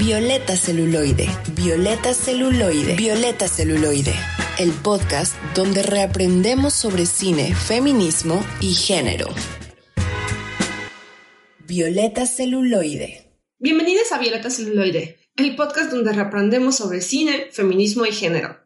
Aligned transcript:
Violeta 0.00 0.56
Celuloide, 0.56 1.26
Violeta 1.56 2.14
Celuloide, 2.14 2.94
Violeta 2.94 3.48
Celuloide, 3.48 4.14
el 4.60 4.70
podcast 4.70 5.34
donde 5.56 5.82
reaprendemos 5.82 6.72
sobre 6.72 7.04
cine, 7.04 7.52
feminismo 7.52 8.46
y 8.60 8.74
género. 8.74 9.26
Violeta 11.66 12.26
Celuloide. 12.26 13.32
Bienvenidos 13.58 14.12
a 14.12 14.20
Violeta 14.20 14.50
Celuloide, 14.50 15.18
el 15.34 15.56
podcast 15.56 15.90
donde 15.90 16.12
reaprendemos 16.12 16.76
sobre 16.76 17.00
cine, 17.00 17.48
feminismo 17.50 18.06
y 18.06 18.12
género. 18.12 18.56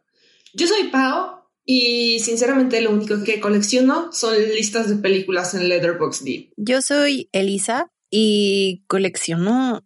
Yo 0.53 0.67
soy 0.67 0.89
Pau 0.89 1.47
y 1.65 2.21
sinceramente 2.21 2.83
lo 2.83 2.91
único 2.91 3.25
que 3.25 3.41
colecciono 3.41 4.13
son 4.13 4.35
listas 4.55 4.91
de 4.91 4.97
películas 4.97 5.55
en 5.55 5.71
Letterboxd. 5.71 6.29
Yo 6.59 6.83
soy 6.83 7.31
Elisa 7.33 7.91
y 8.11 8.85
colecciono 8.87 9.83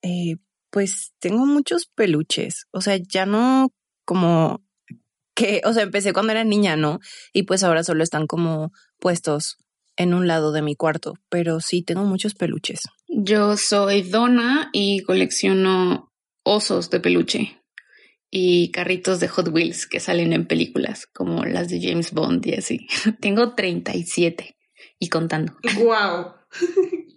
eh, 0.00 0.36
pues 0.70 1.12
tengo 1.18 1.46
muchos 1.46 1.86
peluches, 1.86 2.66
o 2.72 2.80
sea, 2.80 2.96
ya 2.96 3.26
no 3.26 3.72
como 4.04 4.62
que, 5.34 5.62
o 5.64 5.72
sea, 5.72 5.84
empecé 5.84 6.12
cuando 6.12 6.32
era 6.32 6.44
niña, 6.44 6.76
¿no? 6.76 7.00
Y 7.32 7.44
pues 7.44 7.62
ahora 7.62 7.82
solo 7.82 8.02
están 8.02 8.26
como 8.26 8.72
puestos 8.98 9.56
en 9.96 10.14
un 10.14 10.26
lado 10.26 10.52
de 10.52 10.62
mi 10.62 10.76
cuarto, 10.76 11.14
pero 11.28 11.60
sí 11.60 11.82
tengo 11.82 12.04
muchos 12.04 12.34
peluches. 12.34 12.82
Yo 13.08 13.56
soy 13.56 14.02
Donna 14.02 14.70
y 14.72 15.02
colecciono 15.02 16.12
osos 16.42 16.90
de 16.90 17.00
peluche 17.00 17.60
y 18.30 18.70
carritos 18.70 19.20
de 19.20 19.28
Hot 19.28 19.48
Wheels 19.48 19.86
que 19.86 20.00
salen 20.00 20.32
en 20.32 20.46
películas 20.46 21.06
como 21.06 21.44
las 21.44 21.68
de 21.68 21.80
James 21.82 22.12
Bond 22.12 22.46
y 22.46 22.54
así. 22.54 22.86
Tengo 23.20 23.54
37 23.54 24.56
y 24.98 25.08
contando. 25.08 25.54
Wow. 25.76 26.34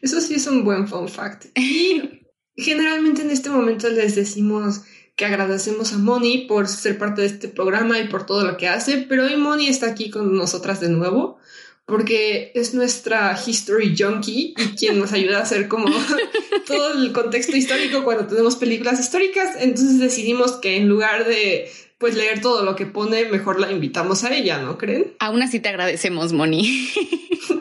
Eso 0.00 0.20
sí 0.20 0.34
es 0.34 0.46
un 0.46 0.64
buen 0.64 0.88
fun 0.88 1.08
fact. 1.08 1.46
Generalmente 2.56 3.22
en 3.22 3.30
este 3.30 3.50
momento 3.50 3.88
les 3.88 4.14
decimos 4.14 4.82
que 5.16 5.24
agradecemos 5.24 5.92
a 5.92 5.98
Moni 5.98 6.46
por 6.46 6.68
ser 6.68 6.98
parte 6.98 7.22
de 7.22 7.26
este 7.28 7.48
programa 7.48 7.98
y 7.98 8.08
por 8.08 8.26
todo 8.26 8.44
lo 8.44 8.56
que 8.56 8.68
hace, 8.68 8.98
pero 9.08 9.24
hoy 9.24 9.36
Moni 9.36 9.68
está 9.68 9.86
aquí 9.86 10.10
con 10.10 10.34
nosotras 10.34 10.80
de 10.80 10.88
nuevo 10.88 11.38
porque 11.84 12.52
es 12.54 12.74
nuestra 12.74 13.38
history 13.44 13.94
junkie 13.98 14.54
y 14.56 14.76
quien 14.76 14.98
nos 14.98 15.12
ayuda 15.12 15.38
a 15.38 15.42
hacer 15.42 15.68
como 15.68 15.86
todo 16.66 16.94
el 16.94 17.12
contexto 17.12 17.56
histórico 17.56 18.04
cuando 18.04 18.26
tenemos 18.26 18.56
películas 18.56 19.00
históricas. 19.00 19.56
Entonces 19.58 19.98
decidimos 19.98 20.52
que 20.52 20.76
en 20.76 20.88
lugar 20.88 21.26
de 21.26 21.70
pues 22.02 22.16
leer 22.16 22.40
todo 22.40 22.64
lo 22.64 22.74
que 22.74 22.84
pone, 22.84 23.26
mejor 23.26 23.60
la 23.60 23.70
invitamos 23.70 24.24
a 24.24 24.34
ella, 24.34 24.58
¿no 24.58 24.76
creen? 24.76 25.12
Aún 25.20 25.40
así 25.40 25.60
te 25.60 25.68
agradecemos, 25.68 26.32
Moni. 26.32 26.64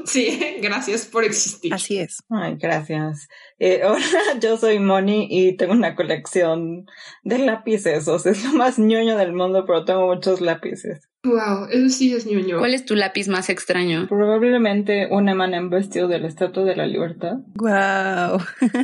sí, 0.05 0.57
gracias 0.59 1.05
por 1.05 1.23
existir. 1.23 1.71
Así 1.71 1.99
es. 1.99 2.23
Ay, 2.27 2.55
gracias. 2.59 3.29
Eh, 3.59 3.81
hola, 3.85 4.39
yo 4.41 4.57
soy 4.57 4.79
Moni 4.79 5.27
y 5.29 5.55
tengo 5.57 5.73
una 5.73 5.95
colección 5.95 6.87
de 7.23 7.37
lápices. 7.37 8.07
O 8.07 8.17
sea, 8.17 8.31
es 8.31 8.43
lo 8.43 8.53
más 8.53 8.79
ñoño 8.79 9.15
del 9.15 9.31
mundo, 9.31 9.63
pero 9.67 9.85
tengo 9.85 10.07
muchos 10.07 10.41
lápices. 10.41 11.07
Wow, 11.23 11.67
eso 11.69 11.89
sí 11.89 12.11
es 12.11 12.25
ñoño. 12.25 12.57
¿Cuál 12.57 12.73
es 12.73 12.83
tu 12.83 12.95
lápiz 12.95 13.27
más 13.27 13.47
extraño? 13.51 14.07
Probablemente 14.07 15.07
un 15.11 15.29
Emanem 15.29 15.69
vestido 15.69 16.07
de 16.07 16.17
la 16.17 16.27
Estatua 16.27 16.63
de 16.63 16.75
la 16.75 16.87
Libertad. 16.87 17.35
Wow. 17.53 18.39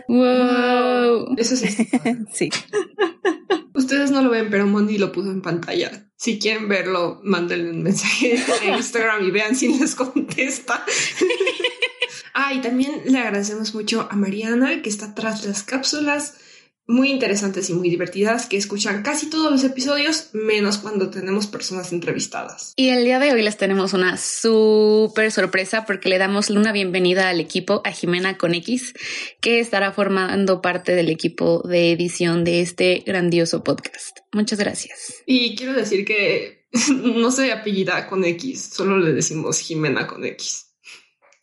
wow. 0.08 1.36
Eso 1.36 1.56
sí. 1.56 1.90
sí. 2.32 2.50
Ustedes 3.88 4.12
no 4.12 4.22
lo 4.22 4.30
ven, 4.30 4.50
pero 4.50 4.68
Moni 4.68 4.98
lo 4.98 5.14
puso 5.14 5.32
en 5.32 5.42
pantalla. 5.42 6.12
Si 6.18 6.40
quieren 6.40 6.68
verlo, 6.68 7.22
mándenle 7.24 7.72
un 7.72 7.84
mensaje 7.84 8.36
en 8.64 8.74
Instagram 8.74 9.24
y 9.26 9.32
vean 9.32 9.56
si 9.56 9.70
les 9.80 9.96
contesta. 9.96 10.84
ah, 12.34 12.54
y 12.54 12.60
también 12.60 13.04
le 13.06 13.18
agradecemos 13.18 13.74
mucho 13.74 14.06
a 14.12 14.18
Mariana, 14.18 14.82
que 14.82 14.90
está 14.90 15.16
tras 15.16 15.46
las 15.46 15.64
cápsulas 15.64 16.34
muy 16.88 17.12
interesantes 17.12 17.70
y 17.70 17.74
muy 17.74 17.90
divertidas 17.90 18.46
que 18.46 18.58
escuchan 18.58 19.04
casi 19.04 19.30
todos 19.30 19.52
los 19.52 19.64
episodios, 19.64 20.30
menos 20.34 20.78
cuando 20.78 21.10
tenemos 21.10 21.46
personas 21.46 21.92
entrevistadas. 21.92 22.74
Y 22.78 22.90
el 22.90 23.04
día 23.04 23.20
de 23.20 23.34
hoy 23.34 23.42
les 23.42 23.58
tenemos 23.58 23.94
una 23.94 24.18
súper 24.18 25.32
sorpresa 25.32 25.86
porque 25.86 26.10
le 26.10 26.18
damos 26.18 26.50
una 26.50 26.72
bienvenida 26.72 27.28
al 27.30 27.42
equipo, 27.42 27.82
a 27.84 27.92
Jimena 27.92 28.38
con 28.38 28.54
X, 28.54 28.94
que 29.42 29.60
estará 29.60 29.92
formando 29.92 30.62
parte 30.62 30.96
del 30.96 31.10
equipo 31.10 31.62
de 31.68 31.92
edición 31.92 32.46
de 32.46 32.62
este 32.62 33.04
grandioso 33.06 33.64
podcast. 33.64 34.20
Muchas 34.32 34.60
gracias. 34.60 35.24
Y 35.26 35.56
quiero 35.56 35.74
decir 35.74 36.06
que 36.06 36.68
no 37.04 37.32
se 37.32 37.52
apellida 37.52 38.08
con 38.08 38.24
X, 38.24 38.72
solo 38.74 38.98
le 38.98 39.12
decimos 39.12 39.60
Jimena 39.60 40.08
con 40.08 40.24
X. 40.24 40.67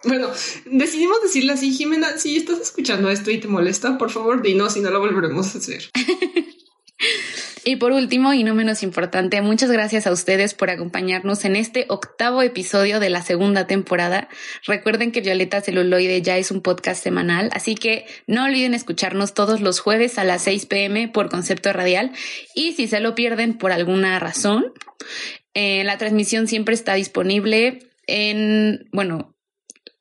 Bueno, 0.04 0.28
decidimos 0.66 1.22
decirle 1.22 1.53
así, 1.53 1.72
Jimena, 1.72 2.19
si 2.19 2.37
estás 2.37 2.60
escuchando 2.60 3.09
esto 3.10 3.31
y 3.31 3.38
te 3.38 3.48
molesta, 3.48 3.97
por 3.97 4.10
favor 4.10 4.42
dinos 4.42 4.76
y 4.76 4.81
no 4.81 4.91
lo 4.91 5.00
volveremos 5.00 5.54
a 5.54 5.59
hacer. 5.59 5.84
y 7.65 7.76
por 7.76 7.92
último, 7.92 8.34
y 8.34 8.44
no 8.44 8.54
menos 8.54 8.82
importante, 8.82 9.41
muchas 9.41 9.70
gracias 9.70 10.06
a 10.06 10.12
ustedes 10.12 10.53
por 10.53 10.69
acompañarnos 10.69 11.44
en 11.47 11.56
este 11.56 11.87
octavo 11.88 12.42
episodio 12.42 13.00
de 13.00 13.09
la 13.09 13.22
segunda 13.22 13.66
temporada. 13.66 14.28
Recuerden 14.66 15.10
que 15.10 15.22
Violeta 15.22 15.62
Celuloide 15.62 16.21
ya 16.21 16.36
es 16.36 16.50
un 16.50 16.60
podcast 16.60 17.03
semanal, 17.03 17.48
así 17.53 17.75
que 17.75 18.04
no 18.26 18.44
olviden 18.44 18.75
escucharnos 18.75 19.32
todos 19.32 19.62
los 19.62 19.81
jueves 19.81 20.19
a 20.19 20.25
las 20.25 20.42
6 20.42 20.66
pm 20.66 21.09
por 21.09 21.31
concepto 21.31 21.72
radial. 21.72 22.12
Y 22.54 22.72
si 22.72 22.88
se 22.88 23.00
lo 23.00 23.15
pierden 23.15 23.56
por 23.56 23.72
alguna 23.72 24.19
razón, 24.19 24.72
eh, 25.54 25.82
la 25.84 25.97
transmisión 25.97 26.47
siempre 26.47 26.75
está 26.75 26.94
disponible 26.94 27.88
en, 28.06 28.88
bueno, 28.92 29.34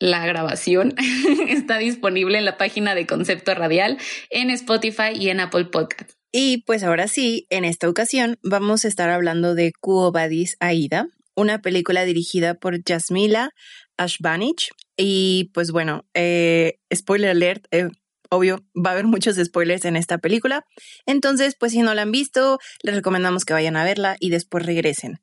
la 0.04 0.26
grabación 0.26 0.96
está 1.48 1.78
disponible 1.78 2.38
en 2.38 2.44
la 2.44 2.58
página 2.58 2.94
de 2.94 3.08
Concepto 3.08 3.56
Radial, 3.56 3.98
en 4.30 4.50
Spotify 4.50 5.14
y 5.16 5.30
en 5.30 5.40
Apple 5.40 5.66
Podcast. 5.66 6.12
Y 6.34 6.64
pues 6.64 6.84
ahora 6.84 7.08
sí, 7.08 7.48
en 7.50 7.64
esta 7.64 7.88
ocasión 7.88 8.38
vamos 8.44 8.84
a 8.84 8.90
estar 8.90 9.10
hablando 9.10 9.56
de 9.56 9.72
Kuo 9.80 10.12
Badis 10.12 10.58
Aida, 10.60 11.08
una 11.36 11.62
película 11.62 12.04
dirigida 12.04 12.56
por 12.56 12.84
Jasmila 12.84 13.52
Ashbanich. 13.96 14.72
Y 14.98 15.52
pues 15.54 15.72
bueno, 15.72 16.06
eh, 16.14 16.80
spoiler 16.94 17.30
alert, 17.30 17.66
eh, 17.72 17.88
obvio, 18.30 18.66
va 18.76 18.90
a 18.90 18.94
haber 18.94 19.06
muchos 19.06 19.38
spoilers 19.38 19.86
en 19.86 19.96
esta 19.96 20.18
película. 20.18 20.66
Entonces, 21.06 21.56
pues 21.58 21.72
si 21.72 21.82
no 21.82 21.94
la 21.94 22.02
han 22.02 22.12
visto, 22.12 22.60
les 22.82 22.94
recomendamos 22.94 23.46
que 23.46 23.54
vayan 23.54 23.78
a 23.78 23.86
verla 23.86 24.18
y 24.20 24.32
después 24.32 24.66
regresen. 24.66 25.22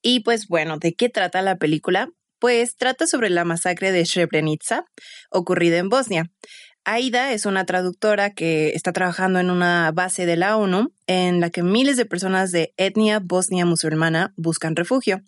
Y 0.00 0.20
pues 0.20 0.48
bueno, 0.48 0.78
¿de 0.78 0.94
qué 0.94 1.10
trata 1.10 1.42
la 1.42 1.56
película? 1.58 2.08
Pues 2.44 2.76
trata 2.76 3.06
sobre 3.06 3.30
la 3.30 3.46
masacre 3.46 3.90
de 3.90 4.04
Srebrenica 4.04 4.84
ocurrida 5.30 5.78
en 5.78 5.88
Bosnia. 5.88 6.30
Aida 6.84 7.32
es 7.32 7.46
una 7.46 7.64
traductora 7.64 8.34
que 8.34 8.72
está 8.74 8.92
trabajando 8.92 9.38
en 9.38 9.48
una 9.48 9.90
base 9.94 10.26
de 10.26 10.36
la 10.36 10.58
ONU 10.58 10.92
en 11.06 11.40
la 11.40 11.48
que 11.48 11.62
miles 11.62 11.96
de 11.96 12.04
personas 12.04 12.52
de 12.52 12.74
etnia 12.76 13.18
bosnia 13.18 13.64
musulmana 13.64 14.34
buscan 14.36 14.76
refugio. 14.76 15.22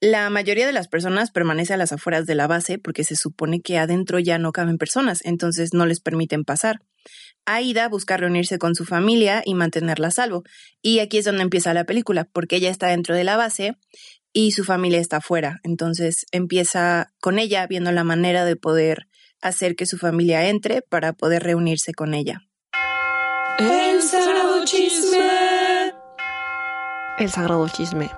La 0.00 0.30
mayoría 0.30 0.66
de 0.66 0.72
las 0.72 0.88
personas 0.88 1.30
permanece 1.30 1.74
a 1.74 1.76
las 1.76 1.92
afueras 1.92 2.24
de 2.24 2.34
la 2.34 2.46
base 2.46 2.78
porque 2.78 3.04
se 3.04 3.16
supone 3.16 3.60
que 3.60 3.76
adentro 3.76 4.18
ya 4.18 4.38
no 4.38 4.50
caben 4.52 4.78
personas, 4.78 5.20
entonces 5.26 5.74
no 5.74 5.84
les 5.84 6.00
permiten 6.00 6.44
pasar. 6.44 6.80
Aida 7.44 7.86
busca 7.88 8.16
reunirse 8.16 8.58
con 8.58 8.74
su 8.74 8.86
familia 8.86 9.42
y 9.44 9.52
mantenerla 9.52 10.08
a 10.08 10.10
salvo. 10.10 10.44
Y 10.80 11.00
aquí 11.00 11.18
es 11.18 11.26
donde 11.26 11.42
empieza 11.42 11.74
la 11.74 11.84
película, 11.84 12.28
porque 12.32 12.56
ella 12.56 12.70
está 12.70 12.88
dentro 12.88 13.14
de 13.14 13.24
la 13.24 13.36
base 13.36 13.76
y 14.32 14.52
su 14.52 14.64
familia 14.64 15.00
está 15.00 15.18
afuera. 15.18 15.60
Entonces 15.62 16.26
empieza 16.32 17.12
con 17.20 17.38
ella 17.38 17.66
viendo 17.66 17.92
la 17.92 18.04
manera 18.04 18.44
de 18.44 18.56
poder 18.56 19.08
hacer 19.40 19.76
que 19.76 19.86
su 19.86 19.98
familia 19.98 20.48
entre 20.48 20.82
para 20.82 21.12
poder 21.12 21.42
reunirse 21.42 21.94
con 21.94 22.14
ella. 22.14 22.42
El 23.58 24.02
sagrado 24.02 24.64
chisme. 24.64 25.92
El 27.18 27.30
sagrado 27.30 27.68
chisme. 27.68 28.10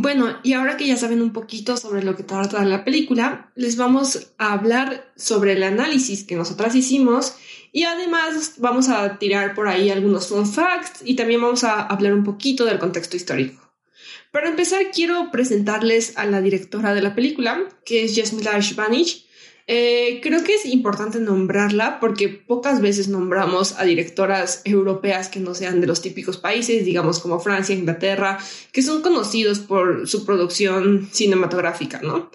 Bueno, 0.00 0.38
y 0.44 0.52
ahora 0.52 0.76
que 0.76 0.86
ya 0.86 0.96
saben 0.96 1.20
un 1.20 1.32
poquito 1.32 1.76
sobre 1.76 2.04
lo 2.04 2.14
que 2.14 2.22
trata 2.22 2.64
la 2.64 2.84
película, 2.84 3.50
les 3.56 3.76
vamos 3.76 4.32
a 4.38 4.52
hablar 4.52 5.10
sobre 5.16 5.54
el 5.54 5.64
análisis 5.64 6.22
que 6.22 6.36
nosotras 6.36 6.76
hicimos 6.76 7.34
y 7.72 7.82
además 7.82 8.54
vamos 8.58 8.88
a 8.88 9.18
tirar 9.18 9.54
por 9.56 9.66
ahí 9.66 9.90
algunos 9.90 10.28
fun 10.28 10.46
facts 10.46 11.02
y 11.04 11.16
también 11.16 11.42
vamos 11.42 11.64
a 11.64 11.82
hablar 11.82 12.14
un 12.14 12.22
poquito 12.22 12.64
del 12.64 12.78
contexto 12.78 13.16
histórico. 13.16 13.67
Para 14.32 14.48
empezar, 14.48 14.82
quiero 14.92 15.30
presentarles 15.30 16.16
a 16.16 16.26
la 16.26 16.40
directora 16.40 16.94
de 16.94 17.02
la 17.02 17.14
película, 17.14 17.68
que 17.84 18.04
es 18.04 18.14
Jasmila 18.16 18.56
Ashbanich. 18.56 19.26
Eh, 19.70 20.20
creo 20.22 20.42
que 20.44 20.54
es 20.54 20.64
importante 20.64 21.20
nombrarla 21.20 22.00
porque 22.00 22.30
pocas 22.30 22.80
veces 22.80 23.08
nombramos 23.08 23.78
a 23.78 23.84
directoras 23.84 24.62
europeas 24.64 25.28
que 25.28 25.40
no 25.40 25.54
sean 25.54 25.82
de 25.82 25.86
los 25.86 26.00
típicos 26.00 26.38
países, 26.38 26.86
digamos 26.86 27.18
como 27.20 27.38
Francia, 27.38 27.74
Inglaterra, 27.74 28.38
que 28.72 28.80
son 28.80 29.02
conocidos 29.02 29.58
por 29.58 30.08
su 30.08 30.24
producción 30.24 31.10
cinematográfica, 31.12 32.00
¿no? 32.02 32.30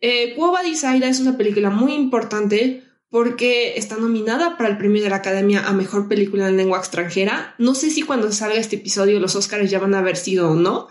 Eh, 0.00 0.34
Cuoba 0.34 0.62
es 0.62 1.20
una 1.20 1.36
película 1.36 1.68
muy 1.68 1.92
importante 1.92 2.84
porque 3.10 3.74
está 3.76 3.96
nominada 3.96 4.56
para 4.56 4.70
el 4.70 4.78
premio 4.78 5.02
de 5.02 5.10
la 5.10 5.16
Academia 5.16 5.66
a 5.66 5.72
Mejor 5.72 6.08
Película 6.08 6.48
en 6.48 6.56
Lengua 6.56 6.78
Extranjera. 6.78 7.54
No 7.58 7.74
sé 7.74 7.90
si 7.90 8.02
cuando 8.02 8.30
salga 8.32 8.56
este 8.56 8.76
episodio 8.76 9.18
los 9.18 9.34
Oscars 9.34 9.70
ya 9.70 9.78
van 9.78 9.94
a 9.94 9.98
haber 9.98 10.16
sido 10.16 10.50
o 10.50 10.54
no, 10.54 10.88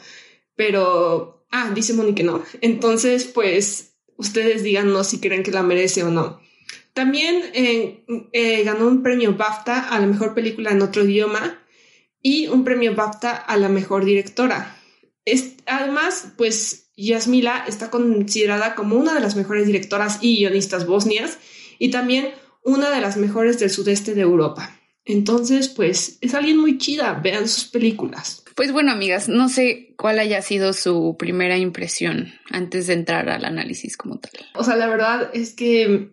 pero, 0.57 1.47
ah, 1.49 1.71
dice 1.73 1.93
Moni 1.93 2.13
que 2.13 2.23
no. 2.23 2.43
Entonces, 2.59 3.23
pues, 3.23 3.93
ustedes 4.17 4.63
díganos 4.63 5.07
si 5.07 5.21
creen 5.21 5.43
que 5.43 5.51
la 5.51 5.63
merece 5.63 6.03
o 6.03 6.09
no. 6.09 6.41
También 6.93 7.43
eh, 7.53 8.03
eh, 8.33 8.63
ganó 8.63 8.87
un 8.87 9.03
premio 9.03 9.37
BAFTA 9.37 9.87
a 9.87 9.99
la 9.99 10.07
mejor 10.07 10.33
película 10.33 10.71
en 10.71 10.81
otro 10.81 11.05
idioma 11.05 11.63
y 12.21 12.47
un 12.47 12.63
premio 12.63 12.95
BAFTA 12.95 13.35
a 13.35 13.55
la 13.55 13.69
mejor 13.69 14.03
directora. 14.03 14.75
además, 15.67 16.33
pues 16.37 16.89
Yasmila 16.97 17.65
está 17.67 17.91
considerada 17.91 18.73
como 18.73 18.95
una 18.95 19.13
de 19.13 19.19
las 19.19 19.35
mejores 19.35 19.67
directoras 19.67 20.17
y 20.21 20.37
guionistas 20.37 20.87
bosnias 20.87 21.37
y 21.77 21.91
también 21.91 22.33
una 22.63 22.89
de 22.89 22.99
las 22.99 23.15
mejores 23.15 23.59
del 23.59 23.69
sudeste 23.69 24.15
de 24.15 24.21
Europa. 24.21 24.77
Entonces, 25.05 25.69
pues 25.69 26.17
es 26.21 26.33
alguien 26.33 26.57
muy 26.57 26.79
chida, 26.79 27.13
vean 27.13 27.47
sus 27.47 27.65
películas. 27.65 28.43
Pues 28.57 28.71
bueno, 28.71 28.91
amigas, 28.91 29.29
no 29.29 29.49
sé 29.49 29.93
cuál 29.97 30.17
haya 30.17 30.41
sido 30.41 30.73
su 30.73 31.15
primera 31.19 31.59
impresión 31.59 32.33
antes 32.49 32.87
de 32.87 32.93
entrar 32.93 33.29
al 33.29 33.45
análisis 33.45 33.95
como 33.95 34.17
tal. 34.17 34.31
O 34.55 34.63
sea, 34.63 34.75
la 34.75 34.87
verdad 34.87 35.29
es 35.31 35.53
que 35.53 36.09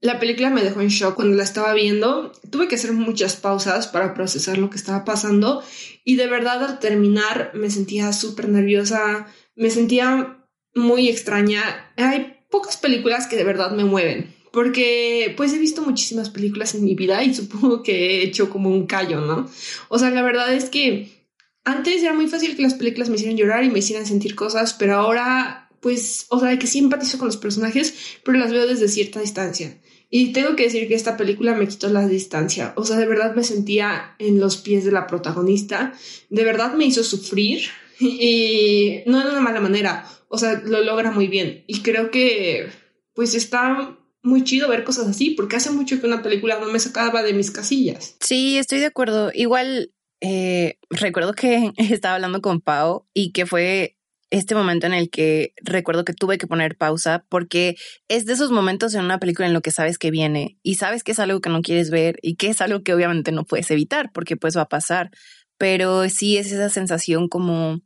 la 0.00 0.18
película 0.18 0.50
me 0.50 0.64
dejó 0.64 0.80
en 0.80 0.88
shock 0.88 1.14
cuando 1.14 1.36
la 1.36 1.44
estaba 1.44 1.72
viendo. 1.72 2.32
Tuve 2.50 2.66
que 2.66 2.74
hacer 2.74 2.90
muchas 2.92 3.36
pausas 3.36 3.86
para 3.86 4.14
procesar 4.14 4.58
lo 4.58 4.68
que 4.68 4.78
estaba 4.78 5.04
pasando 5.04 5.62
y 6.04 6.16
de 6.16 6.26
verdad 6.26 6.64
al 6.64 6.80
terminar 6.80 7.52
me 7.54 7.70
sentía 7.70 8.12
súper 8.12 8.48
nerviosa, 8.48 9.28
me 9.54 9.70
sentía 9.70 10.44
muy 10.74 11.08
extraña. 11.08 11.92
Hay 11.96 12.38
pocas 12.50 12.78
películas 12.78 13.28
que 13.28 13.36
de 13.36 13.44
verdad 13.44 13.70
me 13.70 13.84
mueven 13.84 14.34
porque 14.50 15.34
pues 15.36 15.52
he 15.52 15.58
visto 15.58 15.82
muchísimas 15.82 16.30
películas 16.30 16.74
en 16.74 16.82
mi 16.82 16.96
vida 16.96 17.22
y 17.22 17.32
supongo 17.36 17.84
que 17.84 17.92
he 17.92 18.24
hecho 18.24 18.50
como 18.50 18.70
un 18.70 18.88
callo, 18.88 19.20
¿no? 19.20 19.48
O 19.88 20.00
sea, 20.00 20.10
la 20.10 20.22
verdad 20.22 20.52
es 20.52 20.64
que 20.68 21.19
antes 21.64 22.02
era 22.02 22.14
muy 22.14 22.28
fácil 22.28 22.56
que 22.56 22.62
las 22.62 22.74
películas 22.74 23.08
me 23.08 23.16
hicieran 23.16 23.36
llorar 23.36 23.64
y 23.64 23.70
me 23.70 23.80
hicieran 23.80 24.06
sentir 24.06 24.34
cosas, 24.34 24.74
pero 24.74 24.94
ahora 24.94 25.70
pues, 25.80 26.26
o 26.28 26.38
sea, 26.38 26.58
que 26.58 26.66
sí 26.66 26.78
empatizo 26.78 27.18
con 27.18 27.26
los 27.26 27.36
personajes, 27.36 27.94
pero 28.22 28.38
las 28.38 28.52
veo 28.52 28.66
desde 28.66 28.88
cierta 28.88 29.20
distancia. 29.20 29.80
Y 30.10 30.32
tengo 30.32 30.56
que 30.56 30.64
decir 30.64 30.88
que 30.88 30.94
esta 30.94 31.16
película 31.16 31.54
me 31.54 31.68
quitó 31.68 31.88
la 31.88 32.06
distancia. 32.06 32.74
O 32.76 32.84
sea, 32.84 32.96
de 32.96 33.06
verdad 33.06 33.34
me 33.34 33.44
sentía 33.44 34.16
en 34.18 34.40
los 34.40 34.56
pies 34.56 34.84
de 34.84 34.92
la 34.92 35.06
protagonista. 35.06 35.94
De 36.28 36.44
verdad 36.44 36.74
me 36.74 36.84
hizo 36.84 37.04
sufrir. 37.04 37.62
Y 38.00 39.02
no 39.06 39.20
de 39.22 39.30
una 39.30 39.40
mala 39.40 39.60
manera. 39.60 40.08
O 40.28 40.36
sea, 40.36 40.62
lo 40.64 40.82
logra 40.82 41.12
muy 41.12 41.28
bien. 41.28 41.64
Y 41.68 41.80
creo 41.82 42.10
que, 42.10 42.68
pues 43.14 43.34
está 43.34 43.98
muy 44.22 44.42
chido 44.42 44.68
ver 44.68 44.84
cosas 44.84 45.06
así, 45.06 45.30
porque 45.30 45.56
hace 45.56 45.70
mucho 45.70 46.00
que 46.00 46.06
una 46.06 46.22
película 46.22 46.58
no 46.58 46.66
me 46.72 46.80
sacaba 46.80 47.22
de 47.22 47.32
mis 47.32 47.52
casillas. 47.52 48.16
Sí, 48.20 48.58
estoy 48.58 48.80
de 48.80 48.86
acuerdo. 48.86 49.30
Igual 49.32 49.92
eh, 50.20 50.78
recuerdo 50.90 51.34
que 51.34 51.72
estaba 51.76 52.16
hablando 52.16 52.40
con 52.40 52.60
Pau 52.60 53.06
y 53.14 53.32
que 53.32 53.46
fue 53.46 53.96
este 54.30 54.54
momento 54.54 54.86
en 54.86 54.94
el 54.94 55.10
que 55.10 55.54
recuerdo 55.60 56.04
que 56.04 56.12
tuve 56.12 56.38
que 56.38 56.46
poner 56.46 56.76
pausa 56.76 57.26
porque 57.28 57.76
es 58.08 58.26
de 58.26 58.34
esos 58.34 58.52
momentos 58.52 58.94
en 58.94 59.04
una 59.04 59.18
película 59.18 59.48
en 59.48 59.54
lo 59.54 59.60
que 59.60 59.72
sabes 59.72 59.98
que 59.98 60.12
viene 60.12 60.56
y 60.62 60.76
sabes 60.76 61.02
que 61.02 61.12
es 61.12 61.18
algo 61.18 61.40
que 61.40 61.50
no 61.50 61.62
quieres 61.62 61.90
ver 61.90 62.16
y 62.22 62.36
que 62.36 62.48
es 62.48 62.60
algo 62.60 62.82
que 62.84 62.94
obviamente 62.94 63.32
no 63.32 63.44
puedes 63.44 63.70
evitar 63.72 64.12
porque 64.12 64.36
pues 64.36 64.56
va 64.56 64.62
a 64.62 64.68
pasar, 64.68 65.10
pero 65.58 66.08
sí 66.08 66.36
es 66.36 66.52
esa 66.52 66.68
sensación 66.68 67.28
como 67.28 67.80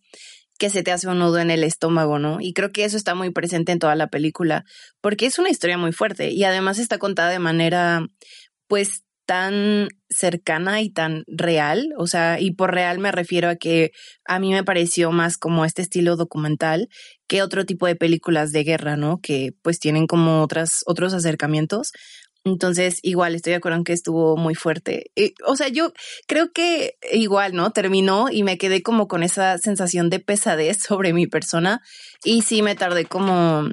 que 0.59 0.71
se 0.71 0.83
te 0.83 0.93
hace 0.93 1.09
un 1.09 1.19
nudo 1.19 1.39
en 1.39 1.51
el 1.51 1.65
estómago, 1.65 2.19
¿no? 2.19 2.39
Y 2.41 2.53
creo 2.53 2.71
que 2.73 2.85
eso 2.85 2.97
está 2.97 3.15
muy 3.15 3.31
presente 3.31 3.73
en 3.73 3.79
toda 3.79 3.97
la 3.97 4.09
película, 4.09 4.65
porque 5.01 5.27
es 5.27 5.39
una 5.39 5.51
historia 5.51 5.79
muy 5.79 5.93
fuerte 5.93 6.31
y 6.31 6.45
además 6.45 6.79
está 6.79 6.99
contada 6.99 7.31
de 7.31 7.39
manera, 7.39 8.07
pues, 8.69 9.04
tan 9.27 9.89
cercana 10.11 10.81
y 10.83 10.91
tan 10.91 11.25
real, 11.27 11.93
o 11.99 12.07
sea, 12.07 12.41
y 12.41 12.53
por 12.53 12.73
real 12.75 12.99
me 12.99 13.13
refiero 13.13 13.49
a 13.49 13.57
que 13.57 13.93
a 14.27 14.39
mí 14.39 14.53
me 14.53 14.65
pareció 14.65 15.11
más 15.13 15.37
como 15.39 15.65
este 15.65 15.83
estilo 15.83 16.17
documental 16.17 16.89
que 17.27 17.43
otro 17.43 17.65
tipo 17.65 17.87
de 17.87 17.97
películas 17.97 18.53
de 18.53 18.65
guerra, 18.65 18.97
¿no? 18.97 19.21
Que 19.23 19.53
pues 19.63 19.79
tienen 19.79 20.07
como 20.07 20.43
otras, 20.43 20.83
otros 20.87 21.15
acercamientos. 21.15 21.93
Entonces, 22.45 22.99
igual 23.03 23.35
estoy 23.35 23.53
de 23.53 23.57
acuerdo 23.57 23.79
en 23.79 23.85
que 23.85 23.95
estuvo 23.95 24.37
muy 24.37 24.55
fuerte. 24.55 25.11
o 25.47 25.57
sea, 25.57 25.69
yo 25.69 25.93
creo 26.29 26.53
que 26.53 26.97
igual, 27.11 27.55
¿no? 27.55 27.71
Terminó 27.71 28.27
y 28.31 28.43
me 28.43 28.59
quedé 28.59 28.83
como 28.83 29.09
con 29.09 29.23
esa 29.23 29.57
sensación 29.57 30.11
de 30.11 30.21
pesadez 30.21 30.79
sobre 30.87 31.15
mi 31.15 31.27
persona 31.27 31.81
y 32.23 32.43
sí 32.43 32.63
me 32.63 32.75
tardé 32.75 33.07
como, 33.07 33.65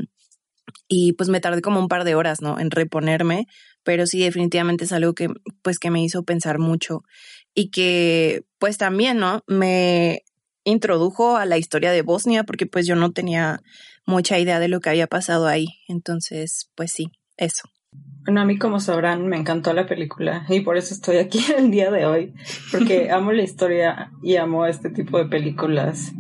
y 0.88 1.14
pues 1.14 1.30
me 1.30 1.42
tardé 1.42 1.62
como 1.62 1.80
un 1.80 1.90
par 1.90 2.06
de 2.06 2.16
horas, 2.16 2.42
¿no? 2.42 2.60
En 2.60 2.72
reponerme, 2.72 3.48
pero 3.84 4.06
sí 4.06 4.20
definitivamente 4.20 4.86
es 4.86 4.92
algo 4.92 5.14
que 5.14 5.30
pues 5.62 5.80
que 5.80 5.92
me 5.92 6.04
hizo 6.04 6.24
pensar 6.24 6.60
mucho 6.60 7.04
y 7.54 7.70
que 7.70 8.44
pues 8.60 8.78
también, 8.78 9.18
¿no? 9.18 9.44
Me 9.48 10.24
introdujo 10.64 11.38
a 11.38 11.46
la 11.46 11.58
historia 11.58 11.92
de 11.92 12.02
Bosnia 12.02 12.44
porque 12.44 12.66
pues 12.66 12.86
yo 12.86 12.96
no 12.96 13.12
tenía 13.12 13.62
mucha 14.06 14.40
idea 14.40 14.60
de 14.60 14.68
lo 14.68 14.80
que 14.80 14.90
había 14.90 15.08
pasado 15.08 15.48
ahí. 15.48 15.68
Entonces, 15.88 16.70
pues 16.76 16.92
sí, 16.92 17.12
eso. 17.38 17.70
Bueno, 18.24 18.42
a 18.42 18.46
mí 18.46 18.58
como 18.58 18.80
sabrán 18.80 19.28
me 19.28 19.38
encantó 19.38 19.74
la 19.74 19.88
película 19.88 20.46
y 20.48 20.62
por 20.62 20.78
eso 20.78 20.94
estoy 20.94 21.18
aquí 21.18 21.40
el 21.58 21.72
día 21.72 21.92
de 21.92 22.06
hoy, 22.06 22.34
porque 22.72 23.12
amo 23.12 23.32
la 23.32 23.44
historia 23.44 24.12
y 24.22 24.36
amo 24.36 24.66
este 24.66 24.90
tipo 24.90 25.18
de 25.18 25.26
películas. 25.26 26.12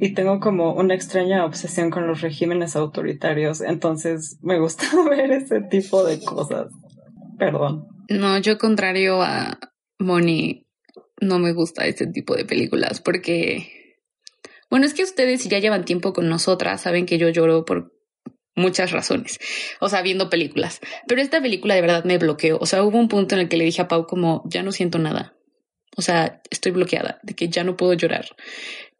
Y 0.00 0.14
tengo 0.14 0.40
como 0.40 0.72
una 0.72 0.94
extraña 0.94 1.44
obsesión 1.44 1.90
con 1.90 2.06
los 2.06 2.22
regímenes 2.22 2.74
autoritarios, 2.74 3.60
entonces 3.60 4.38
me 4.40 4.58
gusta 4.58 4.86
ver 5.10 5.30
ese 5.30 5.60
tipo 5.60 6.02
de 6.04 6.18
cosas. 6.24 6.68
Perdón. 7.38 7.86
No, 8.08 8.38
yo 8.38 8.56
contrario 8.56 9.20
a 9.22 9.58
Moni, 9.98 10.66
no 11.20 11.38
me 11.38 11.52
gusta 11.52 11.86
este 11.86 12.06
tipo 12.06 12.34
de 12.34 12.46
películas 12.46 13.00
porque, 13.00 13.98
bueno, 14.70 14.86
es 14.86 14.94
que 14.94 15.04
ustedes 15.04 15.42
si 15.42 15.50
ya 15.50 15.58
llevan 15.58 15.84
tiempo 15.84 16.14
con 16.14 16.28
nosotras, 16.28 16.80
saben 16.80 17.04
que 17.04 17.18
yo 17.18 17.28
lloro 17.28 17.66
por 17.66 17.92
muchas 18.56 18.92
razones, 18.92 19.38
o 19.80 19.90
sea, 19.90 20.00
viendo 20.00 20.30
películas. 20.30 20.80
Pero 21.06 21.20
esta 21.20 21.42
película 21.42 21.74
de 21.74 21.82
verdad 21.82 22.04
me 22.04 22.18
bloqueó. 22.18 22.58
O 22.58 22.66
sea, 22.66 22.82
hubo 22.82 22.98
un 22.98 23.08
punto 23.08 23.34
en 23.34 23.42
el 23.42 23.48
que 23.48 23.58
le 23.58 23.64
dije 23.64 23.82
a 23.82 23.88
Pau 23.88 24.06
como, 24.06 24.42
ya 24.46 24.62
no 24.62 24.72
siento 24.72 24.98
nada. 24.98 25.34
O 25.96 26.02
sea, 26.02 26.40
estoy 26.50 26.72
bloqueada, 26.72 27.20
de 27.22 27.34
que 27.34 27.48
ya 27.48 27.64
no 27.64 27.76
puedo 27.76 27.92
llorar. 27.92 28.26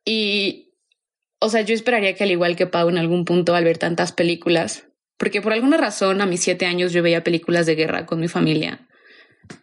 Y, 0.05 0.70
o 1.41 1.49
sea, 1.49 1.63
yo 1.63 1.75
esperaría 1.75 2.15
que 2.15 2.25
al 2.25 2.31
igual 2.31 2.55
que 2.55 2.67
Pau 2.67 2.89
en 2.89 2.99
algún 2.99 3.25
punto 3.25 3.55
al 3.55 3.65
ver 3.65 3.79
tantas 3.79 4.13
películas, 4.13 4.87
porque 5.17 5.43
por 5.43 5.53
alguna 5.53 5.77
razón 5.77 6.21
a 6.21 6.27
mis 6.27 6.41
siete 6.41 6.67
años 6.67 6.93
yo 6.93 7.03
veía 7.03 7.25
películas 7.25 7.67
de 7.67 7.75
guerra 7.75 8.07
con 8.07 8.21
mi 8.21 8.29
familia. 8.29 8.87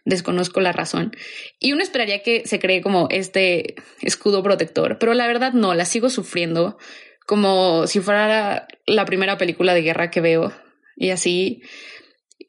Desconozco 0.04 0.60
la 0.60 0.72
razón. 0.72 1.12
Y 1.58 1.72
uno 1.72 1.82
esperaría 1.82 2.22
que 2.22 2.46
se 2.46 2.58
cree 2.58 2.82
como 2.82 3.08
este 3.10 3.76
escudo 4.02 4.42
protector, 4.42 4.98
pero 4.98 5.14
la 5.14 5.26
verdad 5.26 5.52
no, 5.52 5.74
la 5.74 5.84
sigo 5.84 6.10
sufriendo 6.10 6.78
como 7.26 7.86
si 7.86 8.00
fuera 8.00 8.66
la 8.86 9.04
primera 9.04 9.36
película 9.36 9.74
de 9.74 9.82
guerra 9.82 10.10
que 10.10 10.20
veo 10.20 10.52
y 10.96 11.10
así. 11.10 11.62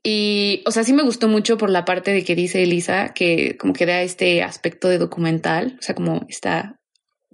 Y, 0.03 0.63
o 0.65 0.71
sea, 0.71 0.83
sí 0.83 0.93
me 0.93 1.03
gustó 1.03 1.27
mucho 1.27 1.57
por 1.57 1.69
la 1.69 1.85
parte 1.85 2.11
de 2.11 2.23
que 2.23 2.35
dice 2.35 2.63
Elisa 2.63 3.13
que 3.13 3.57
como 3.57 3.73
que 3.73 3.85
da 3.85 4.01
este 4.01 4.41
aspecto 4.41 4.87
de 4.87 4.97
documental, 4.97 5.75
o 5.79 5.81
sea, 5.81 5.95
como 5.95 6.25
esta 6.29 6.79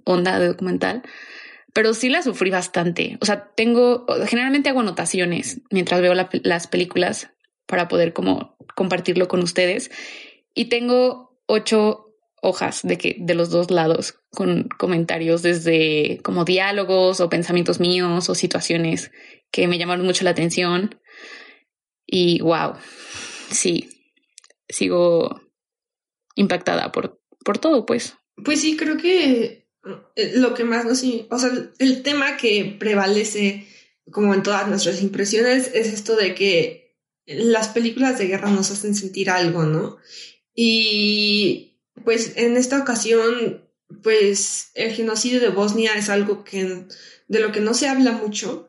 onda 0.04 0.38
de 0.38 0.48
documental, 0.48 1.02
pero 1.76 1.92
sí 1.92 2.08
la 2.08 2.22
sufrí 2.22 2.48
bastante. 2.48 3.18
O 3.20 3.26
sea, 3.26 3.52
tengo, 3.54 4.06
generalmente 4.26 4.70
hago 4.70 4.80
anotaciones 4.80 5.60
mientras 5.70 6.00
veo 6.00 6.14
las 6.14 6.66
películas 6.68 7.34
para 7.66 7.86
poder 7.86 8.14
como 8.14 8.56
compartirlo 8.74 9.28
con 9.28 9.42
ustedes 9.42 9.90
y 10.54 10.70
tengo 10.70 11.38
ocho 11.44 12.14
hojas 12.40 12.80
de 12.82 12.96
que 12.96 13.16
de 13.18 13.34
los 13.34 13.50
dos 13.50 13.70
lados 13.70 14.18
con 14.30 14.70
comentarios 14.78 15.42
desde 15.42 16.18
como 16.22 16.46
diálogos 16.46 17.20
o 17.20 17.28
pensamientos 17.28 17.78
míos 17.78 18.30
o 18.30 18.34
situaciones 18.34 19.10
que 19.50 19.68
me 19.68 19.76
llamaron 19.76 20.06
mucho 20.06 20.24
la 20.24 20.30
atención 20.30 20.98
y 22.06 22.40
wow, 22.40 22.76
sí, 23.50 23.90
sigo 24.66 25.42
impactada 26.36 26.90
por, 26.90 27.20
por 27.44 27.58
todo, 27.58 27.84
pues. 27.84 28.16
Pues 28.42 28.62
sí, 28.62 28.78
creo 28.78 28.96
que 28.96 29.65
lo 30.34 30.54
que 30.54 30.64
más 30.64 30.84
nos, 30.84 31.02
o 31.30 31.38
sea, 31.38 31.50
el 31.78 32.02
tema 32.02 32.36
que 32.36 32.76
prevalece 32.78 33.66
como 34.10 34.34
en 34.34 34.42
todas 34.42 34.68
nuestras 34.68 35.02
impresiones 35.02 35.70
es 35.74 35.88
esto 35.88 36.16
de 36.16 36.34
que 36.34 36.96
las 37.26 37.68
películas 37.68 38.18
de 38.18 38.26
guerra 38.26 38.50
nos 38.50 38.70
hacen 38.70 38.94
sentir 38.94 39.30
algo, 39.30 39.64
¿no? 39.64 39.98
Y 40.54 41.80
pues 42.04 42.32
en 42.36 42.56
esta 42.56 42.78
ocasión, 42.78 43.64
pues 44.02 44.70
el 44.74 44.92
genocidio 44.92 45.40
de 45.40 45.48
Bosnia 45.48 45.94
es 45.94 46.08
algo 46.08 46.44
que 46.44 46.86
de 47.28 47.40
lo 47.40 47.52
que 47.52 47.60
no 47.60 47.74
se 47.74 47.88
habla 47.88 48.12
mucho. 48.12 48.68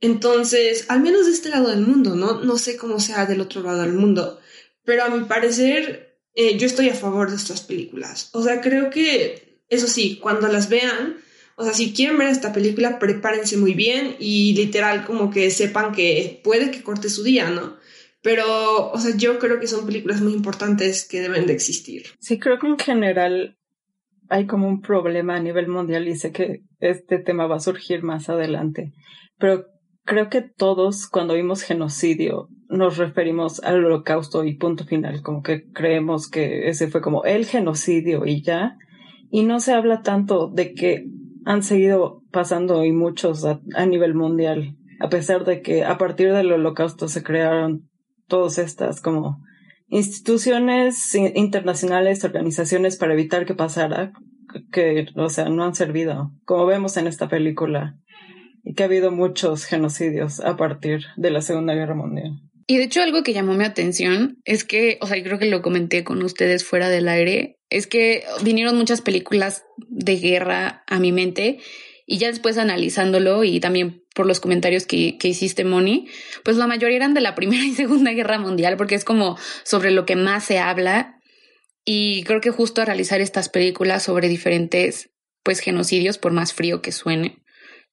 Entonces, 0.00 0.86
al 0.88 1.00
menos 1.00 1.26
de 1.26 1.32
este 1.32 1.48
lado 1.48 1.68
del 1.68 1.80
mundo, 1.80 2.14
¿no? 2.14 2.42
No 2.42 2.58
sé 2.58 2.76
cómo 2.76 3.00
sea 3.00 3.26
del 3.26 3.40
otro 3.40 3.62
lado 3.62 3.82
del 3.82 3.94
mundo, 3.94 4.40
pero 4.84 5.04
a 5.04 5.08
mi 5.08 5.24
parecer 5.24 6.20
eh, 6.34 6.58
yo 6.58 6.66
estoy 6.66 6.90
a 6.90 6.94
favor 6.94 7.30
de 7.30 7.36
estas 7.36 7.62
películas. 7.62 8.30
O 8.32 8.42
sea, 8.42 8.60
creo 8.60 8.90
que, 8.90 9.45
eso 9.68 9.88
sí, 9.88 10.18
cuando 10.22 10.48
las 10.48 10.68
vean, 10.68 11.16
o 11.56 11.64
sea, 11.64 11.72
si 11.72 11.92
quieren 11.92 12.18
ver 12.18 12.28
esta 12.28 12.52
película, 12.52 12.98
prepárense 12.98 13.56
muy 13.56 13.74
bien 13.74 14.16
y 14.18 14.54
literal 14.54 15.04
como 15.04 15.30
que 15.30 15.50
sepan 15.50 15.92
que 15.92 16.40
puede 16.44 16.70
que 16.70 16.82
corte 16.82 17.08
su 17.08 17.22
día, 17.22 17.50
¿no? 17.50 17.76
Pero, 18.22 18.90
o 18.90 18.98
sea, 18.98 19.16
yo 19.16 19.38
creo 19.38 19.60
que 19.60 19.68
son 19.68 19.86
películas 19.86 20.20
muy 20.20 20.32
importantes 20.32 21.06
que 21.08 21.20
deben 21.20 21.46
de 21.46 21.52
existir. 21.52 22.06
Sí, 22.18 22.38
creo 22.38 22.58
que 22.58 22.66
en 22.66 22.78
general 22.78 23.56
hay 24.28 24.46
como 24.46 24.68
un 24.68 24.80
problema 24.80 25.36
a 25.36 25.40
nivel 25.40 25.68
mundial 25.68 26.08
y 26.08 26.16
sé 26.16 26.32
que 26.32 26.62
este 26.80 27.18
tema 27.18 27.46
va 27.46 27.56
a 27.56 27.60
surgir 27.60 28.02
más 28.02 28.28
adelante. 28.28 28.92
Pero 29.38 29.66
creo 30.04 30.28
que 30.28 30.42
todos 30.42 31.08
cuando 31.08 31.34
vimos 31.34 31.62
genocidio 31.62 32.48
nos 32.68 32.96
referimos 32.96 33.62
al 33.62 33.84
holocausto 33.84 34.44
y 34.44 34.56
punto 34.56 34.84
final, 34.84 35.22
como 35.22 35.42
que 35.42 35.70
creemos 35.70 36.28
que 36.28 36.68
ese 36.68 36.88
fue 36.88 37.00
como 37.00 37.24
el 37.24 37.46
genocidio 37.46 38.26
y 38.26 38.42
ya. 38.42 38.76
Y 39.30 39.44
no 39.44 39.60
se 39.60 39.72
habla 39.72 40.02
tanto 40.02 40.48
de 40.48 40.74
que 40.74 41.06
han 41.44 41.62
seguido 41.62 42.22
pasando 42.32 42.84
y 42.84 42.92
muchos 42.92 43.44
a, 43.44 43.86
nivel 43.86 44.14
mundial, 44.14 44.76
a 45.00 45.08
pesar 45.08 45.44
de 45.44 45.62
que 45.62 45.84
a 45.84 45.96
partir 45.96 46.32
del 46.32 46.52
holocausto 46.52 47.08
se 47.08 47.22
crearon 47.22 47.88
todas 48.26 48.58
estas 48.58 49.00
como 49.00 49.38
instituciones 49.88 51.14
internacionales, 51.14 52.24
organizaciones 52.24 52.96
para 52.96 53.12
evitar 53.12 53.46
que 53.46 53.54
pasara, 53.54 54.12
que, 54.72 55.06
o 55.14 55.28
sea, 55.28 55.48
no 55.48 55.64
han 55.64 55.74
servido, 55.74 56.32
como 56.44 56.66
vemos 56.66 56.96
en 56.96 57.06
esta 57.06 57.28
película, 57.28 57.96
y 58.64 58.74
que 58.74 58.82
ha 58.82 58.86
habido 58.86 59.12
muchos 59.12 59.64
genocidios 59.64 60.40
a 60.40 60.56
partir 60.56 61.02
de 61.16 61.30
la 61.30 61.40
Segunda 61.40 61.74
Guerra 61.74 61.94
Mundial. 61.94 62.40
Y 62.66 62.78
de 62.78 62.84
hecho 62.84 63.00
algo 63.00 63.22
que 63.22 63.32
llamó 63.32 63.54
mi 63.54 63.64
atención 63.64 64.38
es 64.44 64.64
que, 64.64 64.98
o 65.00 65.06
sea, 65.06 65.22
creo 65.22 65.38
que 65.38 65.46
lo 65.46 65.62
comenté 65.62 66.02
con 66.02 66.22
ustedes 66.22 66.64
fuera 66.64 66.88
del 66.88 67.08
aire, 67.08 67.58
es 67.70 67.86
que 67.86 68.24
vinieron 68.42 68.76
muchas 68.76 69.00
películas 69.00 69.64
de 69.88 70.16
guerra 70.16 70.82
a 70.86 70.98
mi 70.98 71.12
mente 71.12 71.58
y 72.06 72.18
ya 72.18 72.28
después 72.28 72.58
analizándolo 72.58 73.44
y 73.44 73.60
también 73.60 74.04
por 74.14 74.26
los 74.26 74.40
comentarios 74.40 74.86
que, 74.86 75.18
que 75.18 75.28
hiciste, 75.28 75.64
Moni, 75.64 76.08
pues 76.44 76.56
la 76.56 76.66
mayoría 76.66 76.96
eran 76.96 77.14
de 77.14 77.20
la 77.20 77.34
Primera 77.34 77.64
y 77.64 77.74
Segunda 77.74 78.12
Guerra 78.12 78.38
Mundial 78.38 78.76
porque 78.76 78.94
es 78.94 79.04
como 79.04 79.36
sobre 79.64 79.90
lo 79.90 80.06
que 80.06 80.16
más 80.16 80.44
se 80.44 80.58
habla. 80.58 81.20
Y 81.84 82.24
creo 82.24 82.40
que 82.40 82.50
justo 82.50 82.82
a 82.82 82.84
realizar 82.84 83.20
estas 83.20 83.48
películas 83.48 84.02
sobre 84.02 84.28
diferentes 84.28 85.10
pues 85.44 85.60
genocidios, 85.60 86.18
por 86.18 86.32
más 86.32 86.52
frío 86.52 86.82
que 86.82 86.90
suene, 86.90 87.38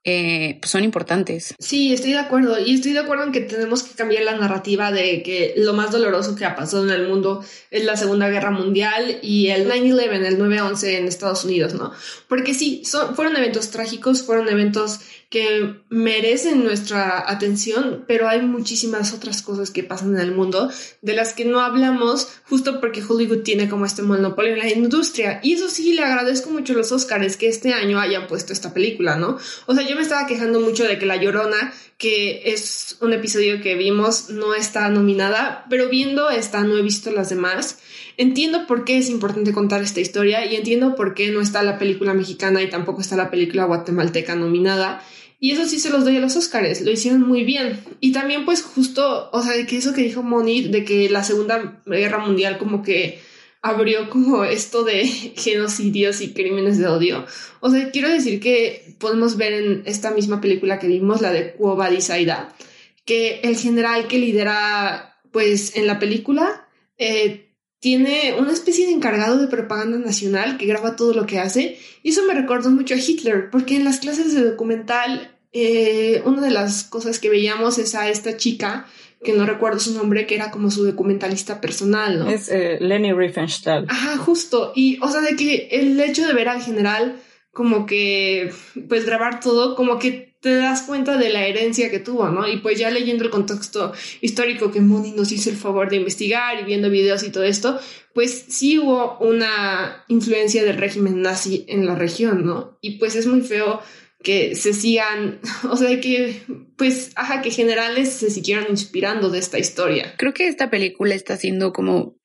eh, 0.06 0.58
pues 0.60 0.70
son 0.70 0.84
importantes. 0.84 1.56
Sí, 1.60 1.94
estoy 1.94 2.12
de 2.12 2.20
acuerdo. 2.20 2.60
Y 2.60 2.74
estoy 2.74 2.92
de 2.92 3.00
acuerdo 3.00 3.24
en 3.24 3.32
que 3.32 3.40
tenemos 3.40 3.84
que 3.84 3.96
cambiar 3.96 4.24
la 4.24 4.36
narrativa 4.36 4.92
de 4.92 5.24
que 5.24 5.54
lo 5.56 5.74
más 5.74 5.92
doloroso 5.92 6.36
que 6.36 6.46
ha 6.46 6.56
pasado 6.56 6.84
en 6.84 6.90
el 6.90 7.08
mundo 7.08 7.44
es 7.72 7.86
la 7.86 7.96
Segunda 7.96 8.28
Guerra 8.30 8.52
Mundial 8.52 9.20
y 9.22 9.48
el 9.48 9.70
9-11, 9.70 10.26
el 10.26 10.40
9-11 10.40 10.84
en 10.98 11.08
Estados 11.08 11.46
Unidos, 11.46 11.74
¿no? 11.74 11.94
Porque 12.28 12.54
sí, 12.54 12.84
son, 12.86 13.16
fueron 13.16 13.38
eventos 13.38 13.72
trágicos, 13.72 14.24
fueron 14.24 14.50
eventos 14.50 15.00
que 15.34 15.78
merecen 15.90 16.64
nuestra 16.64 17.28
atención, 17.28 18.06
pero 18.08 18.30
hay 18.30 18.44
muchísimas 18.44 19.16
otras 19.16 19.42
cosas 19.42 19.72
que 19.72 19.82
pasan 19.82 20.14
en 20.14 20.22
el 20.22 20.32
mundo 20.32 20.70
de 21.02 21.16
las 21.16 21.34
que 21.34 21.44
no 21.44 21.60
hablamos 21.60 22.28
justo 22.48 22.80
porque 22.80 23.02
Hollywood 23.02 23.42
tiene 23.42 23.68
como 23.68 23.88
este 23.88 24.04
monopolio 24.04 24.54
en 24.54 24.60
la 24.60 24.70
industria. 24.70 25.40
Y 25.42 25.54
eso 25.54 25.70
sí, 25.70 25.94
le 25.94 26.04
agradezco 26.04 26.52
mucho 26.52 26.76
los 26.76 26.92
Oscars 26.92 27.36
que 27.36 27.48
este 27.48 27.74
año 27.74 28.00
hayan 28.00 28.28
puesto 28.28 28.54
esta 28.54 28.76
película, 28.76 29.16
¿no? 29.16 29.40
O 29.66 29.74
sea, 29.74 29.82
yo 29.90 29.96
me 29.96 30.04
estaba 30.04 30.28
quejando 30.28 30.60
mucho 30.60 30.84
de 30.84 31.00
que 31.00 31.08
La 31.08 31.16
Llorona, 31.16 31.74
que 31.98 32.54
es 32.54 32.98
un 33.02 33.12
episodio 33.12 33.60
que 33.60 33.74
vimos, 33.74 34.30
no 34.30 34.54
está 34.54 34.88
nominada, 34.90 35.66
pero 35.68 35.90
viendo 35.90 36.30
esta 36.30 36.62
no 36.62 36.78
he 36.78 36.84
visto 36.84 37.10
las 37.10 37.30
demás. 37.30 37.80
Entiendo 38.18 38.68
por 38.68 38.86
qué 38.86 39.00
es 39.00 39.10
importante 39.10 39.52
contar 39.52 39.82
esta 39.82 40.00
historia 40.00 40.46
y 40.46 40.56
entiendo 40.56 40.94
por 40.94 41.16
qué 41.16 41.32
no 41.32 41.42
está 41.42 41.64
la 41.64 41.80
película 41.80 42.14
mexicana 42.14 42.62
y 42.62 42.70
tampoco 42.70 43.02
está 43.02 43.16
la 43.16 43.32
película 43.32 43.66
guatemalteca 43.66 44.36
nominada. 44.36 45.04
Y 45.44 45.52
eso 45.52 45.66
sí 45.66 45.78
se 45.78 45.90
los 45.90 46.06
doy 46.06 46.16
a 46.16 46.22
los 46.22 46.38
Oscars, 46.38 46.80
lo 46.80 46.92
hicieron 46.92 47.28
muy 47.28 47.44
bien. 47.44 47.84
Y 48.00 48.14
también 48.14 48.46
pues 48.46 48.62
justo, 48.62 49.30
o 49.34 49.44
sea, 49.44 49.52
de 49.52 49.66
que 49.66 49.76
eso 49.76 49.92
que 49.92 50.02
dijo 50.02 50.24
Moni, 50.24 50.70
de 50.70 50.86
que 50.86 51.10
la 51.10 51.22
Segunda 51.22 51.82
Guerra 51.86 52.20
Mundial 52.20 52.58
como 52.58 52.82
que 52.82 53.20
abrió 53.62 54.10
como 54.10 54.46
esto 54.46 54.86
de 54.86 55.06
genocidios 55.36 56.22
y 56.22 56.32
crímenes 56.34 56.78
de 56.78 56.88
odio. 56.88 57.26
O 57.60 57.70
sea, 57.70 57.92
quiero 57.92 58.08
decir 58.08 58.40
que 58.40 58.96
podemos 59.00 59.36
ver 59.36 59.52
en 59.52 59.84
esta 59.86 60.12
misma 60.12 60.40
película 60.40 60.80
que 60.80 60.88
vimos, 60.88 61.20
la 61.20 61.34
de 61.34 61.52
Quo 61.56 61.76
Vadis 61.76 62.10
Aida, 62.10 62.56
que 63.04 63.42
el 63.44 63.58
general 63.58 64.08
que 64.08 64.20
lidera 64.20 65.20
pues 65.34 65.76
en 65.76 65.88
la 65.88 66.00
película 66.00 66.70
eh, 66.98 67.54
tiene 67.82 68.34
una 68.40 68.54
especie 68.54 68.86
de 68.86 68.94
encargado 68.94 69.38
de 69.40 69.48
propaganda 69.48 69.98
nacional 69.98 70.56
que 70.58 70.68
graba 70.68 70.96
todo 70.96 71.14
lo 71.14 71.26
que 71.26 71.40
hace. 71.40 71.78
Y 72.02 72.12
eso 72.12 72.24
me 72.26 72.34
recordó 72.34 72.70
mucho 72.72 72.94
a 72.94 72.98
Hitler, 72.98 73.50
porque 73.52 73.76
en 73.76 73.84
las 73.84 74.00
clases 74.00 74.34
de 74.34 74.42
documental 74.42 75.33
eh, 75.54 76.22
una 76.26 76.42
de 76.42 76.52
las 76.52 76.84
cosas 76.84 77.20
que 77.20 77.30
veíamos 77.30 77.78
es 77.78 77.96
a 77.96 78.10
esta 78.10 78.38
chica, 78.38 78.88
que 79.24 79.34
no 79.34 79.46
recuerdo 79.46 79.80
su 79.80 79.94
nombre, 79.94 80.28
que 80.28 80.36
era 80.36 80.52
como 80.52 80.70
su 80.70 80.84
documentalista 80.84 81.62
personal, 81.62 82.20
¿no? 82.20 82.30
Es 82.30 82.50
eh, 82.50 82.78
Leni 82.82 83.14
Riefenstahl. 83.14 83.86
Ajá, 83.88 84.18
justo. 84.18 84.74
Y, 84.76 85.00
o 85.02 85.10
sea, 85.10 85.22
de 85.22 85.36
que 85.36 85.70
el 85.72 86.00
hecho 86.00 86.28
de 86.28 86.34
ver 86.34 86.50
al 86.50 86.62
general 86.62 87.16
como 87.54 87.86
que, 87.86 88.52
pues 88.90 89.06
grabar 89.06 89.40
todo, 89.40 89.76
como 89.76 90.00
que 90.00 90.34
te 90.42 90.56
das 90.56 90.82
cuenta 90.82 91.18
de 91.18 91.30
la 91.30 91.46
herencia 91.46 91.90
que 91.90 92.00
tuvo, 92.00 92.28
¿no? 92.28 92.48
Y 92.48 92.58
pues 92.58 92.78
ya 92.78 92.90
leyendo 92.90 93.24
el 93.24 93.30
contexto 93.30 93.94
histórico 94.20 94.72
que 94.72 94.82
Moni 94.82 95.12
nos 95.12 95.32
hizo 95.32 95.50
el 95.50 95.56
favor 95.56 95.90
de 95.90 95.96
investigar 95.96 96.60
y 96.60 96.66
viendo 96.66 96.90
videos 96.90 97.24
y 97.24 97.32
todo 97.32 97.44
esto, 97.44 97.80
pues 98.14 98.46
sí 98.50 98.78
hubo 98.78 99.18
una 99.20 100.04
influencia 100.10 100.64
del 100.64 100.78
régimen 100.78 101.22
nazi 101.22 101.64
en 101.70 101.86
la 101.86 101.96
región, 101.96 102.46
¿no? 102.46 102.78
Y 102.82 102.98
pues 102.98 103.16
es 103.16 103.26
muy 103.26 103.42
feo 103.42 103.82
que 104.24 104.56
se 104.56 104.74
sigan, 104.74 105.40
o 105.70 105.78
sea, 105.78 106.00
que 106.00 106.42
pues, 106.78 107.12
ajá, 107.16 107.42
que 107.42 107.52
generales 107.52 108.10
se 108.14 108.32
siguieran 108.32 108.66
inspirando 108.70 109.30
de 109.30 109.40
esta 109.40 109.60
historia. 109.60 110.16
Creo 110.18 110.34
que 110.34 110.48
esta 110.48 110.70
película 110.70 111.14
está 111.14 111.38
siendo 111.38 111.74
como, 111.74 112.16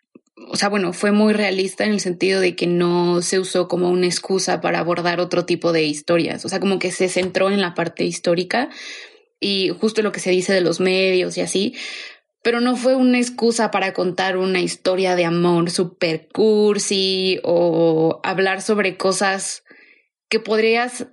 o 0.48 0.56
sea, 0.56 0.68
bueno, 0.68 0.92
fue 0.92 1.12
muy 1.12 1.32
realista 1.32 1.84
en 1.84 1.92
el 1.92 2.00
sentido 2.00 2.40
de 2.40 2.56
que 2.56 2.66
no 2.66 3.20
se 3.20 3.38
usó 3.38 3.68
como 3.68 3.90
una 3.90 4.06
excusa 4.06 4.60
para 4.60 4.78
abordar 4.78 5.20
otro 5.20 5.44
tipo 5.44 5.72
de 5.72 5.84
historias, 5.84 6.44
o 6.44 6.48
sea, 6.48 6.60
como 6.60 6.78
que 6.78 6.92
se 6.92 7.08
centró 7.08 7.50
en 7.50 7.60
la 7.60 7.74
parte 7.74 8.04
histórica 8.04 8.70
y 9.40 9.70
justo 9.80 10.02
lo 10.02 10.12
que 10.12 10.20
se 10.20 10.30
dice 10.30 10.52
de 10.52 10.60
los 10.60 10.80
medios 10.80 11.36
y 11.36 11.40
así, 11.42 11.74
pero 12.42 12.60
no 12.60 12.76
fue 12.76 12.94
una 12.94 13.18
excusa 13.18 13.70
para 13.70 13.92
contar 13.92 14.36
una 14.36 14.60
historia 14.60 15.16
de 15.16 15.24
amor 15.24 15.70
super 15.70 16.28
cursi 16.32 17.40
o 17.42 18.20
hablar 18.22 18.62
sobre 18.62 18.96
cosas 18.96 19.64
que 20.28 20.40
podrías 20.40 21.08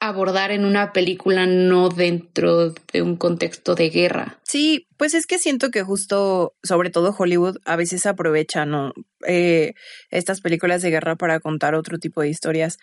abordar 0.00 0.52
en 0.52 0.64
una 0.64 0.92
película 0.92 1.46
no 1.46 1.88
dentro 1.88 2.70
de 2.92 3.02
un 3.02 3.16
contexto 3.16 3.74
de 3.74 3.90
guerra. 3.90 4.38
Sí, 4.44 4.86
pues 4.96 5.14
es 5.14 5.26
que 5.26 5.38
siento 5.38 5.70
que 5.70 5.82
justo, 5.82 6.54
sobre 6.62 6.90
todo 6.90 7.14
Hollywood, 7.16 7.58
a 7.64 7.76
veces 7.76 8.06
aprovecha, 8.06 8.64
¿no? 8.64 8.92
Eh, 9.26 9.74
estas 10.10 10.40
películas 10.40 10.82
de 10.82 10.90
guerra 10.90 11.16
para 11.16 11.40
contar 11.40 11.74
otro 11.74 11.98
tipo 11.98 12.20
de 12.20 12.28
historias. 12.28 12.78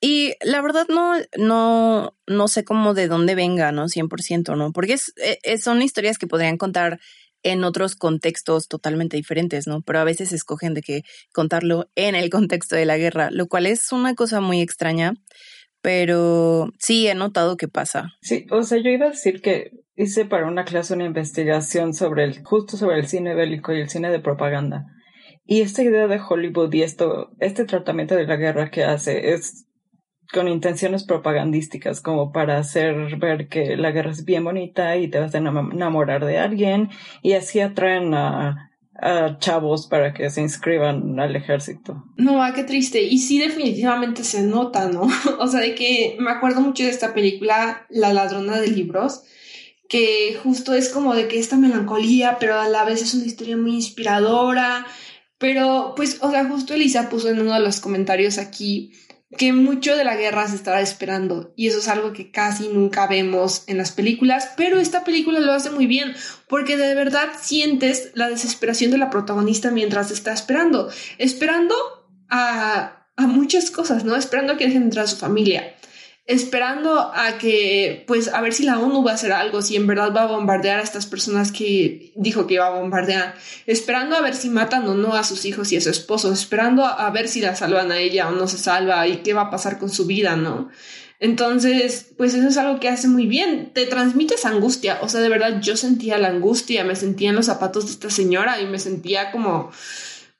Y 0.00 0.34
la 0.42 0.60
verdad 0.62 0.86
no, 0.88 1.14
no, 1.36 2.16
no 2.26 2.48
sé 2.48 2.64
cómo 2.64 2.94
de 2.94 3.08
dónde 3.08 3.34
venga, 3.34 3.72
¿no? 3.72 3.88
100%, 3.88 4.56
¿no? 4.56 4.72
Porque 4.72 4.94
es, 4.94 5.12
eh, 5.16 5.58
son 5.58 5.82
historias 5.82 6.18
que 6.18 6.26
podrían 6.26 6.58
contar 6.58 7.00
en 7.44 7.64
otros 7.64 7.96
contextos 7.96 8.68
totalmente 8.68 9.16
diferentes, 9.16 9.66
¿no? 9.66 9.82
Pero 9.82 9.98
a 9.98 10.04
veces 10.04 10.32
escogen 10.32 10.74
de 10.74 10.82
que 10.82 11.02
contarlo 11.32 11.90
en 11.96 12.14
el 12.14 12.30
contexto 12.30 12.76
de 12.76 12.84
la 12.84 12.98
guerra, 12.98 13.30
lo 13.30 13.48
cual 13.48 13.66
es 13.66 13.90
una 13.90 14.14
cosa 14.14 14.40
muy 14.40 14.60
extraña 14.60 15.14
pero 15.82 16.70
sí 16.78 17.08
he 17.08 17.14
notado 17.14 17.56
que 17.56 17.68
pasa. 17.68 18.14
Sí, 18.20 18.46
o 18.50 18.62
sea, 18.62 18.78
yo 18.78 18.90
iba 18.90 19.06
a 19.06 19.10
decir 19.10 19.42
que 19.42 19.72
hice 19.96 20.24
para 20.24 20.46
una 20.46 20.64
clase 20.64 20.94
una 20.94 21.04
investigación 21.04 21.92
sobre 21.92 22.24
el, 22.24 22.42
justo 22.44 22.76
sobre 22.76 22.98
el 22.98 23.06
cine 23.06 23.34
bélico 23.34 23.72
y 23.72 23.80
el 23.80 23.90
cine 23.90 24.10
de 24.10 24.20
propaganda. 24.20 24.86
Y 25.44 25.60
esta 25.60 25.82
idea 25.82 26.06
de 26.06 26.20
Hollywood 26.20 26.72
y 26.72 26.82
esto, 26.82 27.30
este 27.40 27.64
tratamiento 27.64 28.14
de 28.14 28.26
la 28.26 28.36
guerra 28.36 28.70
que 28.70 28.84
hace 28.84 29.32
es 29.32 29.66
con 30.32 30.48
intenciones 30.48 31.04
propagandísticas, 31.04 32.00
como 32.00 32.32
para 32.32 32.56
hacer 32.56 33.18
ver 33.18 33.48
que 33.48 33.76
la 33.76 33.90
guerra 33.90 34.12
es 34.12 34.24
bien 34.24 34.44
bonita 34.44 34.96
y 34.96 35.08
te 35.08 35.18
vas 35.18 35.34
a 35.34 35.38
enamorar 35.38 36.24
de 36.24 36.38
alguien, 36.38 36.88
y 37.20 37.34
así 37.34 37.60
atraen 37.60 38.14
a 38.14 38.71
a 39.02 39.36
chavos 39.40 39.88
para 39.88 40.14
que 40.14 40.30
se 40.30 40.40
inscriban 40.40 41.18
al 41.18 41.34
ejército. 41.34 42.04
No, 42.16 42.42
ah, 42.42 42.52
qué 42.54 42.62
triste. 42.62 43.02
Y 43.02 43.18
sí, 43.18 43.38
definitivamente 43.38 44.22
se 44.22 44.42
nota, 44.42 44.88
¿no? 44.88 45.08
o 45.40 45.46
sea, 45.48 45.60
de 45.60 45.74
que 45.74 46.16
me 46.20 46.30
acuerdo 46.30 46.60
mucho 46.60 46.84
de 46.84 46.90
esta 46.90 47.12
película, 47.12 47.84
La 47.90 48.12
ladrona 48.12 48.60
de 48.60 48.68
libros, 48.68 49.24
que 49.88 50.38
justo 50.42 50.72
es 50.72 50.88
como 50.88 51.14
de 51.14 51.26
que 51.26 51.40
esta 51.40 51.56
melancolía, 51.56 52.36
pero 52.38 52.60
a 52.60 52.68
la 52.68 52.84
vez 52.84 53.02
es 53.02 53.12
una 53.14 53.26
historia 53.26 53.56
muy 53.56 53.74
inspiradora. 53.74 54.86
Pero, 55.36 55.94
pues, 55.96 56.18
o 56.22 56.30
sea, 56.30 56.44
justo 56.44 56.72
Elisa 56.72 57.10
puso 57.10 57.28
en 57.28 57.40
uno 57.40 57.54
de 57.54 57.60
los 57.60 57.80
comentarios 57.80 58.38
aquí 58.38 58.92
que 59.36 59.52
mucho 59.52 59.96
de 59.96 60.04
la 60.04 60.16
guerra 60.16 60.46
se 60.48 60.56
estaba 60.56 60.80
esperando 60.80 61.52
y 61.56 61.68
eso 61.68 61.78
es 61.78 61.88
algo 61.88 62.12
que 62.12 62.30
casi 62.30 62.68
nunca 62.68 63.06
vemos 63.06 63.64
en 63.66 63.78
las 63.78 63.92
películas, 63.92 64.50
pero 64.56 64.78
esta 64.78 65.04
película 65.04 65.40
lo 65.40 65.52
hace 65.52 65.70
muy 65.70 65.86
bien 65.86 66.14
porque 66.48 66.76
de 66.76 66.94
verdad 66.94 67.28
sientes 67.40 68.10
la 68.14 68.28
desesperación 68.28 68.90
de 68.90 68.98
la 68.98 69.10
protagonista 69.10 69.70
mientras 69.70 70.10
está 70.10 70.32
esperando, 70.32 70.90
esperando 71.18 71.74
a, 72.28 73.06
a 73.16 73.26
muchas 73.26 73.70
cosas, 73.70 74.04
¿no? 74.04 74.16
Esperando 74.16 74.52
a 74.52 74.56
que 74.56 74.66
dejen 74.66 74.82
entrar 74.82 75.06
a 75.06 75.08
su 75.08 75.16
familia, 75.16 75.74
esperando 76.24 77.10
a 77.14 77.36
que, 77.38 78.04
pues, 78.06 78.28
a 78.28 78.40
ver 78.40 78.52
si 78.52 78.62
la 78.62 78.78
ONU 78.78 79.02
va 79.02 79.12
a 79.12 79.14
hacer 79.14 79.32
algo, 79.32 79.60
si 79.60 79.74
en 79.74 79.86
verdad 79.86 80.14
va 80.14 80.22
a 80.22 80.26
bombardear 80.26 80.78
a 80.78 80.82
estas 80.82 81.06
personas 81.06 81.50
que 81.50 82.12
dijo 82.14 82.46
que 82.46 82.54
iba 82.54 82.66
a 82.66 82.78
bombardear, 82.78 83.34
esperando 83.66 84.16
a 84.16 84.20
ver 84.20 84.34
si 84.34 84.48
matan 84.48 84.86
o 84.86 84.94
no 84.94 85.14
a 85.14 85.24
sus 85.24 85.44
hijos 85.44 85.72
y 85.72 85.76
a 85.76 85.80
su 85.80 85.90
esposo, 85.90 86.32
esperando 86.32 86.84
a, 86.84 87.10
ver 87.10 87.28
si 87.28 87.40
la 87.40 87.56
salvan 87.56 87.90
a 87.90 87.98
ella 87.98 88.28
o 88.28 88.32
no 88.32 88.46
se 88.46 88.58
salva 88.58 89.06
y 89.08 89.18
qué 89.18 89.34
va 89.34 89.42
a 89.42 89.50
pasar 89.50 89.78
con 89.78 89.90
su 89.90 90.06
vida, 90.06 90.36
¿no? 90.36 90.70
Entonces, 91.18 92.12
pues 92.16 92.34
eso 92.34 92.48
es 92.48 92.56
algo 92.56 92.80
que 92.80 92.88
hace 92.88 93.06
muy 93.06 93.26
bien. 93.26 93.70
Te 93.72 93.86
transmites 93.86 94.44
angustia. 94.44 94.98
O 95.02 95.08
sea, 95.08 95.20
de 95.20 95.28
verdad, 95.28 95.60
yo 95.60 95.76
sentía 95.76 96.18
la 96.18 96.28
angustia, 96.28 96.82
me 96.82 96.96
sentía 96.96 97.30
en 97.30 97.36
los 97.36 97.46
zapatos 97.46 97.84
de 97.86 97.92
esta 97.92 98.10
señora 98.10 98.60
y 98.60 98.66
me 98.66 98.80
sentía 98.80 99.30
como, 99.30 99.70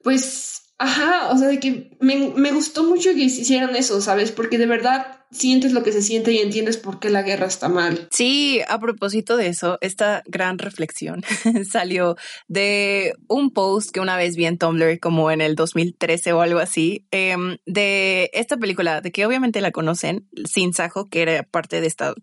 pues, 0.02 0.51
ajá, 0.82 1.30
o 1.30 1.38
sea, 1.38 1.48
de 1.48 1.60
que 1.60 1.96
me, 2.00 2.32
me 2.34 2.50
gustó 2.50 2.82
mucho 2.82 3.14
que 3.14 3.20
hicieran 3.20 3.76
eso, 3.76 4.00
¿sabes? 4.00 4.32
Porque 4.32 4.58
de 4.58 4.66
verdad 4.66 5.22
sientes 5.30 5.72
lo 5.72 5.84
que 5.84 5.92
se 5.92 6.02
siente 6.02 6.32
y 6.32 6.38
entiendes 6.38 6.76
por 6.76 6.98
qué 6.98 7.08
la 7.08 7.22
guerra 7.22 7.46
está 7.46 7.68
mal. 7.68 8.08
Sí, 8.10 8.60
a 8.68 8.80
propósito 8.80 9.36
de 9.36 9.46
eso, 9.46 9.78
esta 9.80 10.22
gran 10.26 10.58
reflexión 10.58 11.22
salió 11.70 12.16
de 12.48 13.14
un 13.28 13.52
post 13.52 13.90
que 13.92 14.00
una 14.00 14.16
vez 14.16 14.34
vi 14.34 14.46
en 14.46 14.58
Tumblr 14.58 14.98
como 14.98 15.30
en 15.30 15.40
el 15.40 15.54
2013 15.54 16.32
o 16.32 16.40
algo 16.42 16.58
así, 16.58 17.06
em, 17.12 17.58
de 17.64 18.30
esta 18.32 18.56
película, 18.56 19.00
de 19.00 19.12
que 19.12 19.24
obviamente 19.24 19.60
la 19.60 19.70
conocen, 19.70 20.28
Sin 20.44 20.74
Sajo, 20.74 21.08
que 21.08 21.22
era 21.22 21.44
parte 21.44 21.80
de 21.80 21.86
esta 21.86 22.14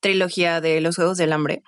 trilogía 0.00 0.60
de 0.60 0.80
los 0.80 0.96
Juegos 0.96 1.18
del 1.18 1.32
Hambre. 1.32 1.62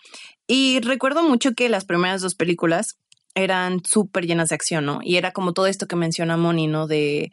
Y 0.47 0.81
recuerdo 0.81 1.23
mucho 1.23 1.55
que 1.55 1.71
las 1.71 1.87
primeras 1.87 2.21
dos 2.21 2.35
películas 2.35 2.99
eran 3.35 3.85
súper 3.85 4.27
llenas 4.27 4.49
de 4.49 4.55
acción, 4.55 4.85
¿no? 4.87 5.01
Y 5.03 5.17
era 5.17 5.33
como 5.33 5.53
todo 5.53 5.67
esto 5.67 5.87
que 5.87 5.97
menciona 5.97 6.37
Moni, 6.37 6.67
¿no? 6.67 6.87
De 6.87 7.31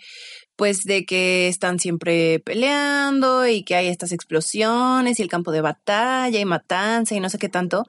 pues 0.55 0.83
de 0.83 1.05
que 1.05 1.47
están 1.47 1.79
siempre 1.79 2.39
peleando 2.39 3.47
y 3.47 3.63
que 3.63 3.73
hay 3.73 3.87
estas 3.87 4.11
explosiones 4.11 5.19
y 5.19 5.23
el 5.23 5.29
campo 5.29 5.51
de 5.51 5.61
batalla 5.61 6.39
y 6.39 6.45
matanza 6.45 7.15
y 7.15 7.19
no 7.19 7.29
sé 7.29 7.39
qué 7.39 7.49
tanto. 7.49 7.85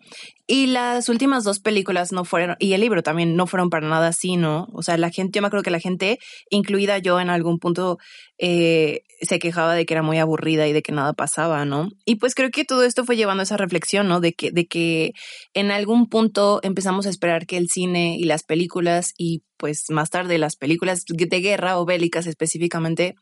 Y 0.55 0.67
las 0.67 1.09
últimas 1.09 1.45
dos 1.45 1.61
películas 1.61 2.13
no 2.13 2.27
fueron, 2.27 2.57
y 2.59 2.75
el 2.75 2.83
libro 2.83 3.03
también 3.03 3.37
no 3.37 3.47
fueron 3.47 3.71
para 3.71 3.89
nada 3.89 4.09
así, 4.09 4.37
¿no? 4.37 4.69
O 4.75 4.83
sea, 4.83 4.99
la 4.99 5.09
gente, 5.09 5.39
yo 5.39 5.41
me 5.41 5.47
acuerdo 5.47 5.63
que 5.63 5.71
la 5.71 5.81
gente, 5.81 6.19
incluida 6.51 6.99
yo 6.99 7.19
en 7.21 7.31
algún 7.31 7.59
punto, 7.59 7.97
eh, 8.37 9.01
se 9.23 9.39
quejaba 9.39 9.75
de 9.75 9.87
que 9.87 9.95
era 9.95 10.03
muy 10.03 10.19
aburrida 10.19 10.69
y 10.69 10.75
de 10.75 10.83
que 10.83 10.93
nada 10.93 11.15
pasaba, 11.15 11.65
¿no? 11.65 11.89
Y 12.05 12.17
pues 12.17 12.35
creo 12.35 12.51
que 12.51 12.67
todo 12.67 12.85
esto 12.85 13.07
fue 13.07 13.17
llevando 13.17 13.41
a 13.41 13.45
esa 13.45 13.57
reflexión, 13.57 14.09
¿no? 14.09 14.21
De 14.21 14.35
que, 14.35 14.51
de 14.51 14.67
que 14.67 15.13
en 15.55 15.71
algún 15.71 16.11
punto 16.11 16.61
empezamos 16.63 17.07
a 17.07 17.09
esperar 17.09 17.47
que 17.47 17.57
el 17.57 17.71
cine 17.71 18.19
y 18.19 18.25
las 18.25 18.43
películas 18.43 19.15
y 19.17 19.43
pues 19.57 19.87
más 19.89 20.11
tarde 20.11 20.37
las 20.37 20.57
películas 20.57 21.07
de 21.07 21.41
guerra 21.41 21.79
o 21.79 21.87
bélicas 21.87 22.27
específicamente 22.27 23.15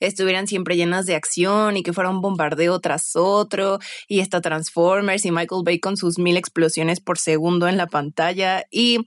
estuvieran 0.00 0.46
siempre 0.46 0.76
llenas 0.76 1.06
de 1.06 1.14
acción 1.14 1.76
y 1.76 1.82
que 1.82 1.92
fuera 1.92 2.10
un 2.10 2.20
bombardeo 2.20 2.80
tras 2.80 3.16
otro 3.16 3.78
y 4.08 4.20
esta 4.20 4.40
Transformers 4.40 5.24
y 5.24 5.30
Michael 5.30 5.62
Bay 5.64 5.78
con 5.78 5.96
sus 5.96 6.18
mil 6.18 6.36
explosiones 6.36 7.00
por 7.00 7.18
segundo 7.18 7.68
en 7.68 7.76
la 7.76 7.86
pantalla 7.86 8.64
y, 8.70 8.98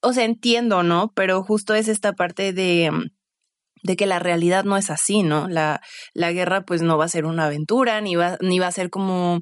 o 0.00 0.12
sea, 0.12 0.24
entiendo, 0.24 0.82
¿no? 0.82 1.12
Pero 1.14 1.42
justo 1.42 1.74
es 1.74 1.88
esta 1.88 2.12
parte 2.12 2.52
de 2.52 2.90
de 3.82 3.96
que 3.96 4.06
la 4.06 4.18
realidad 4.18 4.64
no 4.64 4.76
es 4.76 4.90
así, 4.90 5.22
¿no? 5.22 5.48
La, 5.48 5.80
la 6.12 6.32
guerra 6.32 6.62
pues 6.66 6.82
no 6.82 6.98
va 6.98 7.06
a 7.06 7.08
ser 7.08 7.24
una 7.24 7.46
aventura, 7.46 8.00
ni 8.00 8.14
va, 8.14 8.36
ni 8.40 8.58
va 8.58 8.66
a 8.66 8.72
ser 8.72 8.90
como 8.90 9.40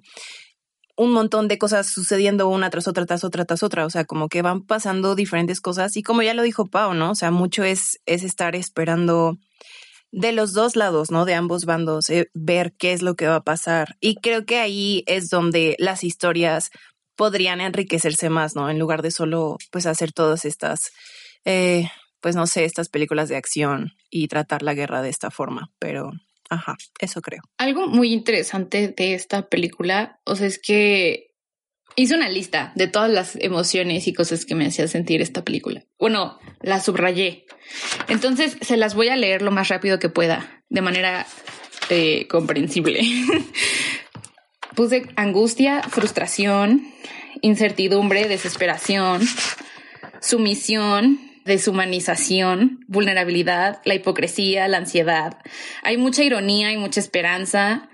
un 0.96 1.12
montón 1.12 1.46
de 1.48 1.58
cosas 1.58 1.86
sucediendo 1.86 2.48
una 2.48 2.70
tras 2.70 2.88
otra, 2.88 3.06
tras 3.06 3.24
otra, 3.24 3.44
tras 3.44 3.62
otra. 3.62 3.86
O 3.86 3.90
sea, 3.90 4.04
como 4.04 4.28
que 4.28 4.42
van 4.42 4.62
pasando 4.62 5.14
diferentes 5.14 5.60
cosas. 5.60 5.96
Y 5.96 6.02
como 6.02 6.22
ya 6.22 6.34
lo 6.34 6.42
dijo 6.42 6.66
Pau, 6.66 6.92
¿no? 6.94 7.12
O 7.12 7.14
sea, 7.14 7.30
mucho 7.30 7.62
es, 7.62 8.00
es 8.04 8.24
estar 8.24 8.56
esperando 8.56 9.38
de 10.10 10.32
los 10.32 10.52
dos 10.52 10.76
lados, 10.76 11.10
¿no? 11.10 11.24
De 11.24 11.34
ambos 11.34 11.64
bandos, 11.64 12.08
eh, 12.10 12.28
ver 12.34 12.72
qué 12.78 12.92
es 12.92 13.02
lo 13.02 13.14
que 13.14 13.26
va 13.26 13.36
a 13.36 13.44
pasar. 13.44 13.96
Y 14.00 14.16
creo 14.16 14.46
que 14.46 14.58
ahí 14.58 15.04
es 15.06 15.28
donde 15.28 15.76
las 15.78 16.04
historias 16.04 16.70
podrían 17.16 17.60
enriquecerse 17.60 18.30
más, 18.30 18.54
¿no? 18.54 18.70
En 18.70 18.78
lugar 18.78 19.02
de 19.02 19.10
solo, 19.10 19.56
pues, 19.70 19.86
hacer 19.86 20.12
todas 20.12 20.44
estas, 20.44 20.92
eh, 21.44 21.88
pues, 22.20 22.36
no 22.36 22.46
sé, 22.46 22.64
estas 22.64 22.88
películas 22.88 23.28
de 23.28 23.36
acción 23.36 23.92
y 24.10 24.28
tratar 24.28 24.62
la 24.62 24.74
guerra 24.74 25.02
de 25.02 25.10
esta 25.10 25.30
forma. 25.30 25.70
Pero, 25.78 26.12
ajá, 26.48 26.76
eso 27.00 27.20
creo. 27.20 27.42
Algo 27.58 27.88
muy 27.88 28.12
interesante 28.12 28.94
de 28.96 29.14
esta 29.14 29.48
película, 29.48 30.20
o 30.24 30.36
sea, 30.36 30.46
es 30.46 30.58
que 30.58 31.27
hice 31.98 32.14
una 32.14 32.28
lista 32.28 32.72
de 32.76 32.86
todas 32.86 33.10
las 33.10 33.36
emociones 33.40 34.06
y 34.06 34.12
cosas 34.12 34.44
que 34.44 34.54
me 34.54 34.66
hacía 34.66 34.86
sentir 34.86 35.20
esta 35.20 35.44
película. 35.44 35.84
Bueno, 35.98 36.38
la 36.62 36.80
subrayé. 36.80 37.44
Entonces 38.08 38.56
se 38.60 38.76
las 38.76 38.94
voy 38.94 39.08
a 39.08 39.16
leer 39.16 39.42
lo 39.42 39.50
más 39.50 39.68
rápido 39.68 39.98
que 39.98 40.08
pueda, 40.08 40.62
de 40.68 40.80
manera 40.80 41.26
eh, 41.90 42.28
comprensible. 42.28 43.00
Puse 44.76 45.08
angustia, 45.16 45.82
frustración, 45.82 46.86
incertidumbre, 47.42 48.28
desesperación, 48.28 49.20
sumisión, 50.20 51.18
deshumanización, 51.44 52.84
vulnerabilidad, 52.86 53.80
la 53.84 53.96
hipocresía, 53.96 54.68
la 54.68 54.78
ansiedad. 54.78 55.38
Hay 55.82 55.96
mucha 55.96 56.22
ironía 56.22 56.70
y 56.70 56.76
mucha 56.76 57.00
esperanza, 57.00 57.88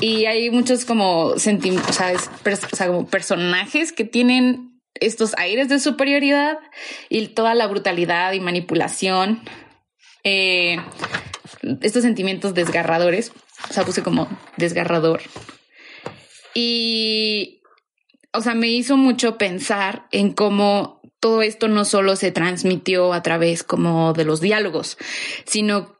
y 0.00 0.26
hay 0.26 0.50
muchos 0.50 0.84
como 0.84 1.38
sentimientos, 1.38 1.98
o 2.00 2.76
sea, 2.76 2.86
como 2.86 3.06
personajes 3.06 3.92
que 3.92 4.04
tienen 4.04 4.80
estos 4.94 5.34
aires 5.38 5.68
de 5.68 5.78
superioridad 5.78 6.58
y 7.08 7.28
toda 7.28 7.54
la 7.54 7.66
brutalidad 7.66 8.32
y 8.32 8.40
manipulación. 8.40 9.42
Eh, 10.24 10.78
estos 11.80 12.02
sentimientos 12.02 12.54
desgarradores. 12.54 13.32
O 13.70 13.72
sea, 13.72 13.84
puse 13.84 14.02
como 14.02 14.28
desgarrador. 14.56 15.22
Y, 16.54 17.62
o 18.32 18.40
sea, 18.40 18.54
me 18.54 18.68
hizo 18.68 18.96
mucho 18.96 19.38
pensar 19.38 20.06
en 20.10 20.32
cómo 20.32 21.00
todo 21.20 21.42
esto 21.42 21.68
no 21.68 21.84
solo 21.84 22.16
se 22.16 22.32
transmitió 22.32 23.12
a 23.12 23.22
través 23.22 23.62
como 23.62 24.12
de 24.12 24.24
los 24.24 24.40
diálogos, 24.40 24.98
sino 25.44 25.96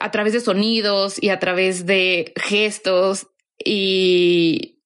a 0.00 0.10
través 0.10 0.32
de 0.32 0.40
sonidos 0.40 1.22
y 1.22 1.30
a 1.30 1.38
través 1.38 1.86
de 1.86 2.32
gestos 2.36 3.28
y 3.64 4.80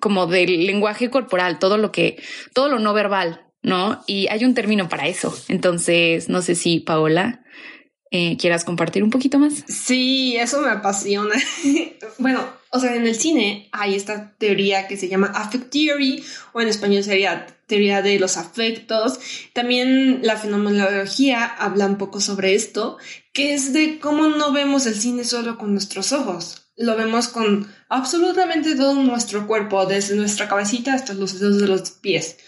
como 0.00 0.26
del 0.26 0.66
lenguaje 0.66 1.10
corporal, 1.10 1.58
todo 1.58 1.78
lo 1.78 1.92
que, 1.92 2.22
todo 2.52 2.68
lo 2.68 2.78
no 2.78 2.92
verbal, 2.92 3.46
¿no? 3.62 4.02
Y 4.06 4.28
hay 4.28 4.44
un 4.44 4.54
término 4.54 4.88
para 4.88 5.06
eso. 5.08 5.34
Entonces, 5.48 6.28
no 6.28 6.42
sé 6.42 6.54
si 6.54 6.80
Paola 6.80 7.42
eh, 8.10 8.36
quieras 8.36 8.64
compartir 8.64 9.02
un 9.02 9.10
poquito 9.10 9.38
más. 9.38 9.64
Sí, 9.68 10.36
eso 10.36 10.60
me 10.60 10.70
apasiona. 10.70 11.34
bueno, 12.18 12.40
o 12.70 12.78
sea, 12.78 12.94
en 12.94 13.06
el 13.06 13.16
cine 13.16 13.68
hay 13.72 13.94
esta 13.94 14.34
teoría 14.38 14.86
que 14.86 14.96
se 14.96 15.08
llama 15.08 15.32
affect 15.34 15.70
theory 15.70 16.22
o 16.52 16.60
en 16.60 16.68
español 16.68 17.02
sería 17.02 17.46
teoría 17.66 18.02
de 18.02 18.18
los 18.18 18.36
afectos. 18.36 19.18
También 19.52 20.20
la 20.22 20.36
fenomenología 20.36 21.44
habla 21.44 21.86
un 21.86 21.98
poco 21.98 22.20
sobre 22.20 22.54
esto, 22.54 22.98
que 23.32 23.54
es 23.54 23.72
de 23.72 23.98
cómo 23.98 24.28
no 24.28 24.52
vemos 24.52 24.86
el 24.86 24.94
cine 24.94 25.24
solo 25.24 25.58
con 25.58 25.72
nuestros 25.72 26.12
ojos. 26.12 26.68
Lo 26.76 26.96
vemos 26.96 27.28
con 27.28 27.66
absolutamente 27.88 28.74
todo 28.74 28.94
nuestro 28.94 29.46
cuerpo, 29.46 29.86
desde 29.86 30.16
nuestra 30.16 30.48
cabecita 30.48 30.94
hasta 30.94 31.14
los 31.14 31.38
dedos 31.38 31.60
de 31.60 31.68
los 31.68 31.90
pies. 31.90 32.38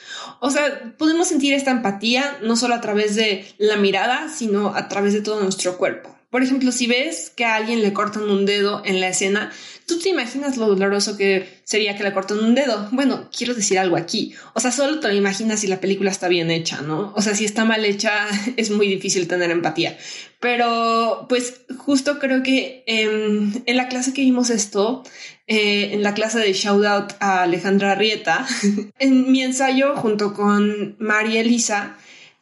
O 0.40 0.50
sea, 0.50 0.94
podemos 0.98 1.28
sentir 1.28 1.54
esta 1.54 1.70
empatía 1.70 2.38
no 2.42 2.56
solo 2.56 2.74
a 2.74 2.80
través 2.80 3.14
de 3.14 3.46
la 3.58 3.76
mirada, 3.76 4.28
sino 4.28 4.74
a 4.74 4.88
través 4.88 5.12
de 5.12 5.22
todo 5.22 5.42
nuestro 5.42 5.78
cuerpo. 5.78 6.17
Por 6.30 6.42
ejemplo, 6.42 6.72
si 6.72 6.86
ves 6.86 7.32
que 7.34 7.46
a 7.46 7.54
alguien 7.54 7.82
le 7.82 7.94
cortan 7.94 8.28
un 8.28 8.44
dedo 8.44 8.82
en 8.84 9.00
la 9.00 9.08
escena, 9.08 9.50
tú 9.86 9.98
te 9.98 10.10
imaginas 10.10 10.58
lo 10.58 10.66
doloroso 10.66 11.16
que 11.16 11.48
sería 11.64 11.96
que 11.96 12.04
le 12.04 12.12
corten 12.12 12.38
un 12.38 12.54
dedo. 12.54 12.86
Bueno, 12.92 13.30
quiero 13.34 13.54
decir 13.54 13.78
algo 13.78 13.96
aquí. 13.96 14.34
O 14.52 14.60
sea, 14.60 14.70
solo 14.70 15.00
te 15.00 15.08
lo 15.08 15.14
imaginas 15.14 15.60
si 15.60 15.66
la 15.66 15.80
película 15.80 16.10
está 16.10 16.28
bien 16.28 16.50
hecha, 16.50 16.82
¿no? 16.82 17.14
O 17.16 17.22
sea, 17.22 17.34
si 17.34 17.46
está 17.46 17.64
mal 17.64 17.82
hecha, 17.86 18.12
es 18.58 18.70
muy 18.70 18.88
difícil 18.88 19.26
tener 19.26 19.50
empatía. 19.50 19.96
Pero, 20.38 21.24
pues, 21.30 21.62
justo 21.78 22.18
creo 22.18 22.42
que 22.42 22.84
em, 22.86 23.50
en 23.64 23.76
la 23.78 23.88
clase 23.88 24.12
que 24.12 24.20
vimos 24.20 24.50
esto, 24.50 25.04
eh, 25.46 25.94
en 25.94 26.02
la 26.02 26.12
clase 26.12 26.38
de 26.40 26.52
Shout 26.52 26.84
Out 26.84 27.12
a 27.20 27.44
Alejandra 27.44 27.94
Rieta, 27.94 28.46
en 28.98 29.32
mi 29.32 29.42
ensayo 29.42 29.96
junto 29.96 30.34
con 30.34 30.94
María 30.98 31.40
Elisa, 31.40 31.96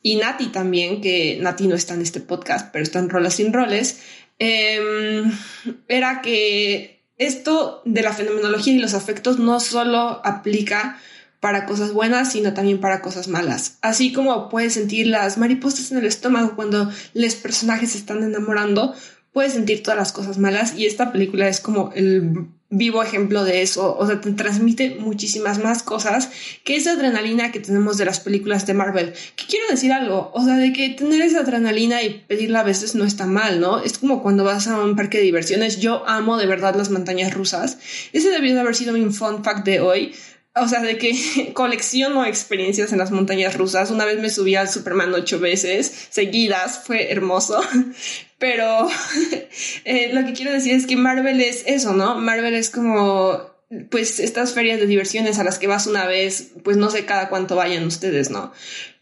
y 0.06 0.14
Nati 0.14 0.46
también, 0.46 1.00
que 1.00 1.36
Nati 1.40 1.66
no 1.66 1.74
está 1.74 1.94
en 1.94 2.00
este 2.00 2.20
podcast, 2.20 2.70
pero 2.72 2.84
está 2.84 3.00
en 3.00 3.10
Rolas 3.10 3.34
sin 3.34 3.52
Roles, 3.52 3.98
em, 4.38 5.32
era 5.88 6.22
que 6.22 7.02
esto 7.18 7.82
de 7.84 8.02
la 8.02 8.12
fenomenología 8.12 8.72
y 8.72 8.78
los 8.78 8.94
afectos 8.94 9.40
no 9.40 9.58
solo 9.58 10.20
aplica 10.24 10.96
para 11.40 11.66
cosas 11.66 11.92
buenas, 11.92 12.30
sino 12.30 12.54
también 12.54 12.78
para 12.78 13.02
cosas 13.02 13.26
malas. 13.26 13.78
Así 13.82 14.12
como 14.12 14.48
puedes 14.48 14.74
sentir 14.74 15.08
las 15.08 15.38
mariposas 15.38 15.90
en 15.90 15.98
el 15.98 16.06
estómago 16.06 16.54
cuando 16.54 16.88
los 17.12 17.34
personajes 17.34 17.90
se 17.90 17.98
están 17.98 18.22
enamorando, 18.22 18.94
puedes 19.32 19.54
sentir 19.54 19.82
todas 19.82 19.98
las 19.98 20.12
cosas 20.12 20.38
malas 20.38 20.76
y 20.76 20.86
esta 20.86 21.10
película 21.10 21.48
es 21.48 21.58
como 21.58 21.90
el 21.96 22.46
vivo 22.68 23.02
ejemplo 23.02 23.44
de 23.44 23.62
eso. 23.62 23.96
O 23.96 24.06
sea, 24.06 24.20
te 24.20 24.32
transmite 24.32 24.96
muchísimas 24.98 25.58
más 25.62 25.82
cosas 25.82 26.30
que 26.64 26.76
esa 26.76 26.92
adrenalina 26.92 27.52
que 27.52 27.60
tenemos 27.60 27.96
de 27.96 28.04
las 28.04 28.20
películas 28.20 28.66
de 28.66 28.74
Marvel. 28.74 29.12
Que 29.36 29.46
quiero 29.46 29.66
decir 29.68 29.92
algo, 29.92 30.30
o 30.34 30.44
sea, 30.44 30.56
de 30.56 30.72
que 30.72 30.90
tener 30.90 31.22
esa 31.22 31.40
adrenalina 31.40 32.02
y 32.02 32.24
pedirla 32.26 32.60
a 32.60 32.64
veces 32.64 32.94
no 32.94 33.04
está 33.04 33.26
mal, 33.26 33.60
¿no? 33.60 33.80
Es 33.80 33.98
como 33.98 34.22
cuando 34.22 34.44
vas 34.44 34.66
a 34.68 34.82
un 34.82 34.96
parque 34.96 35.18
de 35.18 35.24
diversiones. 35.24 35.80
Yo 35.80 36.06
amo 36.08 36.36
de 36.36 36.46
verdad 36.46 36.74
las 36.74 36.90
montañas 36.90 37.34
rusas. 37.34 37.78
Ese 38.12 38.30
debió 38.30 38.54
de 38.54 38.60
haber 38.60 38.74
sido 38.74 38.92
mi 38.92 39.12
fun 39.12 39.44
fact 39.44 39.64
de 39.64 39.80
hoy. 39.80 40.14
O 40.58 40.68
sea, 40.68 40.80
de 40.80 40.96
que 40.96 41.52
colecciono 41.54 42.24
experiencias 42.24 42.92
en 42.92 42.98
las 42.98 43.10
montañas 43.10 43.56
rusas. 43.56 43.90
Una 43.90 44.04
vez 44.04 44.18
me 44.20 44.30
subí 44.30 44.54
al 44.54 44.70
Superman 44.70 45.12
ocho 45.12 45.38
veces 45.38 46.08
seguidas, 46.10 46.82
fue 46.84 47.12
hermoso. 47.12 47.60
Pero 48.38 48.88
eh, 49.84 50.10
lo 50.12 50.24
que 50.24 50.32
quiero 50.32 50.52
decir 50.52 50.74
es 50.74 50.86
que 50.86 50.96
Marvel 50.96 51.40
es 51.40 51.62
eso, 51.66 51.92
¿no? 51.92 52.16
Marvel 52.16 52.54
es 52.54 52.70
como, 52.70 53.50
pues, 53.90 54.20
estas 54.20 54.52
ferias 54.52 54.78
de 54.78 54.86
diversiones 54.86 55.38
a 55.38 55.44
las 55.44 55.58
que 55.58 55.66
vas 55.66 55.86
una 55.86 56.06
vez, 56.06 56.52
pues 56.62 56.76
no 56.76 56.90
sé 56.90 57.06
cada 57.06 57.28
cuánto 57.28 57.56
vayan 57.56 57.86
ustedes, 57.86 58.30
¿no? 58.30 58.52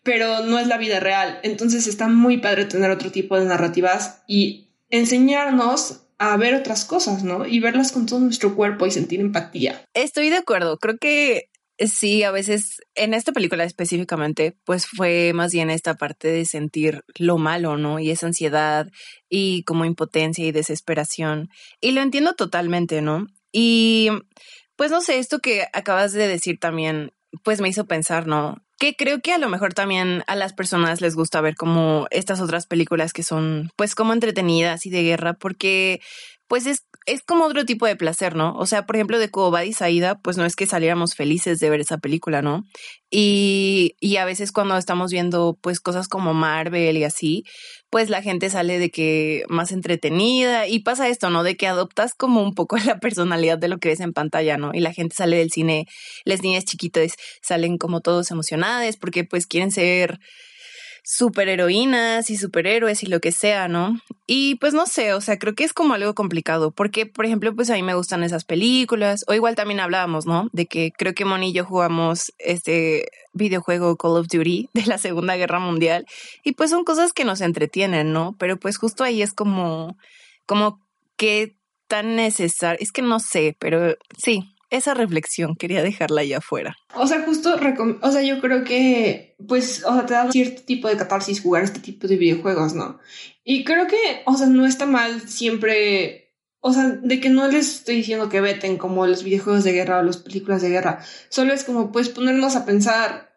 Pero 0.02 0.44
no 0.44 0.58
es 0.58 0.66
la 0.66 0.78
vida 0.78 1.00
real. 1.00 1.40
Entonces 1.42 1.86
está 1.86 2.08
muy 2.08 2.38
padre 2.38 2.66
tener 2.66 2.90
otro 2.90 3.10
tipo 3.10 3.38
de 3.38 3.46
narrativas 3.46 4.22
y 4.28 4.68
enseñarnos 4.90 6.03
a 6.32 6.36
ver 6.36 6.54
otras 6.54 6.84
cosas, 6.84 7.24
¿no? 7.24 7.46
Y 7.46 7.60
verlas 7.60 7.92
con 7.92 8.06
todo 8.06 8.20
nuestro 8.20 8.54
cuerpo 8.54 8.86
y 8.86 8.90
sentir 8.90 9.20
empatía. 9.20 9.84
Estoy 9.94 10.30
de 10.30 10.36
acuerdo. 10.36 10.78
Creo 10.78 10.96
que 10.98 11.50
sí, 11.78 12.22
a 12.22 12.30
veces 12.30 12.80
en 12.94 13.14
esta 13.14 13.32
película 13.32 13.64
específicamente, 13.64 14.56
pues 14.64 14.86
fue 14.86 15.32
más 15.34 15.52
bien 15.52 15.70
esta 15.70 15.94
parte 15.94 16.28
de 16.28 16.44
sentir 16.44 17.02
lo 17.18 17.38
malo, 17.38 17.76
¿no? 17.76 17.98
Y 17.98 18.10
esa 18.10 18.26
ansiedad 18.26 18.88
y 19.28 19.64
como 19.64 19.84
impotencia 19.84 20.44
y 20.44 20.52
desesperación. 20.52 21.48
Y 21.80 21.92
lo 21.92 22.00
entiendo 22.00 22.34
totalmente, 22.34 23.02
¿no? 23.02 23.26
Y 23.52 24.10
pues 24.76 24.90
no 24.90 25.00
sé, 25.00 25.18
esto 25.18 25.40
que 25.40 25.66
acabas 25.72 26.12
de 26.12 26.28
decir 26.28 26.58
también, 26.58 27.12
pues 27.42 27.60
me 27.60 27.68
hizo 27.68 27.86
pensar, 27.86 28.26
¿no? 28.26 28.63
Que 28.78 28.94
creo 28.96 29.20
que 29.20 29.32
a 29.32 29.38
lo 29.38 29.48
mejor 29.48 29.72
también 29.72 30.24
a 30.26 30.34
las 30.34 30.52
personas 30.52 31.00
les 31.00 31.14
gusta 31.14 31.40
ver 31.40 31.54
como 31.54 32.06
estas 32.10 32.40
otras 32.40 32.66
películas 32.66 33.12
que 33.12 33.22
son 33.22 33.70
pues 33.76 33.94
como 33.94 34.12
entretenidas 34.12 34.84
y 34.86 34.90
de 34.90 35.02
guerra, 35.02 35.34
porque 35.34 36.00
pues 36.48 36.66
es 36.66 36.84
es 37.06 37.22
como 37.22 37.44
otro 37.44 37.64
tipo 37.66 37.86
de 37.86 37.96
placer, 37.96 38.34
¿no? 38.34 38.54
O 38.56 38.66
sea, 38.66 38.86
por 38.86 38.96
ejemplo, 38.96 39.18
de 39.18 39.30
Cobad 39.30 39.62
y 39.62 39.72
Saida, 39.72 40.18
pues 40.20 40.36
no 40.36 40.44
es 40.44 40.56
que 40.56 40.66
saliéramos 40.66 41.14
felices 41.14 41.58
de 41.60 41.68
ver 41.68 41.80
esa 41.80 41.98
película, 41.98 42.40
¿no? 42.40 42.64
Y, 43.10 43.96
y 44.00 44.16
a 44.16 44.24
veces 44.24 44.52
cuando 44.52 44.76
estamos 44.76 45.12
viendo 45.12 45.58
pues 45.60 45.80
cosas 45.80 46.08
como 46.08 46.34
Marvel 46.34 46.96
y 46.96 47.04
así, 47.04 47.44
pues 47.90 48.10
la 48.10 48.22
gente 48.22 48.48
sale 48.50 48.78
de 48.78 48.90
que 48.90 49.44
más 49.48 49.70
entretenida 49.70 50.66
y 50.66 50.80
pasa 50.80 51.08
esto, 51.08 51.30
¿no? 51.30 51.42
De 51.42 51.56
que 51.56 51.66
adoptas 51.66 52.14
como 52.14 52.42
un 52.42 52.54
poco 52.54 52.76
la 52.86 52.98
personalidad 52.98 53.58
de 53.58 53.68
lo 53.68 53.78
que 53.78 53.90
ves 53.90 54.00
en 54.00 54.12
pantalla, 54.12 54.56
¿no? 54.56 54.70
Y 54.72 54.80
la 54.80 54.92
gente 54.92 55.14
sale 55.14 55.36
del 55.36 55.50
cine, 55.50 55.86
las 56.24 56.42
niñas 56.42 56.64
chiquitas 56.64 57.14
salen 57.42 57.76
como 57.76 58.00
todos 58.00 58.30
emocionadas 58.30 58.96
porque 58.96 59.24
pues 59.24 59.46
quieren 59.46 59.70
ser 59.70 60.18
superheroínas 61.04 62.30
y 62.30 62.38
superhéroes 62.38 63.02
y 63.02 63.06
lo 63.06 63.20
que 63.20 63.30
sea, 63.30 63.68
¿no? 63.68 64.00
Y 64.26 64.54
pues 64.54 64.72
no 64.72 64.86
sé, 64.86 65.12
o 65.12 65.20
sea, 65.20 65.38
creo 65.38 65.54
que 65.54 65.64
es 65.64 65.74
como 65.74 65.92
algo 65.92 66.14
complicado, 66.14 66.70
porque 66.70 67.04
por 67.04 67.26
ejemplo, 67.26 67.54
pues 67.54 67.68
a 67.68 67.74
mí 67.74 67.82
me 67.82 67.94
gustan 67.94 68.24
esas 68.24 68.44
películas, 68.44 69.22
o 69.28 69.34
igual 69.34 69.54
también 69.54 69.80
hablábamos, 69.80 70.24
¿no? 70.24 70.48
De 70.52 70.64
que 70.64 70.92
creo 70.96 71.14
que 71.14 71.26
Moni 71.26 71.50
y 71.50 71.52
yo 71.52 71.66
jugamos 71.66 72.32
este 72.38 73.06
videojuego 73.34 73.96
Call 73.96 74.16
of 74.16 74.28
Duty 74.28 74.70
de 74.72 74.86
la 74.86 74.96
Segunda 74.96 75.36
Guerra 75.36 75.58
Mundial, 75.58 76.06
y 76.42 76.52
pues 76.52 76.70
son 76.70 76.84
cosas 76.84 77.12
que 77.12 77.26
nos 77.26 77.42
entretienen, 77.42 78.14
¿no? 78.14 78.34
Pero 78.38 78.58
pues 78.58 78.78
justo 78.78 79.04
ahí 79.04 79.20
es 79.20 79.34
como, 79.34 79.98
como 80.46 80.80
que 81.18 81.54
tan 81.86 82.16
necesario, 82.16 82.78
es 82.80 82.92
que 82.92 83.02
no 83.02 83.20
sé, 83.20 83.54
pero 83.58 83.94
sí, 84.16 84.53
esa 84.76 84.94
reflexión 84.94 85.56
quería 85.56 85.82
dejarla 85.82 86.22
allá 86.22 86.38
afuera. 86.38 86.76
O 86.94 87.06
sea, 87.06 87.22
justo, 87.22 87.56
o 88.02 88.10
sea, 88.10 88.22
yo 88.22 88.40
creo 88.40 88.64
que, 88.64 89.36
pues, 89.46 89.84
o 89.84 89.92
sea, 89.94 90.06
te 90.06 90.14
da 90.14 90.30
cierto 90.30 90.62
tipo 90.62 90.88
de 90.88 90.96
catarsis 90.96 91.40
jugar 91.40 91.64
este 91.64 91.80
tipo 91.80 92.06
de 92.06 92.16
videojuegos, 92.16 92.74
¿no? 92.74 92.98
Y 93.44 93.64
creo 93.64 93.86
que, 93.86 94.22
o 94.26 94.36
sea, 94.36 94.46
no 94.46 94.66
está 94.66 94.86
mal 94.86 95.20
siempre, 95.28 96.34
o 96.60 96.72
sea, 96.72 96.88
de 96.88 97.20
que 97.20 97.30
no 97.30 97.48
les 97.48 97.76
estoy 97.76 97.96
diciendo 97.96 98.28
que 98.28 98.40
veten 98.40 98.76
como 98.76 99.06
los 99.06 99.24
videojuegos 99.24 99.64
de 99.64 99.72
guerra 99.72 99.98
o 99.98 100.02
las 100.02 100.18
películas 100.18 100.62
de 100.62 100.70
guerra, 100.70 101.04
solo 101.28 101.52
es 101.52 101.64
como, 101.64 101.92
pues, 101.92 102.08
ponernos 102.08 102.56
a 102.56 102.64
pensar 102.64 103.34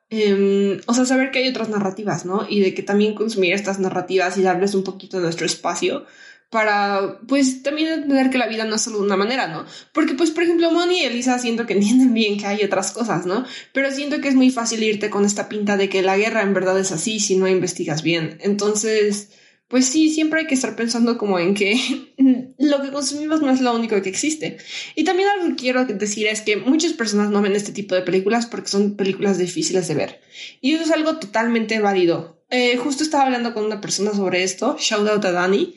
o 0.88 0.93
sea, 0.93 1.06
saber 1.06 1.32
que 1.32 1.39
hay 1.39 1.50
otras 1.50 1.67
narrativas, 1.67 2.26
¿no? 2.26 2.45
Y 2.47 2.62
de 2.62 2.73
que 2.73 2.82
también 2.82 3.13
consumir 3.13 3.54
estas 3.54 3.80
narrativas 3.80 4.38
y 4.38 4.41
darles 4.41 4.73
un 4.73 4.86
poquito 4.86 5.17
de 5.17 5.23
nuestro 5.23 5.45
espacio 5.45 6.06
para, 6.49 7.19
pues, 7.27 7.62
también 7.62 7.89
entender 7.89 8.29
que 8.29 8.38
la 8.38 8.47
vida 8.47 8.63
no 8.63 8.75
es 8.75 8.81
solo 8.81 8.99
una 8.99 9.17
manera, 9.17 9.47
¿no? 9.47 9.65
Porque, 9.93 10.13
pues, 10.13 10.31
por 10.31 10.43
ejemplo, 10.43 10.71
Moni 10.71 11.01
y 11.01 11.03
Elisa 11.03 11.38
siento 11.39 11.65
que 11.65 11.73
entienden 11.75 12.13
bien 12.13 12.39
que 12.39 12.45
hay 12.45 12.63
otras 12.63 12.91
cosas, 12.91 13.25
¿no? 13.25 13.45
Pero 13.73 13.91
siento 13.91 14.21
que 14.21 14.29
es 14.29 14.36
muy 14.36 14.49
fácil 14.49 14.83
irte 14.83 15.10
con 15.10 15.25
esta 15.25 15.49
pinta 15.49 15.77
de 15.77 15.89
que 15.89 16.01
la 16.01 16.17
guerra 16.17 16.41
en 16.41 16.53
verdad 16.53 16.79
es 16.79 16.91
así 16.91 17.19
si 17.19 17.36
no 17.36 17.47
investigas 17.47 18.01
bien. 18.01 18.38
Entonces, 18.41 19.29
pues 19.67 19.86
sí, 19.88 20.10
siempre 20.10 20.41
hay 20.41 20.47
que 20.47 20.55
estar 20.55 20.77
pensando 20.77 21.17
como 21.17 21.39
en 21.39 21.53
que 21.53 21.75
lo 22.57 22.81
que 22.81 22.91
consumimos 22.91 23.41
no 23.41 23.51
es 23.51 23.60
lo 23.60 23.75
único 23.75 24.01
que 24.01 24.10
existe. 24.10 24.57
Y 24.95 25.03
también 25.03 25.27
algo 25.27 25.49
que 25.49 25.62
quiero 25.62 25.86
decir 25.86 26.27
es 26.27 26.41
que 26.41 26.55
muchas 26.55 26.93
personas 26.93 27.29
no 27.29 27.41
ven 27.41 27.55
este 27.55 27.73
tipo 27.73 27.93
de 27.93 28.01
películas 28.01 28.45
porque 28.45 28.69
son 28.69 28.95
películas 28.95 29.38
difíciles 29.38 29.88
de 29.89 29.95
ver. 29.95 30.21
Y 30.62 30.73
eso 30.73 30.86
es 30.86 30.91
algo 30.91 31.17
totalmente 31.17 31.79
válido. 31.79 32.38
Eh, 32.49 32.77
justo 32.77 33.03
estaba 33.03 33.25
hablando 33.25 33.53
con 33.53 33.65
una 33.65 33.81
persona 33.81 34.13
sobre 34.13 34.43
esto, 34.43 34.77
shout 34.79 35.05
out 35.10 35.25
a 35.25 35.33
Dani, 35.33 35.75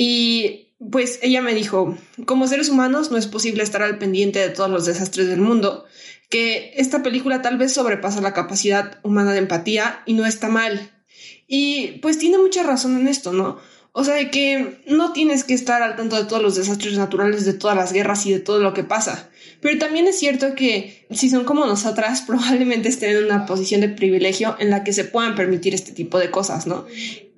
y 0.00 0.68
pues 0.92 1.18
ella 1.22 1.42
me 1.42 1.54
dijo, 1.54 1.98
como 2.24 2.46
seres 2.46 2.68
humanos 2.68 3.10
no 3.10 3.18
es 3.18 3.26
posible 3.26 3.64
estar 3.64 3.82
al 3.82 3.98
pendiente 3.98 4.38
de 4.38 4.50
todos 4.50 4.70
los 4.70 4.86
desastres 4.86 5.26
del 5.26 5.40
mundo, 5.40 5.86
que 6.30 6.72
esta 6.76 7.02
película 7.02 7.42
tal 7.42 7.58
vez 7.58 7.74
sobrepasa 7.74 8.20
la 8.20 8.32
capacidad 8.32 9.00
humana 9.02 9.32
de 9.32 9.38
empatía 9.38 10.02
y 10.06 10.14
no 10.14 10.24
está 10.24 10.48
mal. 10.48 10.92
Y 11.48 11.98
pues 12.00 12.16
tiene 12.16 12.38
mucha 12.38 12.62
razón 12.62 12.96
en 12.96 13.08
esto, 13.08 13.32
¿no? 13.32 13.58
O 13.92 14.04
sea, 14.04 14.14
de 14.14 14.30
que 14.30 14.82
no 14.86 15.12
tienes 15.12 15.44
que 15.44 15.54
estar 15.54 15.82
al 15.82 15.96
tanto 15.96 16.16
de 16.16 16.24
todos 16.24 16.42
los 16.42 16.56
desastres 16.56 16.96
naturales, 16.96 17.44
de 17.44 17.54
todas 17.54 17.76
las 17.76 17.92
guerras 17.92 18.26
y 18.26 18.32
de 18.32 18.40
todo 18.40 18.60
lo 18.60 18.74
que 18.74 18.84
pasa. 18.84 19.28
Pero 19.60 19.78
también 19.78 20.06
es 20.06 20.18
cierto 20.18 20.54
que 20.54 21.06
si 21.10 21.30
son 21.30 21.44
como 21.44 21.66
nosotras, 21.66 22.22
probablemente 22.26 22.88
estén 22.88 23.16
en 23.16 23.24
una 23.24 23.46
posición 23.46 23.80
de 23.80 23.88
privilegio 23.88 24.56
en 24.58 24.70
la 24.70 24.84
que 24.84 24.92
se 24.92 25.04
puedan 25.04 25.34
permitir 25.34 25.74
este 25.74 25.92
tipo 25.92 26.18
de 26.18 26.30
cosas, 26.30 26.66
¿no? 26.66 26.86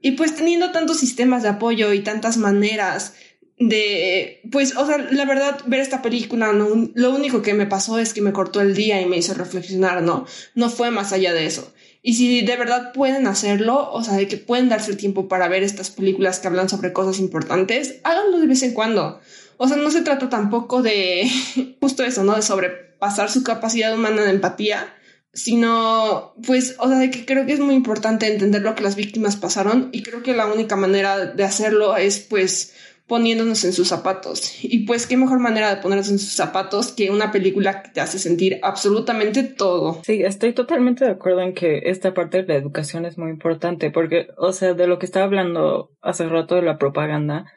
Y 0.02 0.12
pues 0.12 0.34
teniendo 0.34 0.72
tantos 0.72 0.98
sistemas 0.98 1.42
de 1.42 1.50
apoyo 1.50 1.92
y 1.92 2.00
tantas 2.00 2.36
maneras 2.36 3.14
de, 3.58 4.40
pues, 4.50 4.74
o 4.76 4.86
sea, 4.86 4.96
la 4.96 5.26
verdad, 5.26 5.60
ver 5.66 5.80
esta 5.80 6.00
película, 6.00 6.54
no, 6.54 6.90
lo 6.94 7.14
único 7.14 7.42
que 7.42 7.52
me 7.52 7.66
pasó 7.66 7.98
es 7.98 8.14
que 8.14 8.22
me 8.22 8.32
cortó 8.32 8.62
el 8.62 8.74
día 8.74 9.02
y 9.02 9.06
me 9.06 9.18
hizo 9.18 9.34
reflexionar, 9.34 10.02
¿no? 10.02 10.26
No 10.54 10.70
fue 10.70 10.90
más 10.90 11.12
allá 11.12 11.34
de 11.34 11.44
eso. 11.44 11.70
Y 12.02 12.14
si 12.14 12.40
de 12.42 12.56
verdad 12.56 12.92
pueden 12.92 13.26
hacerlo, 13.26 13.90
o 13.92 14.02
sea, 14.02 14.14
de 14.14 14.26
que 14.26 14.38
pueden 14.38 14.68
darse 14.68 14.90
el 14.90 14.96
tiempo 14.96 15.28
para 15.28 15.48
ver 15.48 15.62
estas 15.62 15.90
películas 15.90 16.40
que 16.40 16.48
hablan 16.48 16.68
sobre 16.68 16.92
cosas 16.92 17.18
importantes, 17.18 18.00
háganlo 18.04 18.38
de 18.38 18.46
vez 18.46 18.62
en 18.62 18.72
cuando. 18.72 19.20
O 19.58 19.68
sea, 19.68 19.76
no 19.76 19.90
se 19.90 20.00
trata 20.00 20.30
tampoco 20.30 20.82
de 20.82 21.30
justo 21.80 22.02
eso, 22.02 22.24
¿no? 22.24 22.34
De 22.34 22.42
sobrepasar 22.42 23.30
su 23.30 23.42
capacidad 23.42 23.94
humana 23.94 24.22
de 24.22 24.30
empatía, 24.30 24.94
sino 25.34 26.34
pues, 26.46 26.76
o 26.78 26.88
sea, 26.88 26.98
de 26.98 27.10
que 27.10 27.26
creo 27.26 27.44
que 27.44 27.52
es 27.52 27.60
muy 27.60 27.74
importante 27.74 28.26
entender 28.32 28.62
lo 28.62 28.74
que 28.74 28.82
las 28.82 28.96
víctimas 28.96 29.36
pasaron 29.36 29.90
y 29.92 30.02
creo 30.02 30.22
que 30.22 30.34
la 30.34 30.46
única 30.46 30.76
manera 30.76 31.26
de 31.26 31.44
hacerlo 31.44 31.96
es 31.96 32.18
pues 32.18 32.72
poniéndonos 33.11 33.64
en 33.64 33.73
sus 33.73 33.88
zapatos. 33.88 34.55
Y 34.62 34.87
pues 34.87 35.09
qué 35.09 35.16
mejor 35.16 35.40
manera 35.40 35.75
de 35.75 35.83
ponernos 35.83 36.09
en 36.11 36.20
sus 36.20 36.33
zapatos 36.33 36.92
que 36.92 37.11
una 37.11 37.33
película 37.33 37.83
que 37.83 37.90
te 37.90 38.01
hace 38.01 38.20
sentir 38.20 38.61
absolutamente 38.62 39.42
todo. 39.42 40.01
Sí, 40.05 40.23
estoy 40.23 40.53
totalmente 40.53 41.05
de 41.05 41.11
acuerdo 41.11 41.40
en 41.40 41.53
que 41.53 41.83
esta 41.87 42.14
parte 42.14 42.40
de 42.40 42.46
la 42.46 42.55
educación 42.55 43.05
es 43.07 43.18
muy 43.18 43.31
importante 43.31 43.90
porque, 43.90 44.29
o 44.37 44.53
sea, 44.53 44.75
de 44.75 44.87
lo 44.87 45.01
que 45.01 45.07
estaba 45.07 45.25
hablando 45.25 45.90
hace 46.01 46.29
rato 46.29 46.55
de 46.55 46.62
la 46.62 46.79
propaganda, 46.79 47.53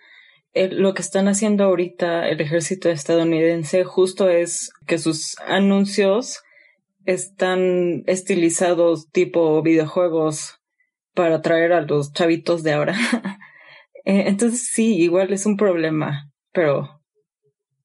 lo 0.56 0.96
que 0.96 1.04
están 1.04 1.28
haciendo 1.28 1.66
ahorita 1.66 2.28
el 2.30 2.42
ejército 2.42 2.89
estadounidense 2.89 3.84
justo 3.84 4.30
es 4.30 4.72
que 4.88 4.98
sus 4.98 5.36
anuncios 5.46 6.42
están 7.06 8.02
estilizados 8.08 9.12
tipo 9.12 9.62
videojuegos 9.62 10.62
para 11.13 11.36
atraer 11.36 11.74
a 11.74 11.82
los 11.82 12.12
chavitos 12.12 12.63
de 12.63 12.74
ahora. 12.74 12.96
Eh, 14.06 14.26
entonces 14.28 14.70
sí, 14.74 14.96
igual 14.96 15.32
es 15.32 15.46
un 15.46 15.58
problema, 15.58 16.30
pero 16.52 17.02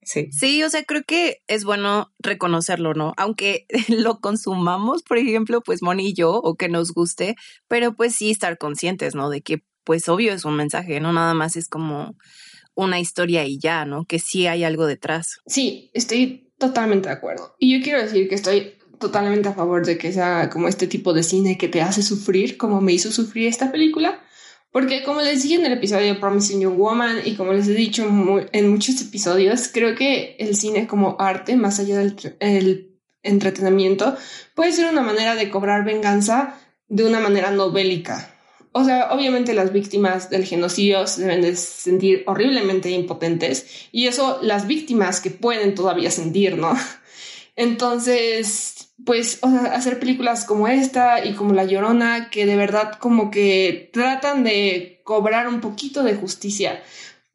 sí. 0.02 0.28
Sí, 0.32 0.62
o 0.62 0.70
sea, 0.70 0.82
creo 0.84 1.02
que 1.06 1.38
es 1.46 1.64
bueno 1.64 2.12
reconocerlo, 2.18 2.94
¿no? 2.94 3.14
Aunque 3.16 3.66
lo 3.88 4.20
consumamos, 4.20 5.02
por 5.02 5.18
ejemplo, 5.18 5.60
pues 5.62 5.82
Moni 5.82 6.08
y 6.08 6.14
yo, 6.14 6.32
o 6.32 6.54
que 6.56 6.68
nos 6.68 6.92
guste, 6.92 7.36
pero 7.68 7.94
pues 7.94 8.14
sí 8.14 8.30
estar 8.30 8.58
conscientes, 8.58 9.14
¿no? 9.14 9.30
De 9.30 9.42
que 9.42 9.62
pues 9.84 10.08
obvio 10.08 10.34
es 10.34 10.44
un 10.44 10.56
mensaje, 10.56 11.00
no 11.00 11.12
nada 11.12 11.32
más 11.32 11.56
es 11.56 11.68
como 11.68 12.14
una 12.74 13.00
historia 13.00 13.44
y 13.44 13.58
ya, 13.58 13.84
¿no? 13.84 14.04
Que 14.04 14.18
sí 14.18 14.46
hay 14.46 14.62
algo 14.62 14.86
detrás. 14.86 15.38
Sí, 15.46 15.90
estoy 15.94 16.52
totalmente 16.58 17.08
de 17.08 17.14
acuerdo. 17.14 17.54
Y 17.58 17.76
yo 17.76 17.82
quiero 17.82 18.00
decir 18.00 18.28
que 18.28 18.34
estoy 18.34 18.74
totalmente 18.98 19.48
a 19.48 19.54
favor 19.54 19.86
de 19.86 19.98
que 19.98 20.12
sea 20.12 20.50
como 20.50 20.68
este 20.68 20.86
tipo 20.86 21.12
de 21.12 21.22
cine 21.22 21.58
que 21.58 21.68
te 21.68 21.80
hace 21.80 22.02
sufrir, 22.02 22.56
como 22.56 22.80
me 22.80 22.92
hizo 22.92 23.10
sufrir 23.10 23.48
esta 23.48 23.72
película. 23.72 24.20
Porque 24.78 25.02
como 25.02 25.22
les 25.22 25.42
dije 25.42 25.56
en 25.56 25.66
el 25.66 25.72
episodio 25.72 26.06
de 26.06 26.20
Promising 26.20 26.60
Young 26.60 26.78
Woman 26.78 27.16
y 27.24 27.34
como 27.34 27.52
les 27.52 27.66
he 27.66 27.74
dicho 27.74 28.04
en 28.52 28.70
muchos 28.70 29.00
episodios, 29.00 29.66
creo 29.74 29.96
que 29.96 30.36
el 30.38 30.54
cine 30.54 30.86
como 30.86 31.16
arte, 31.18 31.56
más 31.56 31.80
allá 31.80 31.98
del 31.98 32.96
entretenimiento, 33.24 34.16
puede 34.54 34.70
ser 34.70 34.88
una 34.88 35.02
manera 35.02 35.34
de 35.34 35.50
cobrar 35.50 35.84
venganza 35.84 36.60
de 36.86 37.04
una 37.04 37.18
manera 37.18 37.50
no 37.50 37.72
bélica. 37.72 38.32
O 38.70 38.84
sea, 38.84 39.12
obviamente 39.12 39.52
las 39.52 39.72
víctimas 39.72 40.30
del 40.30 40.44
genocidio 40.44 41.08
se 41.08 41.22
deben 41.22 41.42
de 41.42 41.56
sentir 41.56 42.22
horriblemente 42.26 42.88
impotentes 42.88 43.88
y 43.90 44.06
eso 44.06 44.38
las 44.42 44.68
víctimas 44.68 45.20
que 45.20 45.30
pueden 45.30 45.74
todavía 45.74 46.12
sentir, 46.12 46.56
¿no? 46.56 46.78
Entonces, 47.58 48.92
pues, 49.04 49.40
hacer 49.42 49.98
películas 49.98 50.44
como 50.44 50.68
esta 50.68 51.24
y 51.24 51.34
como 51.34 51.54
La 51.54 51.64
Llorona, 51.64 52.30
que 52.30 52.46
de 52.46 52.54
verdad 52.54 52.92
como 53.00 53.32
que 53.32 53.90
tratan 53.92 54.44
de 54.44 55.00
cobrar 55.02 55.48
un 55.48 55.60
poquito 55.60 56.04
de 56.04 56.14
justicia, 56.14 56.80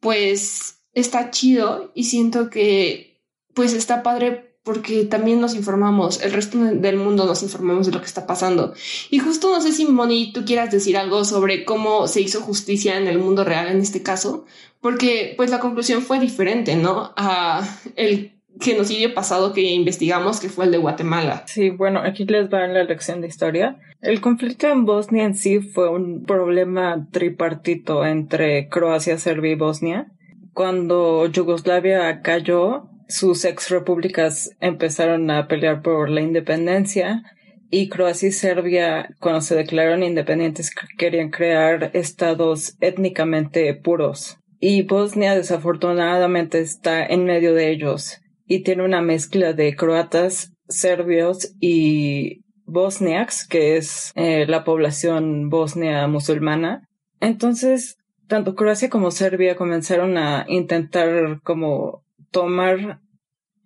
pues 0.00 0.78
está 0.94 1.30
chido 1.30 1.92
y 1.94 2.04
siento 2.04 2.48
que 2.48 3.20
pues 3.52 3.74
está 3.74 4.02
padre 4.02 4.56
porque 4.62 5.04
también 5.04 5.42
nos 5.42 5.54
informamos, 5.54 6.22
el 6.22 6.32
resto 6.32 6.56
del 6.56 6.96
mundo 6.96 7.26
nos 7.26 7.42
informamos 7.42 7.84
de 7.84 7.92
lo 7.92 8.00
que 8.00 8.06
está 8.06 8.26
pasando. 8.26 8.72
Y 9.10 9.18
justo 9.18 9.50
no 9.50 9.60
sé 9.60 9.72
si 9.72 9.84
Moni, 9.84 10.32
tú 10.32 10.46
quieras 10.46 10.70
decir 10.70 10.96
algo 10.96 11.26
sobre 11.26 11.66
cómo 11.66 12.08
se 12.08 12.22
hizo 12.22 12.40
justicia 12.40 12.96
en 12.96 13.08
el 13.08 13.18
mundo 13.18 13.44
real 13.44 13.68
en 13.68 13.82
este 13.82 14.02
caso, 14.02 14.46
porque 14.80 15.34
pues 15.36 15.50
la 15.50 15.60
conclusión 15.60 16.00
fue 16.00 16.18
diferente, 16.18 16.76
¿no? 16.76 17.12
A 17.14 17.62
el 17.96 18.33
genocidio 18.60 19.14
pasado 19.14 19.52
que 19.52 19.62
investigamos, 19.62 20.40
que 20.40 20.48
fue 20.48 20.66
el 20.66 20.72
de 20.72 20.78
Guatemala. 20.78 21.44
Sí, 21.46 21.70
bueno, 21.70 22.00
aquí 22.00 22.24
les 22.24 22.52
va 22.52 22.66
la 22.66 22.84
lección 22.84 23.20
de 23.20 23.28
historia. 23.28 23.78
El 24.00 24.20
conflicto 24.20 24.68
en 24.68 24.84
Bosnia 24.84 25.24
en 25.24 25.34
sí 25.34 25.60
fue 25.60 25.90
un 25.90 26.24
problema 26.24 27.08
tripartito 27.10 28.04
entre 28.04 28.68
Croacia, 28.68 29.18
Serbia 29.18 29.52
y 29.52 29.56
Bosnia. 29.56 30.06
Cuando 30.52 31.26
Yugoslavia 31.26 32.22
cayó, 32.22 32.88
sus 33.08 33.44
ex 33.44 33.70
repúblicas 33.70 34.50
empezaron 34.60 35.30
a 35.30 35.48
pelear 35.48 35.82
por 35.82 36.08
la 36.08 36.20
independencia 36.20 37.22
y 37.70 37.88
Croacia 37.88 38.28
y 38.28 38.32
Serbia, 38.32 39.08
cuando 39.18 39.40
se 39.40 39.56
declararon 39.56 40.04
independientes, 40.04 40.70
querían 40.96 41.30
crear 41.30 41.90
estados 41.92 42.76
étnicamente 42.80 43.74
puros. 43.74 44.38
Y 44.60 44.82
Bosnia 44.82 45.34
desafortunadamente 45.34 46.60
está 46.60 47.04
en 47.04 47.24
medio 47.24 47.52
de 47.52 47.70
ellos 47.70 48.20
y 48.46 48.62
tiene 48.62 48.84
una 48.84 49.00
mezcla 49.00 49.52
de 49.52 49.74
croatas, 49.76 50.52
serbios 50.68 51.54
y 51.60 52.44
bosniaks, 52.64 53.46
que 53.46 53.76
es 53.76 54.12
eh, 54.14 54.46
la 54.46 54.64
población 54.64 55.48
bosnia 55.48 56.06
musulmana. 56.06 56.88
Entonces, 57.20 57.96
tanto 58.26 58.54
Croacia 58.54 58.90
como 58.90 59.10
Serbia 59.10 59.56
comenzaron 59.56 60.16
a 60.18 60.44
intentar 60.48 61.40
como 61.42 62.04
tomar 62.30 63.00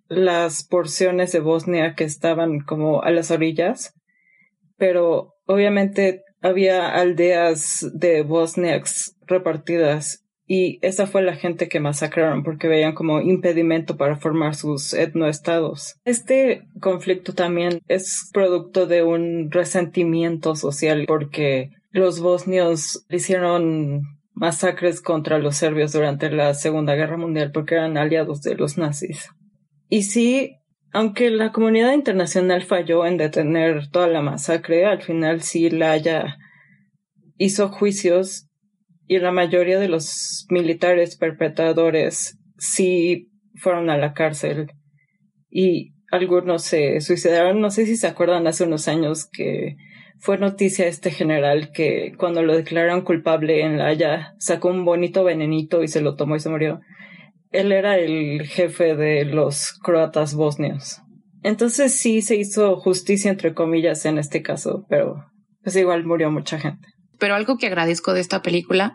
las 0.07 0.65
porciones 0.65 1.31
de 1.31 1.39
Bosnia 1.39 1.93
que 1.95 2.03
estaban 2.03 2.59
como 2.59 3.03
a 3.03 3.11
las 3.11 3.31
orillas, 3.31 3.93
pero 4.77 5.35
obviamente 5.45 6.23
había 6.41 6.89
aldeas 6.89 7.87
de 7.93 8.23
bosniaks 8.23 9.15
repartidas 9.27 10.25
y 10.51 10.79
esa 10.81 11.05
fue 11.05 11.21
la 11.21 11.35
gente 11.35 11.69
que 11.69 11.79
masacraron 11.79 12.41
porque 12.41 12.67
veían 12.67 12.95
como 12.95 13.21
impedimento 13.21 13.97
para 13.97 14.17
formar 14.17 14.55
sus 14.55 14.95
etnoestados. 14.95 15.99
Este 16.05 16.63
conflicto 16.81 17.35
también 17.35 17.81
es 17.87 18.31
producto 18.33 18.87
de 18.87 19.03
un 19.03 19.51
resentimiento 19.51 20.55
social 20.55 21.05
porque 21.07 21.69
los 21.91 22.19
bosnios 22.19 23.05
hicieron 23.11 24.01
masacres 24.33 25.01
contra 25.01 25.37
los 25.37 25.55
serbios 25.55 25.93
durante 25.93 26.31
la 26.31 26.55
Segunda 26.55 26.95
Guerra 26.95 27.17
Mundial 27.17 27.51
porque 27.51 27.75
eran 27.75 27.95
aliados 27.99 28.41
de 28.41 28.55
los 28.55 28.75
nazis. 28.75 29.29
Y 29.87 30.01
sí, 30.01 30.55
aunque 30.91 31.29
la 31.29 31.51
comunidad 31.51 31.93
internacional 31.93 32.63
falló 32.63 33.05
en 33.05 33.17
detener 33.17 33.91
toda 33.91 34.07
la 34.07 34.23
masacre, 34.23 34.87
al 34.87 35.03
final 35.03 35.43
sí 35.43 35.69
la 35.69 35.91
haya 35.91 36.39
hizo 37.37 37.69
juicios 37.69 38.48
y 39.09 39.17
la 39.17 39.31
mayoría 39.31 39.79
de 39.79 39.89
los 39.89 40.45
militares 40.51 41.17
perpetradores 41.17 42.37
sí 42.59 43.31
fueron 43.55 43.89
a 43.89 43.97
la 43.97 44.13
cárcel 44.13 44.71
y 45.49 45.95
algunos 46.11 46.63
se 46.63 47.01
suicidaron. 47.01 47.59
No 47.59 47.71
sé 47.71 47.87
si 47.87 47.97
se 47.97 48.05
acuerdan 48.05 48.45
hace 48.45 48.65
unos 48.65 48.87
años 48.87 49.27
que 49.27 49.77
fue 50.19 50.37
noticia 50.37 50.85
este 50.85 51.09
general 51.09 51.71
que 51.71 52.13
cuando 52.19 52.43
lo 52.43 52.55
declararon 52.55 53.01
culpable 53.01 53.63
en 53.63 53.79
La 53.79 53.87
Haya 53.87 54.35
sacó 54.37 54.69
un 54.69 54.85
bonito 54.85 55.23
venenito 55.23 55.81
y 55.81 55.87
se 55.87 56.01
lo 56.01 56.15
tomó 56.15 56.35
y 56.35 56.39
se 56.39 56.49
murió. 56.49 56.79
Él 57.49 57.71
era 57.71 57.97
el 57.97 58.43
jefe 58.43 58.95
de 58.95 59.25
los 59.25 59.73
croatas 59.81 60.35
bosnios. 60.35 61.01
Entonces 61.41 61.93
sí 61.93 62.21
se 62.21 62.35
hizo 62.35 62.75
justicia 62.75 63.31
entre 63.31 63.55
comillas 63.55 64.05
en 64.05 64.19
este 64.19 64.43
caso, 64.43 64.85
pero 64.87 65.25
pues 65.63 65.75
igual 65.77 66.05
murió 66.05 66.29
mucha 66.29 66.59
gente. 66.59 66.87
Pero 67.19 67.35
algo 67.35 67.57
que 67.57 67.67
agradezco 67.67 68.13
de 68.13 68.21
esta 68.21 68.41
película 68.41 68.93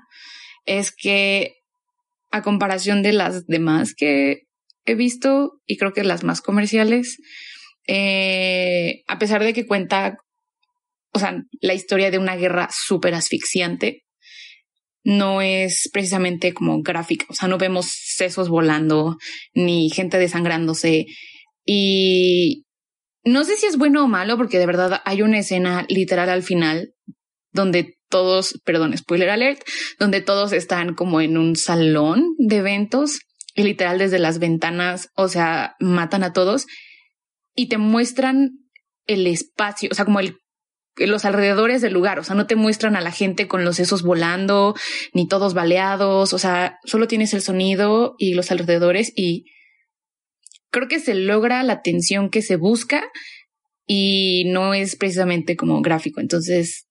es 0.67 0.93
que 0.95 1.55
a 2.31 2.43
comparación 2.43 3.03
de 3.03 3.13
las 3.13 3.47
demás 3.47 3.95
que 3.95 4.43
he 4.87 4.95
visto 4.95 5.61
y 5.67 5.77
creo 5.77 5.93
que 5.93 6.05
las 6.05 6.25
más 6.25 6.41
comerciales, 6.41 7.19
eh, 7.87 9.03
a 9.07 9.19
pesar 9.19 9.43
de 9.45 9.53
que 9.53 9.67
cuenta, 9.67 10.17
o 11.13 11.19
sea, 11.19 11.43
la 11.61 11.75
historia 11.75 12.11
de 12.11 12.19
una 12.19 12.37
guerra 12.37 12.69
súper 12.73 13.15
asfixiante, 13.15 14.03
no 15.05 15.43
es 15.43 15.91
precisamente 15.93 16.55
como 16.55 16.83
gráfica, 16.83 17.27
o 17.29 17.35
sea, 17.35 17.47
no 17.47 17.59
vemos 17.59 17.87
sesos 17.89 18.49
volando 18.49 19.17
ni 19.53 19.91
gente 19.91 20.19
desangrándose. 20.19 21.07
Y 21.67 22.65
no 23.23 23.45
sé 23.45 23.57
si 23.57 23.67
es 23.67 23.77
bueno 23.77 24.05
o 24.05 24.09
malo 24.09 24.37
porque 24.37 24.59
de 24.59 24.67
verdad 24.67 25.03
hay 25.05 25.23
una 25.23 25.39
escena 25.39 25.87
literal 25.89 26.31
al 26.31 26.43
final 26.43 26.95
donde 27.55 27.95
todos, 28.11 28.61
perdón, 28.65 28.97
spoiler 28.97 29.31
alert, 29.31 29.63
donde 29.99 30.21
todos 30.21 30.53
están 30.53 30.95
como 30.95 31.21
en 31.21 31.39
un 31.39 31.57
salón 31.57 32.35
de 32.39 32.57
eventos 32.57 33.21
y 33.55 33.63
literal 33.63 33.99
desde 33.99 34.19
las 34.19 34.39
ventanas, 34.39 35.09
o 35.17 35.29
sea, 35.29 35.75
matan 35.81 36.25
a 36.25 36.33
todos 36.33 36.67
y 37.55 37.69
te 37.69 37.79
muestran 37.79 38.51
el 39.07 39.27
espacio, 39.27 39.89
o 39.91 39.95
sea, 39.95 40.05
como 40.05 40.21
el 40.21 40.37
los 40.97 41.25
alrededores 41.25 41.83
del 41.83 41.93
lugar, 41.93 42.19
o 42.19 42.25
sea, 42.25 42.37
no 42.37 42.47
te 42.47 42.57
muestran 42.57 42.95
a 42.95 43.01
la 43.01 43.11
gente 43.11 43.49
con 43.49 43.65
los 43.65 43.77
sesos 43.77 44.03
volando, 44.03 44.75
ni 45.13 45.27
todos 45.27 45.53
baleados, 45.55 46.33
o 46.33 46.39
sea, 46.39 46.79
solo 46.85 47.09
tienes 47.09 47.35
el 47.35 47.43
sonido 47.43 48.15
y 48.17 48.35
los 48.35 48.53
alrededores 48.53 49.13
y 49.17 49.47
creo 50.71 50.89
que 50.89 51.01
se 51.01 51.15
logra 51.15 51.63
la 51.63 51.83
tensión 51.83 52.31
que 52.31 52.43
se 52.43 52.57
busca 52.57 53.11
y 53.87 54.45
no 54.47 54.75
es 54.75 54.97
precisamente 54.97 55.57
como 55.57 55.83
gráfico. 55.83 56.21
Entonces, 56.21 56.87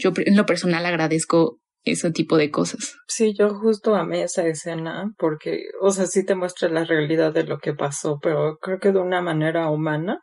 yo 0.00 0.12
en 0.16 0.36
lo 0.36 0.46
personal 0.46 0.84
agradezco 0.86 1.58
ese 1.84 2.10
tipo 2.10 2.36
de 2.36 2.50
cosas. 2.50 2.96
Sí, 3.06 3.34
yo 3.38 3.54
justo 3.54 3.94
amé 3.94 4.22
esa 4.22 4.46
escena 4.46 5.12
porque, 5.18 5.64
o 5.80 5.90
sea, 5.90 6.06
sí 6.06 6.24
te 6.24 6.34
muestra 6.34 6.68
la 6.68 6.84
realidad 6.84 7.32
de 7.32 7.44
lo 7.44 7.58
que 7.58 7.74
pasó, 7.74 8.18
pero 8.20 8.58
creo 8.58 8.78
que 8.78 8.92
de 8.92 8.98
una 8.98 9.22
manera 9.22 9.70
humana. 9.70 10.20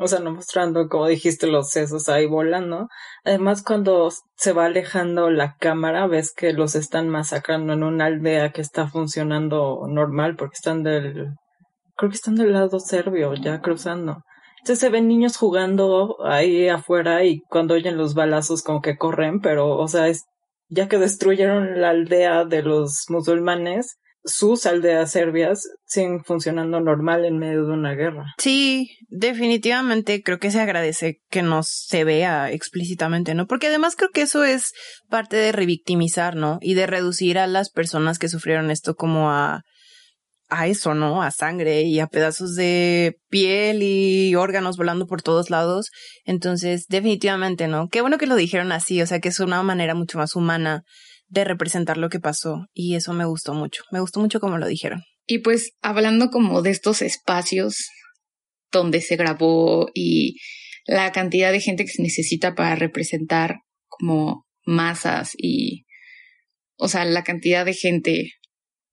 O 0.00 0.06
sea, 0.06 0.20
no 0.20 0.32
mostrando, 0.32 0.88
como 0.88 1.08
dijiste, 1.08 1.48
los 1.48 1.70
sesos 1.70 2.08
ahí 2.08 2.26
volando. 2.26 2.86
Además, 3.24 3.64
cuando 3.64 4.12
se 4.36 4.52
va 4.52 4.66
alejando 4.66 5.28
la 5.30 5.56
cámara, 5.58 6.06
ves 6.06 6.32
que 6.32 6.52
los 6.52 6.76
están 6.76 7.08
masacrando 7.08 7.72
en 7.72 7.82
una 7.82 8.06
aldea 8.06 8.52
que 8.52 8.60
está 8.60 8.86
funcionando 8.86 9.80
normal 9.88 10.36
porque 10.36 10.54
están 10.54 10.84
del... 10.84 11.34
Creo 11.96 12.10
que 12.10 12.16
están 12.16 12.36
del 12.36 12.52
lado 12.52 12.78
serbio, 12.78 13.34
ya 13.34 13.60
cruzando. 13.60 14.22
Entonces 14.60 14.78
se 14.78 14.88
ven 14.88 15.08
niños 15.08 15.36
jugando 15.36 16.16
ahí 16.24 16.68
afuera 16.68 17.24
y 17.24 17.40
cuando 17.48 17.74
oyen 17.74 17.96
los 17.96 18.14
balazos 18.14 18.62
como 18.62 18.80
que 18.80 18.96
corren, 18.96 19.40
pero, 19.40 19.76
o 19.76 19.88
sea, 19.88 20.08
es, 20.08 20.24
ya 20.68 20.88
que 20.88 20.98
destruyeron 20.98 21.80
la 21.80 21.90
aldea 21.90 22.44
de 22.44 22.62
los 22.62 23.04
musulmanes, 23.08 23.98
sus 24.24 24.66
aldeas 24.66 25.10
serbias 25.10 25.62
siguen 25.86 26.22
funcionando 26.24 26.80
normal 26.80 27.24
en 27.24 27.38
medio 27.38 27.64
de 27.64 27.72
una 27.72 27.94
guerra. 27.94 28.34
Sí, 28.38 28.90
definitivamente 29.08 30.22
creo 30.22 30.38
que 30.38 30.50
se 30.50 30.60
agradece 30.60 31.20
que 31.30 31.42
no 31.42 31.62
se 31.62 32.04
vea 32.04 32.50
explícitamente, 32.50 33.34
¿no? 33.34 33.46
Porque 33.46 33.68
además 33.68 33.96
creo 33.96 34.10
que 34.10 34.22
eso 34.22 34.44
es 34.44 34.72
parte 35.08 35.36
de 35.36 35.52
revictimizar, 35.52 36.36
¿no? 36.36 36.58
Y 36.60 36.74
de 36.74 36.86
reducir 36.86 37.38
a 37.38 37.46
las 37.46 37.70
personas 37.70 38.18
que 38.18 38.28
sufrieron 38.28 38.70
esto 38.70 38.94
como 38.94 39.30
a 39.30 39.62
a 40.48 40.66
eso, 40.66 40.94
¿no? 40.94 41.22
A 41.22 41.30
sangre 41.30 41.82
y 41.82 42.00
a 42.00 42.06
pedazos 42.06 42.54
de 42.54 43.16
piel 43.28 43.82
y 43.82 44.34
órganos 44.34 44.76
volando 44.76 45.06
por 45.06 45.22
todos 45.22 45.50
lados. 45.50 45.90
Entonces, 46.24 46.86
definitivamente, 46.88 47.68
¿no? 47.68 47.88
Qué 47.88 48.00
bueno 48.00 48.18
que 48.18 48.26
lo 48.26 48.36
dijeron 48.36 48.72
así, 48.72 49.00
o 49.02 49.06
sea, 49.06 49.20
que 49.20 49.28
es 49.28 49.40
una 49.40 49.62
manera 49.62 49.94
mucho 49.94 50.18
más 50.18 50.34
humana 50.34 50.84
de 51.28 51.44
representar 51.44 51.98
lo 51.98 52.08
que 52.08 52.20
pasó 52.20 52.66
y 52.72 52.94
eso 52.94 53.12
me 53.12 53.26
gustó 53.26 53.54
mucho. 53.54 53.82
Me 53.90 54.00
gustó 54.00 54.20
mucho 54.20 54.40
como 54.40 54.58
lo 54.58 54.66
dijeron. 54.66 55.02
Y 55.26 55.38
pues 55.40 55.72
hablando 55.82 56.30
como 56.30 56.62
de 56.62 56.70
estos 56.70 57.02
espacios 57.02 57.76
donde 58.72 59.00
se 59.00 59.16
grabó 59.16 59.88
y 59.94 60.36
la 60.86 61.12
cantidad 61.12 61.52
de 61.52 61.60
gente 61.60 61.84
que 61.84 61.90
se 61.90 62.02
necesita 62.02 62.54
para 62.54 62.76
representar 62.76 63.56
como 63.88 64.46
masas 64.64 65.32
y 65.36 65.84
o 66.78 66.88
sea, 66.88 67.04
la 67.04 67.24
cantidad 67.24 67.64
de 67.64 67.74
gente 67.74 68.32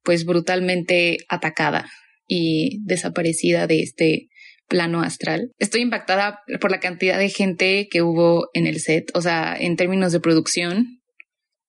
pues 0.06 0.26
brutalmente 0.26 1.18
atacada 1.28 1.90
y 2.28 2.80
desaparecida 2.86 3.68
de 3.68 3.82
este 3.82 4.30
plano 4.68 5.02
astral. 5.02 5.52
Estoy 5.60 5.82
impactada 5.82 6.40
por 6.62 6.72
la 6.72 6.80
cantidad 6.80 7.18
de 7.18 7.30
gente 7.30 7.88
que 7.90 8.02
hubo 8.02 8.50
en 8.54 8.68
el 8.68 8.80
set, 8.80 9.12
o 9.14 9.22
sea, 9.22 9.56
en 9.60 9.76
términos 9.76 10.12
de 10.12 10.20
producción, 10.20 11.02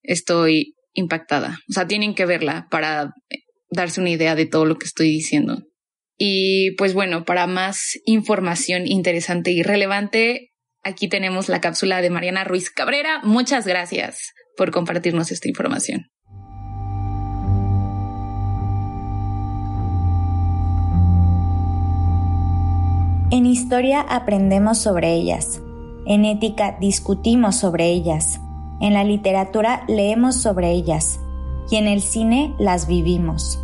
estoy 0.03 0.75
impactada. 0.95 1.59
O 1.69 1.73
sea, 1.73 1.87
tienen 1.87 2.15
que 2.15 2.27
verla 2.27 2.69
para 2.71 3.13
darse 3.71 4.01
una 4.01 4.11
idea 4.11 4.35
de 4.35 4.47
todo 4.47 4.65
lo 4.65 4.77
que 4.77 4.87
estoy 4.87 5.09
diciendo. 5.09 5.63
Y 6.19 6.71
pues 6.77 6.95
bueno, 6.95 7.25
para 7.25 7.47
más 7.47 7.99
información 8.07 8.87
interesante 8.87 9.51
y 9.51 9.63
relevante, 9.63 10.53
aquí 10.83 11.09
tenemos 11.09 11.49
la 11.49 11.61
cápsula 11.61 12.01
de 12.01 12.11
Mariana 12.11 12.45
Ruiz 12.45 12.71
Cabrera. 12.71 13.21
Muchas 13.23 13.67
gracias 13.67 14.33
por 14.57 14.71
compartirnos 14.71 15.31
esta 15.31 15.49
información. 15.49 16.07
En 23.29 23.45
historia 23.45 24.03
aprendemos 24.03 24.79
sobre 24.79 25.13
ellas, 25.15 25.61
en 26.07 26.25
ética 26.25 26.77
discutimos 26.79 27.57
sobre 27.57 27.87
ellas, 27.87 28.41
en 28.81 28.95
la 28.95 29.03
literatura 29.03 29.83
leemos 29.89 30.37
sobre 30.37 30.71
ellas 30.71 31.19
y 31.69 31.75
en 31.75 31.89
el 31.89 32.03
cine 32.03 32.55
las 32.61 32.87
vivimos. 32.87 33.61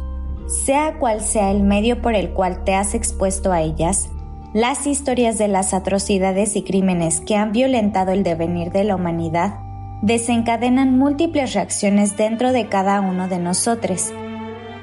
Sea 0.48 0.98
cual 0.98 1.20
sea 1.20 1.52
el 1.52 1.62
medio 1.62 2.02
por 2.02 2.16
el 2.16 2.30
cual 2.30 2.64
te 2.64 2.74
has 2.74 2.94
expuesto 2.94 3.52
a 3.52 3.62
ellas, 3.62 4.10
las 4.52 4.88
historias 4.88 5.38
de 5.38 5.46
las 5.46 5.74
atrocidades 5.74 6.56
y 6.56 6.62
crímenes 6.62 7.20
que 7.20 7.36
han 7.36 7.52
violentado 7.52 8.10
el 8.10 8.24
devenir 8.24 8.72
de 8.72 8.82
la 8.82 8.96
humanidad 8.96 9.60
desencadenan 10.02 10.98
múltiples 10.98 11.54
reacciones 11.54 12.16
dentro 12.16 12.50
de 12.50 12.68
cada 12.68 13.00
uno 13.00 13.28
de 13.28 13.38
nosotros. 13.38 14.12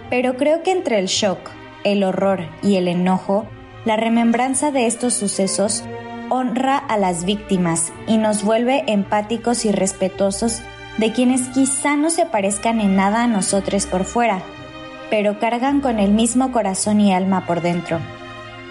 Pero 0.09 0.37
creo 0.37 0.63
que 0.63 0.71
entre 0.71 0.99
el 0.99 1.07
shock, 1.07 1.51
el 1.83 2.05
horror 2.05 2.47
y 2.63 2.77
el 2.77 2.87
enojo, 2.87 3.45
la 3.85 3.95
remembranza 3.95 4.71
de 4.71 4.85
estos 4.85 5.13
sucesos 5.13 5.83
honra 6.29 6.77
a 6.77 6.97
las 6.97 7.25
víctimas 7.25 7.91
y 8.07 8.17
nos 8.17 8.43
vuelve 8.43 8.83
empáticos 8.87 9.65
y 9.65 9.71
respetuosos 9.71 10.61
de 10.97 11.11
quienes 11.11 11.47
quizá 11.49 11.95
no 11.95 12.09
se 12.09 12.25
parezcan 12.25 12.81
en 12.81 12.95
nada 12.95 13.23
a 13.23 13.27
nosotros 13.27 13.85
por 13.85 14.03
fuera, 14.03 14.41
pero 15.09 15.39
cargan 15.39 15.81
con 15.81 15.99
el 15.99 16.11
mismo 16.11 16.51
corazón 16.51 17.01
y 17.01 17.13
alma 17.13 17.45
por 17.45 17.61
dentro. 17.61 17.99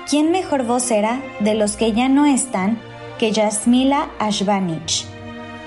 ¿Quién 0.08 0.30
mejor 0.30 0.64
vocera 0.64 1.20
de 1.40 1.54
los 1.54 1.76
que 1.76 1.92
ya 1.92 2.08
no 2.08 2.26
están 2.26 2.78
que 3.18 3.32
Yasmila 3.32 4.10
Ashbanich? 4.18 5.06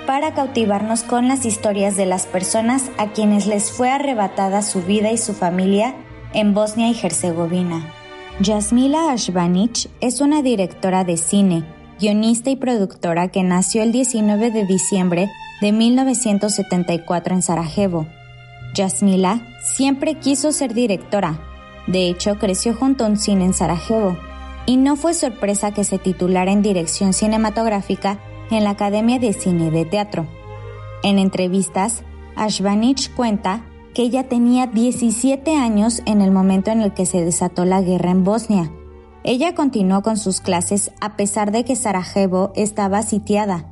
para 0.05 0.33
cautivarnos 0.33 1.03
con 1.03 1.27
las 1.27 1.45
historias 1.45 1.95
de 1.95 2.05
las 2.05 2.25
personas 2.25 2.89
a 2.97 3.13
quienes 3.13 3.45
les 3.47 3.71
fue 3.71 3.89
arrebatada 3.89 4.61
su 4.61 4.81
vida 4.81 5.11
y 5.11 5.17
su 5.17 5.33
familia 5.33 5.95
en 6.33 6.53
Bosnia 6.53 6.89
y 6.89 6.99
Herzegovina. 7.01 8.00
Yasmila 8.39 9.11
Ashbanich 9.11 9.87
es 9.99 10.19
una 10.19 10.41
directora 10.41 11.03
de 11.03 11.17
cine, 11.17 11.63
guionista 11.99 12.49
y 12.49 12.55
productora 12.55 13.27
que 13.27 13.43
nació 13.43 13.83
el 13.83 13.91
19 13.91 14.49
de 14.49 14.65
diciembre 14.65 15.29
de 15.61 15.71
1974 15.71 17.35
en 17.35 17.41
Sarajevo. 17.43 18.07
Yasmila 18.73 19.41
siempre 19.75 20.15
quiso 20.15 20.51
ser 20.51 20.73
directora. 20.73 21.39
De 21.85 22.07
hecho, 22.07 22.39
creció 22.39 22.73
junto 22.73 23.03
a 23.03 23.07
un 23.09 23.17
cine 23.17 23.45
en 23.45 23.53
Sarajevo. 23.53 24.17
Y 24.65 24.77
no 24.77 24.95
fue 24.95 25.13
sorpresa 25.13 25.71
que 25.71 25.83
se 25.83 25.99
titulara 25.99 26.51
en 26.51 26.61
dirección 26.63 27.13
cinematográfica 27.13 28.19
en 28.49 28.63
la 28.63 28.71
Academia 28.71 29.19
de 29.19 29.33
Cine 29.33 29.67
y 29.67 29.69
de 29.69 29.85
Teatro. 29.85 30.25
En 31.03 31.19
entrevistas, 31.19 32.03
Ashbanich 32.35 33.13
cuenta 33.13 33.65
que 33.93 34.03
ella 34.03 34.29
tenía 34.29 34.67
17 34.67 35.55
años 35.55 36.01
en 36.05 36.21
el 36.21 36.31
momento 36.31 36.71
en 36.71 36.81
el 36.81 36.93
que 36.93 37.05
se 37.05 37.23
desató 37.23 37.65
la 37.65 37.81
guerra 37.81 38.11
en 38.11 38.23
Bosnia. 38.23 38.71
Ella 39.23 39.53
continuó 39.53 40.01
con 40.01 40.17
sus 40.17 40.41
clases 40.41 40.91
a 40.99 41.15
pesar 41.15 41.51
de 41.51 41.63
que 41.63 41.75
Sarajevo 41.75 42.51
estaba 42.55 43.03
sitiada, 43.03 43.65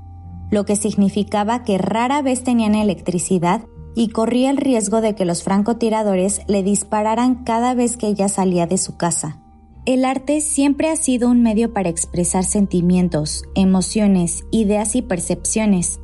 lo 0.52 0.66
que 0.66 0.76
significaba 0.76 1.64
que 1.64 1.78
rara 1.78 2.22
vez 2.22 2.44
tenían 2.44 2.76
electricidad 2.76 3.64
y 3.96 4.10
corría 4.10 4.50
el 4.52 4.58
riesgo 4.58 5.02
de 5.02 5.16
que 5.16 5.26
los 5.26 5.44
francotiradores 5.44 6.42
le 6.48 6.64
dispararan 6.64 7.44
cada 7.44 7.74
vez 7.74 7.98
que 7.98 8.08
ella 8.08 8.30
salía 8.30 8.68
de 8.68 8.78
su 8.78 8.96
casa. 8.98 9.40
El 9.86 10.06
arte 10.06 10.42
siempre 10.42 10.90
ha 10.90 10.96
sido 10.96 11.30
un 11.30 11.42
medio 11.42 11.74
para 11.74 11.90
expresar 11.90 12.44
sentimientos, 12.44 13.44
emociones, 13.56 14.44
ideas 14.52 14.96
y 14.96 15.02
percepciones, 15.02 16.00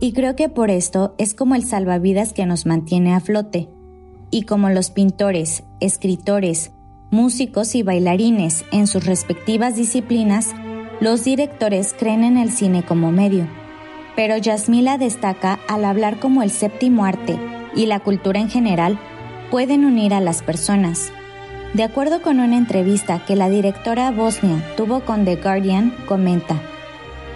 y 0.00 0.12
creo 0.12 0.36
que 0.36 0.48
por 0.48 0.70
esto 0.70 1.14
es 1.18 1.34
como 1.34 1.54
el 1.54 1.64
salvavidas 1.64 2.32
que 2.32 2.46
nos 2.46 2.66
mantiene 2.66 3.14
a 3.14 3.20
flote. 3.20 3.68
Y 4.30 4.42
como 4.42 4.68
los 4.70 4.90
pintores, 4.90 5.62
escritores, 5.80 6.72
músicos 7.10 7.74
y 7.74 7.82
bailarines 7.82 8.64
en 8.72 8.86
sus 8.86 9.06
respectivas 9.06 9.76
disciplinas, 9.76 10.52
los 11.00 11.24
directores 11.24 11.94
creen 11.96 12.24
en 12.24 12.36
el 12.36 12.50
cine 12.50 12.82
como 12.82 13.12
medio. 13.12 13.46
Pero 14.16 14.36
Yasmila 14.36 14.98
destaca 14.98 15.60
al 15.68 15.84
hablar 15.84 16.18
como 16.18 16.42
el 16.42 16.50
séptimo 16.50 17.04
arte 17.04 17.38
y 17.74 17.86
la 17.86 18.00
cultura 18.00 18.40
en 18.40 18.50
general 18.50 18.98
pueden 19.50 19.84
unir 19.84 20.14
a 20.14 20.20
las 20.20 20.42
personas. 20.42 21.12
De 21.74 21.82
acuerdo 21.82 22.22
con 22.22 22.40
una 22.40 22.56
entrevista 22.56 23.24
que 23.24 23.36
la 23.36 23.48
directora 23.48 24.10
Bosnia 24.12 24.64
tuvo 24.76 25.00
con 25.00 25.24
The 25.24 25.36
Guardian, 25.36 25.92
comenta, 26.06 26.60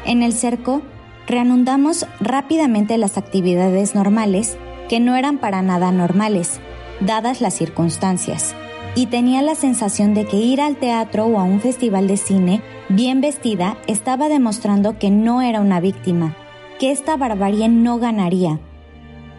en 0.04 0.22
el 0.22 0.32
cerco 0.32 0.82
reanudamos 1.28 2.06
rápidamente 2.20 2.96
las 2.98 3.18
actividades 3.18 3.94
normales 3.94 4.56
que 4.88 4.98
no 4.98 5.14
eran 5.14 5.38
para 5.38 5.62
nada 5.62 5.92
normales, 5.92 6.58
dadas 7.00 7.40
las 7.40 7.54
circunstancias, 7.54 8.54
y 8.94 9.06
tenía 9.06 9.42
la 9.42 9.54
sensación 9.54 10.14
de 10.14 10.24
que 10.24 10.38
ir 10.38 10.60
al 10.60 10.76
teatro 10.76 11.26
o 11.26 11.38
a 11.38 11.44
un 11.44 11.60
festival 11.60 12.08
de 12.08 12.16
cine 12.16 12.62
bien 12.88 13.20
vestida 13.20 13.76
estaba 13.86 14.28
demostrando 14.28 14.98
que 14.98 15.10
no 15.10 15.42
era 15.42 15.60
una 15.60 15.78
víctima, 15.78 16.34
que 16.80 16.90
esta 16.90 17.16
barbarie 17.16 17.68
no 17.68 17.98
ganaría. 17.98 18.58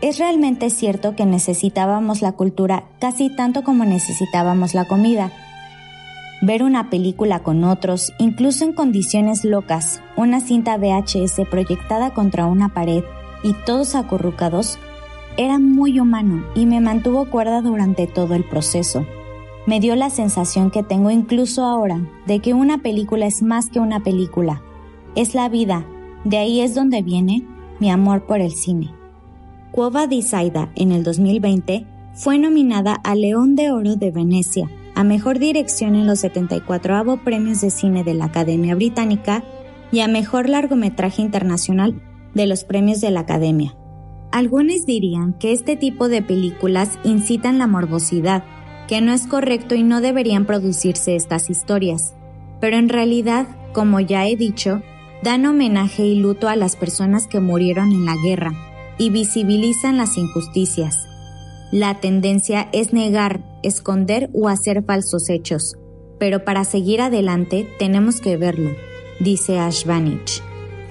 Es 0.01 0.19
realmente 0.19 0.69
cierto 0.69 1.15
que 1.15 1.25
necesitábamos 1.25 2.21
la 2.21 2.33
cultura 2.33 2.85
casi 2.99 3.35
tanto 3.35 3.63
como 3.63 3.83
necesitábamos 3.83 4.73
la 4.73 4.85
comida, 4.85 5.31
ver 6.41 6.63
una 6.63 6.89
película 6.89 7.39
con 7.39 7.63
otros, 7.63 8.13
incluso 8.17 8.63
en 8.63 8.73
condiciones 8.73 9.43
locas, 9.43 10.01
una 10.15 10.39
cinta 10.39 10.77
VHS 10.77 11.41
proyectada 11.49 12.13
contra 12.13 12.45
una 12.45 12.69
pared 12.69 13.03
y 13.43 13.53
todos 13.65 13.95
acurrucados, 13.95 14.79
era 15.37 15.59
muy 15.59 15.99
humano 15.99 16.45
y 16.55 16.65
me 16.65 16.81
mantuvo 16.81 17.29
cuerda 17.29 17.61
durante 17.61 18.07
todo 18.07 18.35
el 18.35 18.43
proceso. 18.43 19.05
Me 19.65 19.79
dio 19.79 19.95
la 19.95 20.09
sensación 20.09 20.71
que 20.71 20.83
tengo 20.83 21.11
incluso 21.11 21.63
ahora 21.63 22.01
de 22.25 22.39
que 22.39 22.53
una 22.53 22.79
película 22.79 23.25
es 23.25 23.41
más 23.41 23.69
que 23.69 23.79
una 23.79 23.99
película. 23.99 24.61
Es 25.15 25.35
la 25.35 25.47
vida. 25.49 25.85
De 26.23 26.37
ahí 26.37 26.61
es 26.61 26.73
donde 26.73 27.01
viene 27.01 27.45
mi 27.79 27.91
amor 27.91 28.25
por 28.25 28.41
el 28.41 28.51
cine. 28.51 28.91
Cuova 29.71 30.07
di 30.07 30.21
Saida 30.21 30.71
en 30.75 30.91
el 30.91 31.03
2020 31.03 31.85
fue 32.13 32.39
nominada 32.39 32.95
al 33.03 33.21
León 33.21 33.55
de 33.55 33.71
Oro 33.71 33.95
de 33.95 34.11
Venecia 34.11 34.69
a 34.95 35.03
Mejor 35.03 35.39
Dirección 35.39 35.95
en 35.95 36.07
los 36.07 36.19
74 36.19 37.21
Premios 37.23 37.61
de 37.61 37.69
Cine 37.69 38.03
de 38.03 38.13
la 38.13 38.25
Academia 38.25 38.75
Británica 38.75 39.43
y 39.91 40.01
a 40.01 40.07
Mejor 40.07 40.49
Largometraje 40.49 41.21
Internacional 41.21 42.01
de 42.33 42.47
los 42.47 42.63
Premios 42.63 43.01
de 43.01 43.11
la 43.11 43.21
Academia. 43.21 43.75
Algunos 44.31 44.85
dirían 44.85 45.33
que 45.33 45.51
este 45.51 45.75
tipo 45.75 46.07
de 46.07 46.21
películas 46.21 46.99
incitan 47.03 47.57
la 47.57 47.67
morbosidad, 47.67 48.43
que 48.87 49.01
no 49.01 49.11
es 49.11 49.25
correcto 49.25 49.75
y 49.75 49.83
no 49.83 50.01
deberían 50.01 50.45
producirse 50.45 51.15
estas 51.15 51.49
historias, 51.49 52.13
pero 52.61 52.77
en 52.77 52.89
realidad, 52.89 53.47
como 53.73 53.99
ya 53.99 54.27
he 54.27 54.35
dicho, 54.35 54.81
dan 55.23 55.45
homenaje 55.45 56.05
y 56.05 56.19
luto 56.19 56.47
a 56.47 56.55
las 56.55 56.75
personas 56.75 57.27
que 57.27 57.39
murieron 57.39 57.91
en 57.91 58.05
la 58.05 58.15
guerra 58.23 58.53
y 58.97 59.09
visibilizan 59.09 59.97
las 59.97 60.17
injusticias. 60.17 61.08
La 61.71 61.99
tendencia 61.99 62.67
es 62.73 62.93
negar, 62.93 63.43
esconder 63.61 64.31
o 64.33 64.47
hacer 64.49 64.83
falsos 64.83 65.29
hechos, 65.29 65.77
pero 66.17 66.43
para 66.43 66.63
seguir 66.63 66.99
adelante 66.99 67.67
tenemos 67.77 68.21
que 68.21 68.37
verlo, 68.37 68.71
dice 69.19 69.59
Ashvanich. 69.59 70.41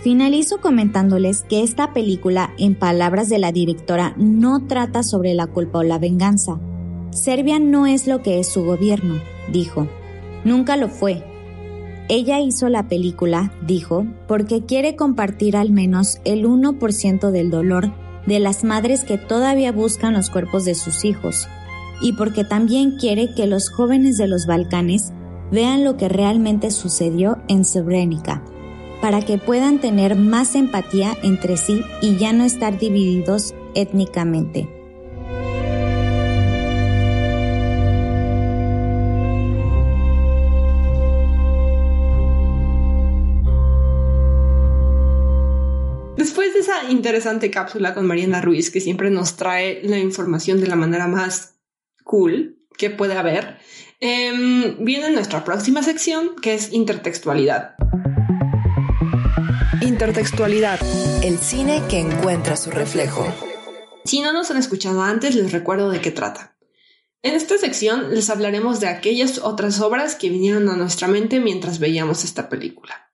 Finalizo 0.03 0.61
comentándoles 0.61 1.43
que 1.43 1.65
esta 1.65 1.93
película, 1.93 2.55
en 2.59 2.77
palabras 2.77 3.29
de 3.29 3.41
la 3.41 3.51
directora, 3.51 4.15
no 4.17 4.69
trata 4.69 5.03
sobre 5.03 5.35
la 5.35 5.49
culpa 5.49 5.81
o 5.81 5.83
la 5.83 5.99
venganza. 5.99 6.61
Serbia 7.11 7.59
no 7.59 7.89
es 7.89 8.07
lo 8.07 8.23
que 8.23 8.39
es 8.39 8.47
su 8.47 8.65
gobierno, 8.65 9.21
dijo. 9.51 9.89
Nunca 10.45 10.77
lo 10.77 10.89
fue. 10.89 11.25
Ella 12.09 12.39
hizo 12.39 12.69
la 12.69 12.87
película, 12.87 13.53
dijo, 13.67 14.07
porque 14.29 14.65
quiere 14.65 14.95
compartir 14.95 15.57
al 15.57 15.73
menos 15.73 16.21
el 16.25 16.47
1% 16.47 17.33
del 17.33 17.51
dolor 17.51 17.93
de 18.27 18.41
las 18.41 18.65
madres 18.65 19.05
que 19.05 19.19
todavía 19.19 19.73
buscan 19.73 20.15
los 20.15 20.31
cuerpos 20.31 20.65
de 20.65 20.75
sus 20.75 21.05
hijos, 21.05 21.49
y 22.01 22.13
porque 22.13 22.45
también 22.45 22.97
quiere 22.97 23.35
que 23.35 23.47
los 23.47 23.71
jóvenes 23.71 24.17
de 24.19 24.29
los 24.29 24.47
Balcanes 24.47 25.13
vean 25.51 25.85
lo 25.85 25.97
que 25.97 26.09
realmente 26.09 26.71
sucedió 26.71 27.39
en 27.49 27.65
Srebrenica, 27.65 28.43
para 29.01 29.23
que 29.23 29.39
puedan 29.39 29.81
tener 29.81 30.17
más 30.17 30.55
empatía 30.55 31.17
entre 31.23 31.57
sí 31.57 31.83
y 32.03 32.17
ya 32.17 32.33
no 32.33 32.45
estar 32.45 32.79
divididos 32.79 33.55
étnicamente. 33.75 34.78
Interesante 46.89 47.51
cápsula 47.51 47.95
con 47.95 48.07
Mariana 48.07 48.41
Ruiz, 48.41 48.71
que 48.71 48.81
siempre 48.81 49.11
nos 49.11 49.37
trae 49.37 49.81
la 49.85 49.99
información 49.99 50.61
de 50.61 50.67
la 50.67 50.77
manera 50.77 51.07
más 51.07 51.61
cool 52.05 52.59
que 52.77 52.91
puede 52.91 53.17
haber, 53.17 53.59
eh, 54.01 54.77
viene 54.79 55.11
nuestra 55.11 55.45
próxima 55.45 55.83
sección, 55.83 56.37
que 56.41 56.55
es 56.55 56.73
intertextualidad. 56.73 57.75
Intertextualidad, 59.81 60.81
el 61.23 61.39
cine 61.39 61.83
que 61.89 61.99
encuentra 61.99 62.57
su 62.57 62.71
reflejo. 62.71 63.27
Si 64.05 64.21
no 64.21 64.33
nos 64.33 64.51
han 64.51 64.57
escuchado 64.57 65.03
antes, 65.03 65.35
les 65.35 65.53
recuerdo 65.53 65.91
de 65.91 66.01
qué 66.01 66.11
trata. 66.11 66.57
En 67.23 67.35
esta 67.35 67.59
sección 67.59 68.15
les 68.15 68.31
hablaremos 68.31 68.79
de 68.81 68.87
aquellas 68.87 69.39
otras 69.39 69.81
obras 69.81 70.15
que 70.15 70.29
vinieron 70.29 70.69
a 70.69 70.77
nuestra 70.77 71.09
mente 71.09 71.41
mientras 71.41 71.81
veíamos 71.81 72.23
esta 72.25 72.49
película. 72.49 73.08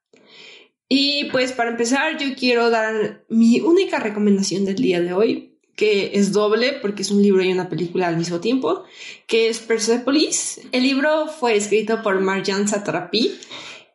Y 0.89 1.25
pues 1.31 1.53
para 1.53 1.71
empezar 1.71 2.19
yo 2.19 2.35
quiero 2.37 2.71
dar 2.71 3.25
mi 3.29 3.61
única 3.61 3.99
recomendación 3.99 4.65
del 4.65 4.77
día 4.77 5.01
de 5.01 5.13
hoy, 5.13 5.59
que 5.77 6.13
es 6.15 6.33
doble 6.33 6.75
porque 6.81 7.03
es 7.03 7.11
un 7.11 7.23
libro 7.23 7.43
y 7.43 7.53
una 7.53 7.69
película 7.69 8.09
al 8.09 8.17
mismo 8.17 8.41
tiempo, 8.41 8.85
que 9.27 9.49
es 9.49 9.59
Persepolis. 9.61 10.61
El 10.73 10.83
libro 10.83 11.27
fue 11.29 11.57
escrito 11.57 12.03
por 12.03 12.21
Marjan 12.21 12.69
Satrapi 12.69 13.33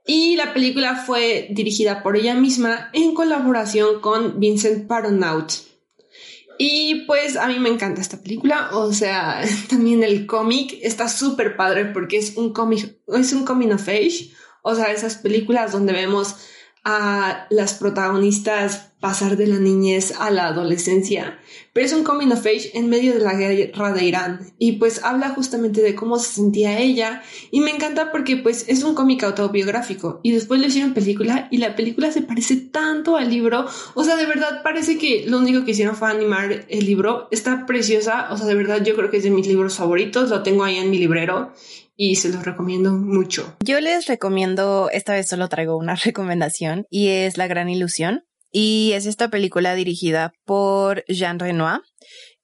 y 0.06 0.36
la 0.36 0.54
película 0.54 0.96
fue 0.96 1.48
dirigida 1.52 2.02
por 2.02 2.18
ella 2.18 2.34
misma 2.34 2.90
en 2.94 3.14
colaboración 3.14 4.02
con 4.02 4.40
Vincent 4.40 4.88
Paronaut. 4.88 5.52
Y 6.58 7.06
pues 7.06 7.38
a 7.38 7.48
mí 7.48 7.58
me 7.58 7.70
encanta 7.70 8.02
esta 8.02 8.22
película, 8.22 8.72
o 8.74 8.92
sea, 8.92 9.42
también 9.70 10.04
el 10.04 10.26
cómic 10.26 10.78
está 10.82 11.08
súper 11.08 11.56
padre 11.56 11.86
porque 11.86 12.18
es 12.18 12.36
un 12.36 12.52
cómic, 12.52 12.98
es 13.08 13.32
un 13.32 13.46
coming 13.46 13.70
of 13.70 13.88
age, 13.88 14.32
o 14.62 14.76
sea, 14.76 14.92
esas 14.92 15.16
películas 15.16 15.72
donde 15.72 15.94
vemos 15.94 16.36
a 16.84 17.48
las 17.50 17.74
protagonistas 17.74 18.90
pasar 19.00 19.38
de 19.38 19.48
la 19.48 19.60
niñez 19.60 20.14
a 20.20 20.30
la 20.30 20.48
adolescencia, 20.48 21.40
pero 21.72 21.86
es 21.86 21.94
un 21.94 22.04
coming 22.04 22.28
of 22.32 22.46
age 22.46 22.78
en 22.78 22.90
medio 22.90 23.14
de 23.14 23.20
la 23.20 23.34
guerra 23.34 23.94
de 23.94 24.04
Irán. 24.04 24.54
Y 24.58 24.74
pues 24.74 25.04
habla 25.04 25.30
justamente 25.30 25.82
de 25.82 25.96
cómo 25.96 26.20
se 26.20 26.34
sentía 26.34 26.80
ella. 26.80 27.22
Y 27.52 27.62
me 27.62 27.72
encanta 27.72 28.12
porque 28.12 28.36
pues 28.36 28.66
es 28.68 28.84
un 28.84 28.96
cómic 28.96 29.24
autobiográfico. 29.24 30.20
Y 30.22 30.32
después 30.32 30.60
le 30.60 30.68
hicieron 30.68 30.94
película 30.94 31.48
y 31.50 31.58
la 31.58 31.76
película 31.76 32.12
se 32.12 32.22
parece 32.22 32.58
tanto 32.58 33.16
al 33.16 33.30
libro, 33.30 33.66
o 33.94 34.04
sea, 34.04 34.18
de 34.18 34.26
verdad 34.26 34.62
parece 34.64 34.98
que 34.98 35.26
lo 35.28 35.40
único 35.40 35.64
que 35.64 35.72
hicieron 35.72 35.96
fue 35.96 36.10
animar 36.10 36.66
el 36.68 36.86
libro, 36.86 37.28
está 37.32 37.66
preciosa, 37.66 38.28
o 38.32 38.38
sea, 38.38 38.48
de 38.48 38.56
verdad 38.56 38.84
yo 38.84 38.96
creo 38.96 39.10
que 39.10 39.18
es 39.18 39.24
de 39.24 39.30
mis 39.30 39.48
libros 39.48 39.76
favoritos, 39.76 40.30
lo 40.30 40.44
tengo 40.44 40.64
ahí 40.64 40.78
en 40.78 40.92
mi 40.92 40.98
librero 40.98 41.54
y 42.02 42.16
se 42.16 42.30
los 42.30 42.46
recomiendo 42.46 42.94
mucho. 42.94 43.58
Yo 43.60 43.82
les 43.82 44.08
recomiendo, 44.08 44.90
esta 44.90 45.12
vez 45.12 45.28
solo 45.28 45.50
traigo 45.50 45.76
una 45.76 45.96
recomendación 46.06 46.86
y 46.90 47.10
es 47.10 47.38
La 47.38 47.48
Gran 47.48 47.70
Ilusión. 47.70 48.24
Y 48.52 48.94
es 48.94 49.06
esta 49.06 49.30
película 49.30 49.76
dirigida 49.76 50.32
por 50.46 51.04
Jean 51.08 51.38
Renoir. 51.38 51.82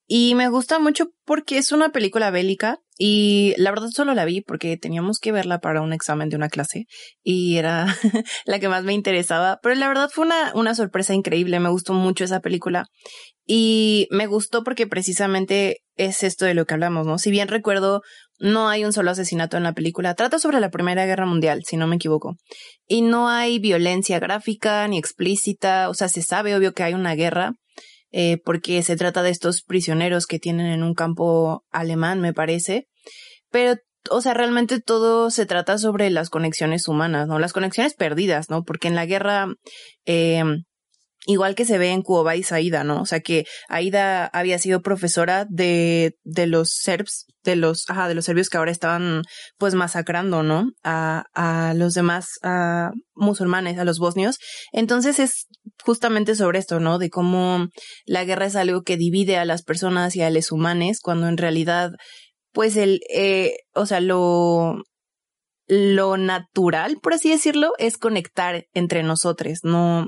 Y 0.08 0.36
me 0.36 0.50
gusta 0.50 0.78
mucho 0.78 1.08
porque 1.24 1.58
es 1.58 1.72
una 1.72 1.90
película 1.90 2.30
bélica 2.30 2.80
y 2.98 3.56
la 3.58 3.72
verdad 3.72 3.90
solo 3.92 4.14
la 4.14 4.26
vi 4.26 4.42
porque 4.42 4.78
teníamos 4.78 5.18
que 5.18 5.32
verla 5.32 5.60
para 5.60 5.82
un 5.82 5.94
examen 5.94 6.30
de 6.30 6.36
una 6.36 6.50
clase 6.50 6.86
y 7.24 7.58
era 7.58 7.88
la 8.46 8.60
que 8.60 8.70
más 8.70 8.84
me 8.84 8.94
interesaba. 8.94 9.58
Pero 9.64 9.74
la 9.76 9.88
verdad 9.88 10.10
fue 10.14 10.26
una, 10.26 10.52
una 10.54 10.76
sorpresa 10.76 11.16
increíble. 11.16 11.60
Me 11.60 11.70
gustó 11.70 11.94
mucho 11.94 12.24
esa 12.24 12.42
película 12.42 12.86
y 13.48 14.08
me 14.12 14.28
gustó 14.28 14.64
porque 14.64 14.86
precisamente 14.86 15.82
es 15.96 16.24
esto 16.24 16.46
de 16.46 16.54
lo 16.54 16.66
que 16.66 16.74
hablamos, 16.74 17.08
¿no? 17.08 17.18
Si 17.18 17.32
bien 17.32 17.48
recuerdo, 17.48 18.02
no 18.40 18.68
hay 18.68 18.86
un 18.86 18.94
solo 18.94 19.12
asesinato 19.12 19.58
en 19.58 19.64
la 19.64 19.74
película. 19.74 20.14
Trata 20.14 20.40
sobre 20.40 20.60
la 20.60 20.70
Primera 20.70 21.06
Guerra 21.06 21.26
Mundial, 21.26 21.64
si 21.66 21.78
no 21.78 21.88
me 21.88 21.96
equivoco. 21.96 22.36
Y 22.88 23.02
no 23.02 23.30
hay 23.30 23.60
violencia 23.60 24.20
gráfica 24.20 24.88
ni 24.88 24.98
explícita. 24.98 25.90
O 25.90 25.94
sea, 25.94 26.10
se 26.10 26.22
sabe 26.22 26.56
obvio 26.56 26.74
que 26.74 26.84
hay 26.84 26.94
una 26.94 27.16
guerra, 27.16 27.54
eh, 28.12 28.38
porque 28.44 28.82
se 28.84 28.96
trata 28.96 29.24
de 29.24 29.30
estos 29.30 29.62
prisioneros 29.64 30.28
que 30.28 30.40
tienen 30.40 30.68
en 30.68 30.84
un 30.84 30.94
campo 30.94 31.64
alemán, 31.72 32.22
me 32.22 32.34
parece. 32.34 32.88
Pero, 33.52 33.76
o 34.10 34.22
sea, 34.22 34.34
realmente 34.34 34.82
todo 34.82 35.32
se 35.32 35.46
trata 35.46 35.78
sobre 35.78 36.10
las 36.10 36.30
conexiones 36.30 36.88
humanas, 36.88 37.28
¿no? 37.28 37.40
Las 37.40 37.54
conexiones 37.54 37.94
perdidas, 37.94 38.50
¿no? 38.50 38.64
Porque 38.64 38.88
en 38.88 38.96
la 38.96 39.06
guerra, 39.06 39.48
eh, 40.06 40.44
igual 41.26 41.56
que 41.56 41.66
se 41.66 41.78
ve 41.78 41.92
en 41.92 42.02
Cuobais 42.02 42.52
Aida, 42.52 42.84
¿no? 42.84 43.02
O 43.02 43.06
sea 43.06 43.20
que 43.20 43.46
Aida 43.68 44.28
había 44.28 44.60
sido 44.60 44.82
profesora 44.82 45.46
de, 45.50 46.16
de 46.24 46.48
los 46.48 46.72
serbs, 46.82 47.26
de 47.44 47.56
los, 47.56 47.86
ajá, 47.90 48.08
de 48.08 48.16
los 48.16 48.26
serbios 48.26 48.50
que 48.50 48.58
ahora 48.58 48.72
estaban 48.72 49.24
pues 49.58 49.74
masacrando, 49.74 50.44
¿no? 50.44 50.72
A, 50.84 51.24
a 51.34 51.74
los 51.74 51.94
demás 51.94 52.28
musulmanes, 53.14 53.80
a 53.80 53.86
los 53.86 54.00
bosnios. 54.00 54.38
Entonces 54.72 55.20
es 55.20 55.48
justamente 55.84 56.36
sobre 56.36 56.60
esto, 56.60 56.80
¿no? 56.80 57.00
De 57.00 57.10
cómo 57.10 57.68
la 58.06 58.24
guerra 58.24 58.46
es 58.46 58.56
algo 58.56 58.84
que 58.84 58.98
divide 58.98 59.38
a 59.38 59.46
las 59.46 59.64
personas 59.64 60.16
y 60.16 60.22
a 60.22 60.30
los 60.30 60.52
humanos, 60.52 61.00
cuando 61.02 61.28
en 61.28 61.38
realidad, 61.38 61.92
pues 62.52 62.76
el, 62.78 63.02
eh, 63.14 63.58
o 63.74 63.86
sea, 63.86 64.00
lo, 64.00 64.76
lo 65.68 66.18
natural, 66.18 66.98
por 67.02 67.14
así 67.14 67.30
decirlo, 67.30 67.72
es 67.78 67.98
conectar 67.98 68.66
entre 68.74 69.04
nosotros, 69.04 69.60
no, 69.64 70.06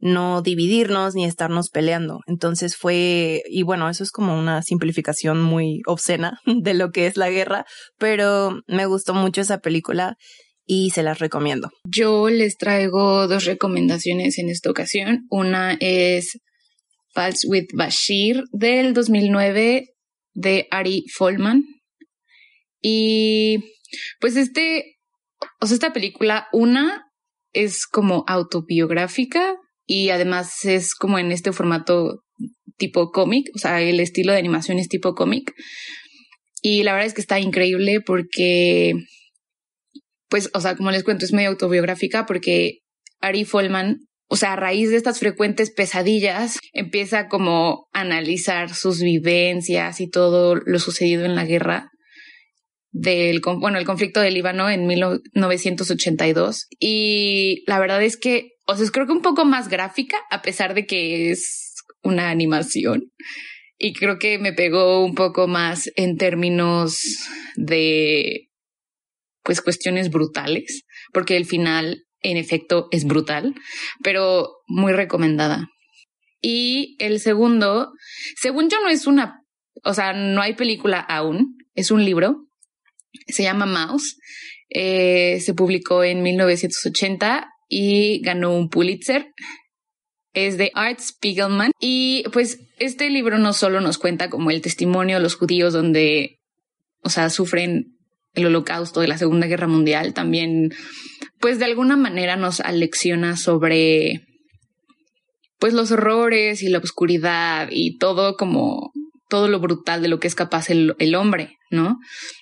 no 0.00 0.42
dividirnos 0.42 1.14
ni 1.14 1.24
estarnos 1.24 1.70
peleando. 1.70 2.20
Entonces 2.26 2.76
fue, 2.76 3.42
y 3.48 3.62
bueno, 3.62 3.88
eso 3.88 4.04
es 4.04 4.10
como 4.10 4.38
una 4.38 4.62
simplificación 4.62 5.40
muy 5.40 5.80
obscena 5.86 6.38
de 6.46 6.74
lo 6.74 6.90
que 6.90 7.06
es 7.06 7.16
la 7.16 7.30
guerra, 7.30 7.64
pero 7.98 8.60
me 8.66 8.86
gustó 8.86 9.14
mucho 9.14 9.40
esa 9.40 9.58
película 9.58 10.16
y 10.64 10.90
se 10.90 11.02
las 11.02 11.18
recomiendo. 11.18 11.70
Yo 11.84 12.28
les 12.28 12.56
traigo 12.56 13.26
dos 13.26 13.46
recomendaciones 13.46 14.38
en 14.38 14.50
esta 14.50 14.70
ocasión. 14.70 15.26
Una 15.30 15.76
es 15.80 16.38
False 17.14 17.48
with 17.48 17.68
Bashir 17.74 18.44
del 18.52 18.92
2009 18.92 19.86
de 20.34 20.68
Ari 20.70 21.04
Folman. 21.12 21.64
Y 22.82 23.58
pues 24.20 24.36
este, 24.36 24.98
o 25.60 25.66
sea, 25.66 25.74
esta 25.74 25.92
película, 25.92 26.48
una 26.52 27.06
es 27.52 27.86
como 27.86 28.24
autobiográfica, 28.28 29.56
y 29.88 30.10
además 30.10 30.66
es 30.66 30.94
como 30.94 31.18
en 31.18 31.32
este 31.32 31.50
formato 31.50 32.22
tipo 32.76 33.10
cómic, 33.10 33.48
o 33.54 33.58
sea, 33.58 33.80
el 33.80 33.98
estilo 34.00 34.32
de 34.32 34.38
animación 34.38 34.78
es 34.78 34.88
tipo 34.88 35.14
cómic. 35.14 35.54
Y 36.60 36.82
la 36.82 36.92
verdad 36.92 37.06
es 37.06 37.14
que 37.14 37.22
está 37.22 37.40
increíble 37.40 38.02
porque, 38.02 38.92
pues, 40.28 40.50
o 40.52 40.60
sea, 40.60 40.76
como 40.76 40.90
les 40.90 41.04
cuento, 41.04 41.24
es 41.24 41.32
medio 41.32 41.48
autobiográfica 41.48 42.26
porque 42.26 42.80
Ari 43.20 43.46
Folman, 43.46 44.00
o 44.28 44.36
sea, 44.36 44.52
a 44.52 44.56
raíz 44.56 44.90
de 44.90 44.96
estas 44.96 45.20
frecuentes 45.20 45.70
pesadillas, 45.70 46.58
empieza 46.74 47.28
como 47.28 47.86
a 47.94 48.02
analizar 48.02 48.74
sus 48.74 49.00
vivencias 49.00 50.02
y 50.02 50.10
todo 50.10 50.54
lo 50.54 50.78
sucedido 50.80 51.24
en 51.24 51.34
la 51.34 51.46
guerra 51.46 51.88
del, 52.90 53.40
bueno, 53.40 53.78
el 53.78 53.86
conflicto 53.86 54.20
del 54.20 54.34
Líbano 54.34 54.68
en 54.68 54.86
1982. 54.86 56.66
Y 56.78 57.64
la 57.66 57.78
verdad 57.80 58.02
es 58.02 58.18
que 58.18 58.57
o 58.68 58.76
sea, 58.76 58.86
creo 58.90 59.06
que 59.06 59.12
un 59.12 59.22
poco 59.22 59.46
más 59.46 59.68
gráfica, 59.68 60.18
a 60.30 60.42
pesar 60.42 60.74
de 60.74 60.84
que 60.84 61.30
es 61.30 61.74
una 62.02 62.28
animación. 62.28 63.10
Y 63.78 63.94
creo 63.94 64.18
que 64.18 64.38
me 64.38 64.52
pegó 64.52 65.02
un 65.02 65.14
poco 65.14 65.48
más 65.48 65.90
en 65.96 66.18
términos 66.18 67.00
de, 67.56 68.50
pues, 69.42 69.62
cuestiones 69.62 70.10
brutales, 70.10 70.84
porque 71.14 71.38
el 71.38 71.46
final, 71.46 72.04
en 72.20 72.36
efecto, 72.36 72.88
es 72.90 73.06
brutal, 73.06 73.54
pero 74.02 74.58
muy 74.66 74.92
recomendada. 74.92 75.70
Y 76.42 76.94
el 76.98 77.20
segundo, 77.20 77.92
según 78.36 78.68
yo, 78.68 78.80
no 78.82 78.90
es 78.90 79.06
una, 79.06 79.44
o 79.82 79.94
sea, 79.94 80.12
no 80.12 80.42
hay 80.42 80.54
película 80.54 81.00
aún, 81.00 81.56
es 81.74 81.90
un 81.90 82.04
libro, 82.04 82.46
se 83.28 83.44
llama 83.44 83.64
Mouse, 83.64 84.18
eh, 84.68 85.40
se 85.40 85.54
publicó 85.54 86.04
en 86.04 86.22
1980 86.22 87.48
y 87.68 88.20
ganó 88.20 88.56
un 88.56 88.68
Pulitzer. 88.68 89.32
Es 90.32 90.58
de 90.58 90.70
Art 90.74 91.00
Spiegelman. 91.00 91.72
Y 91.80 92.24
pues 92.32 92.58
este 92.78 93.10
libro 93.10 93.38
no 93.38 93.52
solo 93.52 93.80
nos 93.80 93.98
cuenta 93.98 94.30
como 94.30 94.50
el 94.50 94.62
testimonio 94.62 95.16
de 95.16 95.22
los 95.22 95.36
judíos 95.36 95.72
donde, 95.72 96.38
o 97.02 97.10
sea, 97.10 97.30
sufren 97.30 97.98
el 98.34 98.46
holocausto 98.46 99.00
de 99.00 99.08
la 99.08 99.18
Segunda 99.18 99.46
Guerra 99.46 99.66
Mundial, 99.66 100.14
también 100.14 100.72
pues 101.40 101.58
de 101.58 101.64
alguna 101.64 101.96
manera 101.96 102.36
nos 102.36 102.60
alecciona 102.60 103.36
sobre 103.36 104.22
pues 105.58 105.72
los 105.72 105.90
horrores 105.90 106.62
y 106.62 106.68
la 106.68 106.78
oscuridad 106.78 107.68
y 107.70 107.98
todo 107.98 108.36
como 108.36 108.92
todo 109.28 109.48
lo 109.48 109.60
brutal 109.60 110.02
de 110.02 110.08
lo 110.08 110.18
que 110.18 110.26
es 110.26 110.34
capaz 110.34 110.70
el, 110.70 111.14
hombre, 111.14 111.58
¿no? 111.70 111.98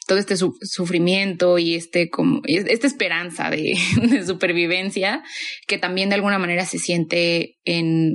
Todo 0.06 0.18
este 0.18 0.36
sufrimiento 0.36 1.58
y 1.58 1.74
este 1.74 2.08
como 2.08 2.40
esta 2.44 2.86
esperanza 2.86 3.50
de, 3.50 3.76
supervivencia 4.24 5.22
que 5.66 5.78
también 5.78 6.08
de 6.08 6.14
alguna 6.14 6.38
manera 6.38 6.64
se 6.64 6.78
siente 6.78 7.56
en 7.64 8.14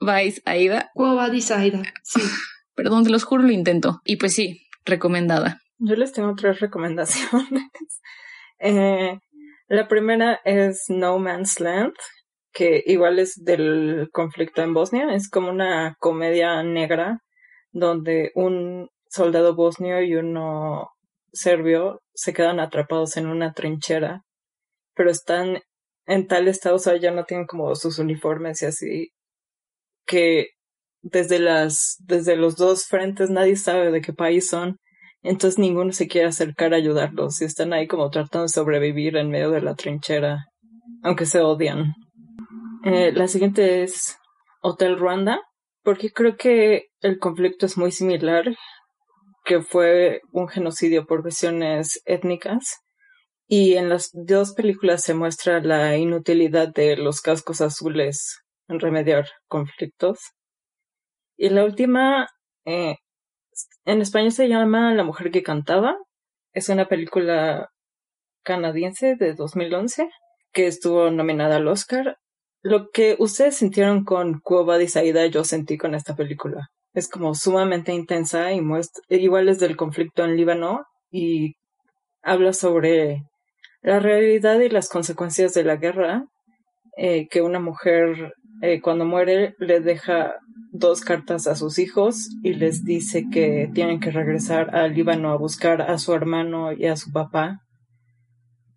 vais 0.00 0.40
Aida. 0.44 0.90
vais 0.94 1.50
Aida, 1.50 1.82
sí. 2.02 2.20
Perdón, 2.74 3.04
te 3.04 3.10
los 3.10 3.24
juro, 3.24 3.42
lo 3.42 3.52
intento. 3.52 4.00
Y 4.04 4.16
pues 4.16 4.34
sí, 4.34 4.66
recomendada. 4.84 5.60
Yo 5.78 5.96
les 5.96 6.12
tengo 6.12 6.34
tres 6.34 6.60
recomendaciones. 6.60 7.70
Eh, 8.58 9.18
la 9.68 9.86
primera 9.86 10.40
es 10.46 10.84
No 10.88 11.18
Man's 11.18 11.60
Land, 11.60 11.92
que 12.56 12.82
igual 12.86 13.18
es 13.18 13.34
del 13.44 14.08
conflicto 14.12 14.62
en 14.62 14.72
Bosnia. 14.72 15.14
Es 15.14 15.28
como 15.28 15.50
una 15.50 15.94
comedia 16.00 16.62
negra 16.62 17.20
donde 17.70 18.32
un 18.34 18.88
soldado 19.10 19.54
bosnio 19.54 20.00
y 20.02 20.14
uno 20.14 20.88
serbio 21.34 22.00
se 22.14 22.32
quedan 22.32 22.58
atrapados 22.58 23.18
en 23.18 23.26
una 23.26 23.52
trinchera, 23.52 24.22
pero 24.94 25.10
están 25.10 25.60
en 26.06 26.26
tal 26.28 26.48
estado, 26.48 26.76
o 26.76 26.78
sea, 26.78 26.96
ya 26.96 27.10
no 27.10 27.24
tienen 27.24 27.46
como 27.46 27.74
sus 27.74 27.98
uniformes 27.98 28.62
y 28.62 28.66
así, 28.66 29.08
que 30.06 30.46
desde 31.02 31.38
las, 31.38 31.96
desde 31.98 32.36
los 32.36 32.56
dos 32.56 32.86
frentes 32.86 33.28
nadie 33.28 33.56
sabe 33.56 33.90
de 33.90 34.00
qué 34.00 34.14
país 34.14 34.48
son, 34.48 34.78
entonces 35.22 35.58
ninguno 35.58 35.92
se 35.92 36.08
quiere 36.08 36.28
acercar 36.28 36.72
a 36.72 36.78
ayudarlos 36.78 37.42
y 37.42 37.44
están 37.44 37.74
ahí 37.74 37.86
como 37.86 38.08
tratando 38.08 38.44
de 38.44 38.48
sobrevivir 38.48 39.18
en 39.18 39.28
medio 39.28 39.50
de 39.50 39.60
la 39.60 39.74
trinchera, 39.74 40.46
aunque 41.02 41.26
se 41.26 41.40
odian. 41.40 41.92
Eh, 42.88 43.10
la 43.10 43.26
siguiente 43.26 43.82
es 43.82 44.16
Hotel 44.62 44.96
Ruanda, 44.96 45.40
porque 45.82 46.12
creo 46.12 46.36
que 46.36 46.84
el 47.00 47.18
conflicto 47.18 47.66
es 47.66 47.76
muy 47.76 47.90
similar, 47.90 48.44
que 49.44 49.60
fue 49.60 50.20
un 50.30 50.46
genocidio 50.46 51.04
por 51.04 51.22
cuestiones 51.22 52.00
étnicas. 52.04 52.78
Y 53.48 53.74
en 53.74 53.88
las 53.88 54.10
dos 54.12 54.52
películas 54.54 55.02
se 55.02 55.14
muestra 55.14 55.60
la 55.60 55.96
inutilidad 55.96 56.68
de 56.72 56.96
los 56.96 57.20
cascos 57.22 57.60
azules 57.60 58.38
en 58.68 58.78
remediar 58.78 59.26
conflictos. 59.48 60.20
Y 61.36 61.48
la 61.48 61.64
última, 61.64 62.28
eh, 62.66 62.98
en 63.84 64.00
español 64.00 64.30
se 64.30 64.48
llama 64.48 64.94
La 64.94 65.02
mujer 65.02 65.32
que 65.32 65.42
cantaba. 65.42 65.96
Es 66.52 66.68
una 66.68 66.86
película 66.86 67.68
canadiense 68.44 69.16
de 69.16 69.34
2011 69.34 70.08
que 70.52 70.68
estuvo 70.68 71.10
nominada 71.10 71.56
al 71.56 71.66
Oscar. 71.66 72.16
Lo 72.62 72.90
que 72.90 73.16
ustedes 73.18 73.56
sintieron 73.56 74.04
con 74.04 74.40
Cuba 74.40 74.78
de 74.78 75.30
yo 75.30 75.44
sentí 75.44 75.78
con 75.78 75.94
esta 75.94 76.16
película. 76.16 76.70
Es 76.94 77.08
como 77.08 77.34
sumamente 77.34 77.92
intensa 77.92 78.52
y 78.52 78.60
muestra, 78.60 79.02
igual 79.08 79.48
es 79.48 79.58
del 79.58 79.76
conflicto 79.76 80.24
en 80.24 80.36
Líbano 80.36 80.86
y 81.10 81.56
habla 82.22 82.52
sobre 82.52 83.22
la 83.82 84.00
realidad 84.00 84.58
y 84.60 84.68
las 84.68 84.88
consecuencias 84.88 85.54
de 85.54 85.62
la 85.62 85.76
guerra, 85.76 86.26
eh, 86.96 87.28
que 87.28 87.42
una 87.42 87.60
mujer 87.60 88.34
eh, 88.62 88.80
cuando 88.80 89.04
muere 89.04 89.54
le 89.58 89.80
deja 89.80 90.34
dos 90.72 91.02
cartas 91.02 91.46
a 91.46 91.54
sus 91.54 91.78
hijos 91.78 92.30
y 92.42 92.54
les 92.54 92.84
dice 92.84 93.26
que 93.30 93.70
tienen 93.74 94.00
que 94.00 94.10
regresar 94.10 94.74
al 94.74 94.94
Líbano 94.94 95.30
a 95.30 95.36
buscar 95.36 95.82
a 95.82 95.98
su 95.98 96.14
hermano 96.14 96.72
y 96.72 96.86
a 96.86 96.96
su 96.96 97.12
papá, 97.12 97.60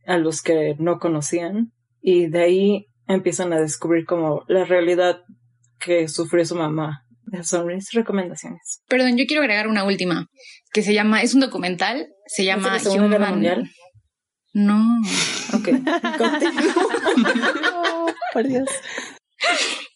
a 0.06 0.18
los 0.18 0.42
que 0.42 0.76
no 0.80 1.00
conocían, 1.00 1.72
y 2.02 2.28
de 2.28 2.42
ahí 2.42 2.89
empiezan 3.10 3.52
a 3.52 3.60
descubrir 3.60 4.06
como 4.06 4.46
la 4.48 4.64
realidad 4.64 5.24
que 5.80 6.08
sufrió 6.08 6.46
su 6.46 6.56
mamá 6.56 7.06
son 7.44 7.68
mis 7.68 7.92
recomendaciones. 7.92 8.82
Perdón, 8.88 9.18
yo 9.18 9.26
quiero 9.26 9.42
agregar 9.42 9.68
una 9.68 9.84
última, 9.84 10.28
que 10.72 10.82
se 10.82 10.94
llama, 10.94 11.22
es 11.22 11.34
un 11.34 11.42
documental, 11.42 12.08
se 12.28 12.46
llama 12.46 12.78
¿Es 12.78 12.86
Human... 12.88 13.10
Guerra 13.10 13.30
Mundial? 13.32 13.70
No. 14.54 14.84
Ok. 15.54 15.68
no, 17.62 18.06
por 18.34 18.48
Dios. 18.48 18.70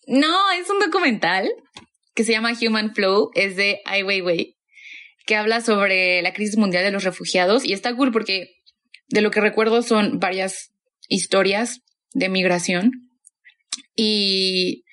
No, 0.08 0.52
es 0.52 0.70
un 0.70 0.80
documental 0.80 1.50
que 2.14 2.24
se 2.24 2.34
llama 2.34 2.54
Human 2.62 2.94
Flow, 2.94 3.32
es 3.34 3.56
de 3.56 3.82
Ai 3.86 4.04
Weiwei, 4.04 4.58
que 5.26 5.36
habla 5.36 5.62
sobre 5.62 6.22
la 6.22 6.34
crisis 6.34 6.58
mundial 6.58 6.84
de 6.84 6.92
los 6.92 7.04
refugiados 7.04 7.66
y 7.66 7.74
está 7.74 7.96
cool 7.96 8.12
porque 8.12 8.48
de 9.08 9.22
lo 9.22 9.32
que 9.32 9.42
recuerdo 9.42 9.82
son 9.82 10.20
varias 10.20 10.72
historias 11.08 11.82
de 12.14 12.30
migración 12.30 12.92
y 13.96 14.84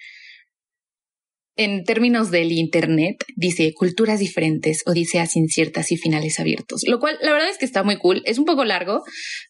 en 1.56 1.84
términos 1.84 2.30
del 2.30 2.52
Internet, 2.52 3.24
dice 3.36 3.74
culturas 3.74 4.18
diferentes, 4.18 4.82
odiseas 4.86 5.36
inciertas 5.36 5.92
y 5.92 5.98
finales 5.98 6.40
abiertos, 6.40 6.82
lo 6.86 6.98
cual 6.98 7.18
la 7.20 7.32
verdad 7.32 7.50
es 7.50 7.58
que 7.58 7.66
está 7.66 7.82
muy 7.82 7.98
cool. 7.98 8.22
Es 8.24 8.38
un 8.38 8.46
poco 8.46 8.64
largo, 8.64 9.02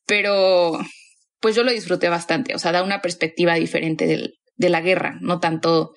pero 0.07 0.81
pues 1.41 1.55
yo 1.55 1.63
lo 1.63 1.71
disfruté 1.71 2.09
bastante. 2.09 2.55
O 2.55 2.59
sea, 2.59 2.73
da 2.73 2.83
una 2.83 3.01
perspectiva 3.01 3.55
diferente 3.55 4.07
del, 4.07 4.35
de 4.57 4.69
la 4.69 4.81
guerra, 4.81 5.19
no 5.21 5.39
tanto 5.39 5.95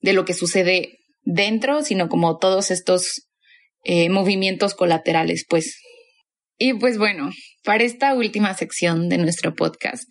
de 0.00 0.12
lo 0.12 0.24
que 0.24 0.34
sucede 0.34 0.98
dentro, 1.22 1.82
sino 1.82 2.08
como 2.08 2.38
todos 2.38 2.70
estos 2.70 3.28
eh, 3.84 4.08
movimientos 4.08 4.74
colaterales, 4.74 5.44
pues. 5.48 5.78
Y 6.58 6.74
pues 6.74 6.98
bueno, 6.98 7.30
para 7.64 7.84
esta 7.84 8.14
última 8.14 8.54
sección 8.54 9.08
de 9.08 9.18
nuestro 9.18 9.54
podcast, 9.54 10.10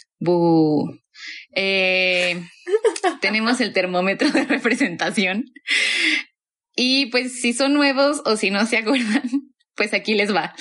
eh, 1.55 2.43
tenemos 3.21 3.61
el 3.61 3.73
termómetro 3.73 4.29
de 4.29 4.45
representación. 4.45 5.45
Y 6.75 7.07
pues 7.07 7.41
si 7.41 7.53
son 7.53 7.73
nuevos 7.73 8.21
o 8.25 8.35
si 8.35 8.51
no 8.51 8.65
se 8.65 8.77
acuerdan, 8.77 9.23
pues 9.75 9.93
aquí 9.93 10.13
les 10.13 10.33
va. 10.33 10.53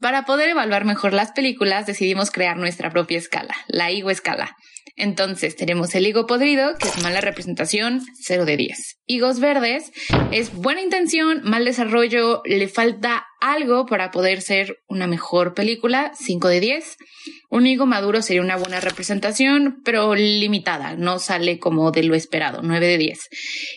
Para 0.00 0.24
poder 0.24 0.50
evaluar 0.50 0.84
mejor 0.84 1.14
las 1.14 1.32
películas, 1.32 1.86
decidimos 1.86 2.30
crear 2.30 2.56
nuestra 2.56 2.90
propia 2.90 3.18
escala, 3.18 3.54
la 3.68 3.90
higo 3.90 4.10
escala. 4.10 4.56
Entonces 4.96 5.56
tenemos 5.56 5.94
el 5.94 6.06
higo 6.06 6.26
podrido, 6.26 6.76
que 6.78 6.88
es 6.88 7.02
mala 7.02 7.20
representación, 7.20 8.02
0 8.20 8.44
de 8.44 8.56
10. 8.56 8.98
Higos 9.06 9.40
verdes 9.40 9.90
es 10.30 10.52
buena 10.54 10.82
intención, 10.82 11.40
mal 11.44 11.64
desarrollo, 11.64 12.42
le 12.44 12.68
falta 12.68 13.26
algo 13.40 13.86
para 13.86 14.10
poder 14.10 14.40
ser 14.42 14.78
una 14.88 15.06
mejor 15.06 15.54
película, 15.54 16.12
5 16.14 16.48
de 16.48 16.60
10. 16.60 16.96
Un 17.50 17.66
higo 17.66 17.86
maduro 17.86 18.22
sería 18.22 18.42
una 18.42 18.56
buena 18.56 18.80
representación, 18.80 19.80
pero 19.84 20.14
limitada, 20.14 20.94
no 20.96 21.18
sale 21.18 21.58
como 21.58 21.90
de 21.90 22.04
lo 22.04 22.14
esperado, 22.14 22.60
9 22.62 22.86
de 22.86 22.98
10. 22.98 23.18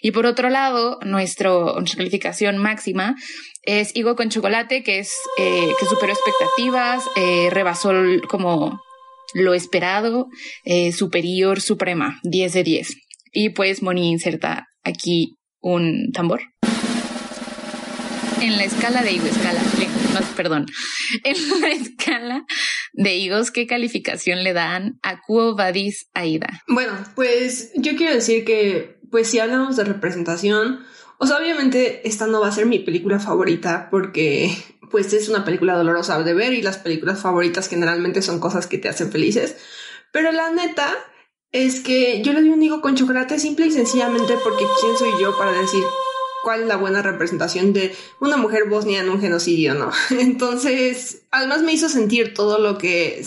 Y 0.01 0.11
por 0.11 0.25
otro 0.25 0.49
lado, 0.49 0.99
nuestro, 1.03 1.75
nuestra 1.79 1.97
calificación 1.97 2.57
máxima 2.57 3.15
es 3.63 3.95
higo 3.95 4.15
con 4.15 4.29
chocolate, 4.29 4.83
que 4.83 4.99
es 4.99 5.13
eh, 5.37 5.69
que 5.79 5.85
superó 5.85 6.13
expectativas, 6.13 7.03
eh, 7.15 7.49
rebasó 7.51 7.91
como 8.27 8.79
lo 9.35 9.53
esperado, 9.53 10.29
eh, 10.63 10.93
superior, 10.93 11.59
suprema, 11.59 12.19
10 12.23 12.53
de 12.53 12.63
10. 12.63 12.95
Y 13.33 13.49
pues 13.49 13.83
Moni 13.83 14.09
inserta 14.09 14.65
aquí 14.81 15.35
un 15.59 16.11
tambor. 16.13 16.41
En 18.41 18.57
la 18.57 18.63
escala 18.63 19.03
de 19.03 19.11
higo, 19.11 19.25
escala, 19.25 19.59
no, 20.13 20.21
perdón, 20.37 20.65
en 21.25 21.61
la 21.61 21.67
escala 21.67 22.45
de 22.93 23.15
higos, 23.17 23.51
¿qué 23.51 23.67
calificación 23.67 24.43
le 24.43 24.53
dan 24.53 24.99
a 25.03 25.19
Quo 25.19 25.53
Vadis 25.53 26.07
Aida? 26.13 26.61
Bueno, 26.67 26.93
pues 27.15 27.71
yo 27.75 27.97
quiero 27.97 28.13
decir 28.13 28.45
que, 28.45 28.99
pues 29.11 29.27
si 29.27 29.39
hablamos 29.39 29.75
de 29.75 29.83
representación, 29.83 30.79
o 31.17 31.27
sea, 31.27 31.37
obviamente 31.37 32.07
esta 32.07 32.27
no 32.27 32.41
va 32.41 32.47
a 32.47 32.51
ser 32.51 32.65
mi 32.65 32.79
película 32.79 33.19
favorita 33.19 33.89
porque 33.89 34.55
pues 34.91 35.11
es 35.13 35.29
una 35.29 35.45
película 35.45 35.75
dolorosa 35.75 36.21
de 36.21 36.33
ver 36.33 36.53
y 36.53 36.61
las 36.61 36.77
películas 36.77 37.21
favoritas 37.21 37.67
generalmente 37.67 38.21
son 38.21 38.39
cosas 38.39 38.67
que 38.67 38.77
te 38.77 38.89
hacen 38.89 39.11
felices. 39.11 39.57
Pero 40.11 40.31
la 40.31 40.51
neta 40.51 40.93
es 41.51 41.79
que 41.79 42.21
yo 42.21 42.33
le 42.33 42.41
doy 42.41 42.49
un 42.49 42.63
higo 42.63 42.81
con 42.81 42.95
chocolate 42.95 43.39
simple 43.39 43.67
y 43.67 43.71
sencillamente 43.71 44.35
porque 44.43 44.65
quién 44.79 44.97
soy 44.97 45.09
yo 45.21 45.37
para 45.37 45.51
decir 45.53 45.83
cuál 46.43 46.61
es 46.61 46.67
la 46.67 46.77
buena 46.77 47.01
representación 47.01 47.73
de 47.73 47.95
una 48.21 48.37
mujer 48.37 48.69
bosnia 48.69 49.01
en 49.01 49.09
un 49.09 49.19
genocidio, 49.19 49.73
¿no? 49.73 49.91
Entonces, 50.11 51.23
además 51.31 51.63
me 51.63 51.73
hizo 51.73 51.89
sentir 51.89 52.33
todo 52.33 52.59
lo 52.59 52.77
que 52.77 53.25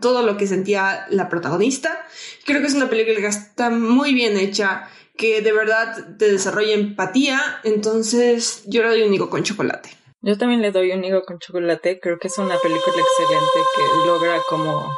todo 0.00 0.22
lo 0.22 0.36
que 0.36 0.46
sentía 0.46 1.06
la 1.10 1.28
protagonista. 1.28 2.06
Creo 2.44 2.60
que 2.60 2.66
es 2.66 2.74
una 2.74 2.90
película 2.90 3.20
que 3.20 3.26
está 3.26 3.70
muy 3.70 4.14
bien 4.14 4.36
hecha, 4.36 4.88
que 5.16 5.40
de 5.42 5.52
verdad 5.52 6.16
te 6.18 6.30
desarrolla 6.30 6.74
empatía, 6.74 7.40
entonces 7.64 8.62
yo 8.66 8.82
le 8.82 8.88
doy 8.88 9.02
un 9.02 9.14
higo 9.14 9.30
con 9.30 9.42
chocolate. 9.42 9.90
Yo 10.22 10.36
también 10.36 10.60
le 10.60 10.72
doy 10.72 10.90
un 10.92 11.04
higo 11.04 11.22
con 11.22 11.38
chocolate. 11.38 12.00
Creo 12.00 12.18
que 12.18 12.28
es 12.28 12.38
una 12.38 12.56
película 12.58 12.96
excelente 12.96 13.60
que 13.76 14.06
logra 14.06 14.40
como 14.48 14.92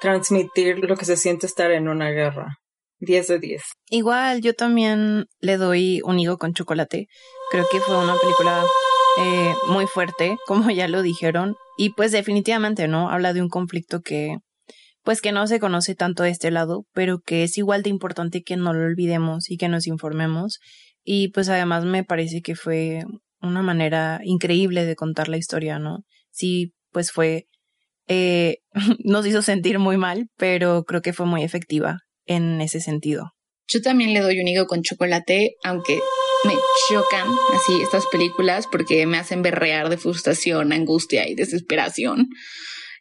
transmitir 0.00 0.78
lo 0.78 0.96
que 0.96 1.04
se 1.04 1.16
siente 1.16 1.46
estar 1.46 1.70
en 1.70 1.88
una 1.88 2.10
guerra. 2.10 2.58
10 3.00 3.26
de 3.26 3.38
10. 3.38 3.62
Igual, 3.90 4.40
yo 4.40 4.54
también 4.54 5.26
le 5.40 5.56
doy 5.56 6.00
un 6.04 6.18
higo 6.18 6.38
con 6.38 6.54
chocolate. 6.54 7.08
Creo 7.50 7.66
que 7.70 7.80
fue 7.80 7.98
una 7.98 8.14
película 8.14 8.64
eh, 9.18 9.54
muy 9.68 9.86
fuerte, 9.86 10.38
como 10.46 10.70
ya 10.70 10.88
lo 10.88 11.02
dijeron. 11.02 11.56
Y 11.76 11.90
pues 11.90 12.12
definitivamente, 12.12 12.88
¿no? 12.88 13.10
Habla 13.10 13.32
de 13.32 13.42
un 13.42 13.48
conflicto 13.48 14.00
que, 14.00 14.38
pues 15.02 15.20
que 15.20 15.32
no 15.32 15.46
se 15.46 15.60
conoce 15.60 15.94
tanto 15.94 16.22
de 16.22 16.30
este 16.30 16.50
lado, 16.50 16.86
pero 16.92 17.20
que 17.20 17.42
es 17.42 17.58
igual 17.58 17.82
de 17.82 17.90
importante 17.90 18.42
que 18.42 18.56
no 18.56 18.72
lo 18.72 18.84
olvidemos 18.84 19.50
y 19.50 19.56
que 19.56 19.68
nos 19.68 19.86
informemos. 19.86 20.60
Y 21.04 21.28
pues 21.28 21.48
además 21.48 21.84
me 21.84 22.04
parece 22.04 22.42
que 22.42 22.54
fue 22.54 23.04
una 23.40 23.62
manera 23.62 24.20
increíble 24.22 24.84
de 24.84 24.96
contar 24.96 25.28
la 25.28 25.36
historia, 25.36 25.78
¿no? 25.78 26.04
Sí, 26.30 26.72
pues 26.92 27.10
fue, 27.10 27.46
eh, 28.06 28.58
nos 29.04 29.26
hizo 29.26 29.42
sentir 29.42 29.78
muy 29.78 29.96
mal, 29.96 30.28
pero 30.36 30.84
creo 30.84 31.02
que 31.02 31.12
fue 31.12 31.26
muy 31.26 31.42
efectiva 31.42 31.98
en 32.26 32.60
ese 32.60 32.80
sentido. 32.80 33.32
Yo 33.68 33.80
también 33.80 34.12
le 34.12 34.20
doy 34.20 34.40
un 34.40 34.48
higo 34.48 34.66
con 34.66 34.82
chocolate, 34.82 35.54
aunque 35.64 35.98
me 36.44 36.54
chocan 36.88 37.26
así 37.54 37.80
estas 37.82 38.06
películas 38.06 38.66
porque 38.70 39.06
me 39.06 39.18
hacen 39.18 39.42
berrear 39.42 39.88
de 39.88 39.96
frustración, 39.96 40.72
angustia 40.72 41.28
y 41.28 41.34
desesperación. 41.34 42.28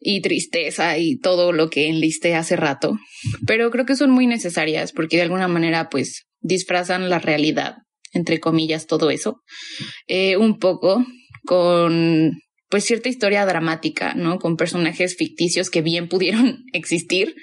Y 0.03 0.21
tristeza 0.21 0.97
y 0.97 1.17
todo 1.19 1.53
lo 1.53 1.69
que 1.69 1.87
enlisté 1.87 2.33
hace 2.33 2.55
rato, 2.55 2.97
pero 3.45 3.69
creo 3.69 3.85
que 3.85 3.95
son 3.95 4.09
muy 4.09 4.25
necesarias 4.25 4.91
porque 4.91 5.17
de 5.17 5.23
alguna 5.23 5.47
manera 5.47 5.89
pues 5.89 6.25
disfrazan 6.39 7.09
la 7.09 7.19
realidad, 7.19 7.75
entre 8.11 8.39
comillas, 8.39 8.87
todo 8.87 9.11
eso, 9.11 9.41
eh, 10.07 10.37
un 10.37 10.57
poco 10.57 11.05
con 11.45 12.31
pues 12.67 12.85
cierta 12.85 13.09
historia 13.09 13.45
dramática, 13.45 14.13
¿no? 14.15 14.39
Con 14.39 14.55
personajes 14.55 15.15
ficticios 15.17 15.69
que 15.69 15.81
bien 15.81 16.07
pudieron 16.07 16.63
existir, 16.73 17.35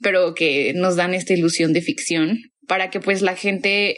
pero 0.00 0.34
que 0.34 0.74
nos 0.74 0.96
dan 0.96 1.14
esta 1.14 1.32
ilusión 1.32 1.72
de 1.72 1.80
ficción 1.80 2.40
para 2.68 2.90
que 2.90 3.00
pues 3.00 3.22
la 3.22 3.36
gente 3.36 3.96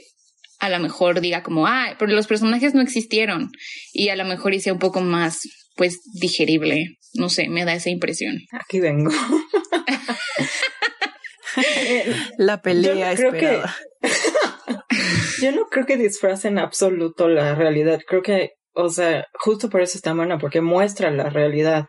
a 0.61 0.69
lo 0.69 0.79
mejor 0.79 1.21
diga 1.21 1.43
como, 1.43 1.67
ah, 1.67 1.97
pero 1.99 2.13
los 2.13 2.27
personajes 2.27 2.75
no 2.75 2.83
existieron 2.83 3.51
y 3.93 4.09
a 4.11 4.17
lo 4.17 4.25
mejor 4.25 4.55
hice 4.55 4.73
un 4.73 4.79
poco 4.79 5.01
más 5.01 5.41
pues 5.79 6.03
digerible. 6.21 6.99
No 7.15 7.31
sé, 7.31 7.49
me 7.49 7.65
da 7.65 7.73
esa 7.73 7.89
impresión. 7.89 8.35
Aquí 8.53 8.81
vengo. 8.81 9.11
la 12.37 12.61
pelea 12.61 13.13
esperada. 13.13 13.75
yo 15.41 15.53
no 15.53 15.69
creo 15.71 15.87
que 15.87 15.97
disfracen 15.97 16.59
absoluto 16.59 17.29
la 17.29 17.55
realidad. 17.55 18.01
Creo 18.07 18.23
que, 18.23 18.53
o 18.75 18.91
sea, 18.91 19.27
justo 19.35 19.71
por 19.71 19.81
eso 19.81 19.97
está 19.97 20.13
buena, 20.13 20.39
porque 20.39 20.61
muestra 20.61 21.11
la 21.11 21.31
realidad. 21.31 21.87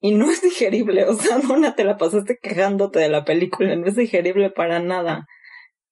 Y 0.00 0.12
no 0.12 0.30
es 0.30 0.42
digerible, 0.42 1.04
o 1.04 1.14
sea, 1.14 1.38
no 1.58 1.74
te 1.74 1.84
la 1.84 1.96
pasaste 1.96 2.38
quejándote 2.42 2.98
de 2.98 3.08
la 3.08 3.24
película, 3.24 3.76
no 3.76 3.86
es 3.86 3.94
digerible 3.94 4.50
para 4.50 4.80
nada. 4.80 5.26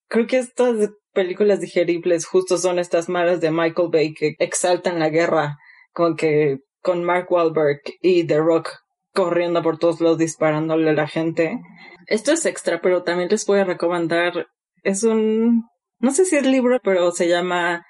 Creo 0.09 0.27
que 0.27 0.37
estas 0.37 0.89
películas 1.13 1.61
digeribles 1.61 2.25
justo 2.25 2.57
son 2.57 2.77
estas 2.77 3.07
malas 3.07 3.39
de 3.39 3.51
Michael 3.51 3.87
Bay 3.89 4.13
que 4.13 4.35
exaltan 4.39 4.99
la 4.99 5.09
guerra 5.09 5.57
con 5.93 6.17
que 6.17 6.57
con 6.81 7.03
Mark 7.03 7.31
Wahlberg 7.31 7.81
y 8.01 8.25
The 8.25 8.37
Rock 8.37 8.69
corriendo 9.13 9.61
por 9.61 9.77
todos 9.77 10.01
lados 10.01 10.17
disparándole 10.17 10.89
a 10.89 10.93
la 10.93 11.07
gente. 11.07 11.59
Esto 12.07 12.31
es 12.31 12.45
extra, 12.45 12.81
pero 12.81 13.03
también 13.03 13.29
les 13.29 13.45
voy 13.45 13.59
a 13.59 13.65
recomendar. 13.65 14.47
Es 14.83 15.03
un, 15.03 15.65
no 15.99 16.11
sé 16.11 16.25
si 16.25 16.37
es 16.37 16.45
libro, 16.45 16.79
pero 16.83 17.11
se 17.11 17.27
llama 17.27 17.85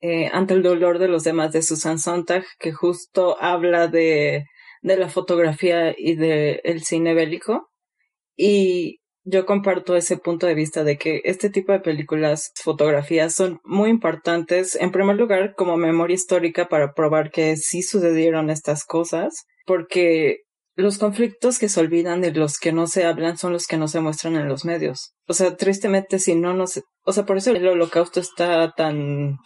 eh, 0.00 0.28
Ante 0.32 0.54
el 0.54 0.62
dolor 0.62 0.98
de 0.98 1.08
los 1.08 1.24
demás 1.24 1.52
de 1.52 1.62
Susan 1.62 1.98
Sontag, 1.98 2.44
que 2.58 2.72
justo 2.72 3.36
habla 3.40 3.88
de, 3.88 4.46
de 4.82 4.96
la 4.96 5.08
fotografía 5.08 5.94
y 5.96 6.14
del 6.16 6.60
el 6.64 6.84
cine 6.84 7.14
bélico. 7.14 7.70
Y 8.36 9.00
yo 9.24 9.46
comparto 9.46 9.96
ese 9.96 10.18
punto 10.18 10.46
de 10.46 10.54
vista 10.54 10.84
de 10.84 10.98
que 10.98 11.22
este 11.24 11.48
tipo 11.50 11.72
de 11.72 11.80
películas, 11.80 12.52
fotografías 12.62 13.34
son 13.34 13.60
muy 13.64 13.88
importantes, 13.90 14.76
en 14.76 14.92
primer 14.92 15.16
lugar, 15.16 15.54
como 15.54 15.76
memoria 15.76 16.14
histórica 16.14 16.68
para 16.68 16.92
probar 16.92 17.30
que 17.30 17.56
sí 17.56 17.82
sucedieron 17.82 18.50
estas 18.50 18.84
cosas, 18.84 19.46
porque 19.66 20.40
los 20.76 20.98
conflictos 20.98 21.58
que 21.58 21.68
se 21.68 21.80
olvidan 21.80 22.22
y 22.24 22.32
los 22.32 22.58
que 22.58 22.72
no 22.72 22.86
se 22.86 23.04
hablan 23.04 23.38
son 23.38 23.52
los 23.52 23.66
que 23.66 23.78
no 23.78 23.88
se 23.88 24.00
muestran 24.00 24.36
en 24.36 24.48
los 24.48 24.64
medios. 24.64 25.14
O 25.26 25.32
sea, 25.32 25.56
tristemente, 25.56 26.18
si 26.18 26.34
no 26.34 26.52
nos, 26.52 26.82
o 27.04 27.12
sea, 27.12 27.24
por 27.24 27.38
eso 27.38 27.50
el 27.52 27.66
holocausto 27.66 28.20
está 28.20 28.72
tan 28.72 29.38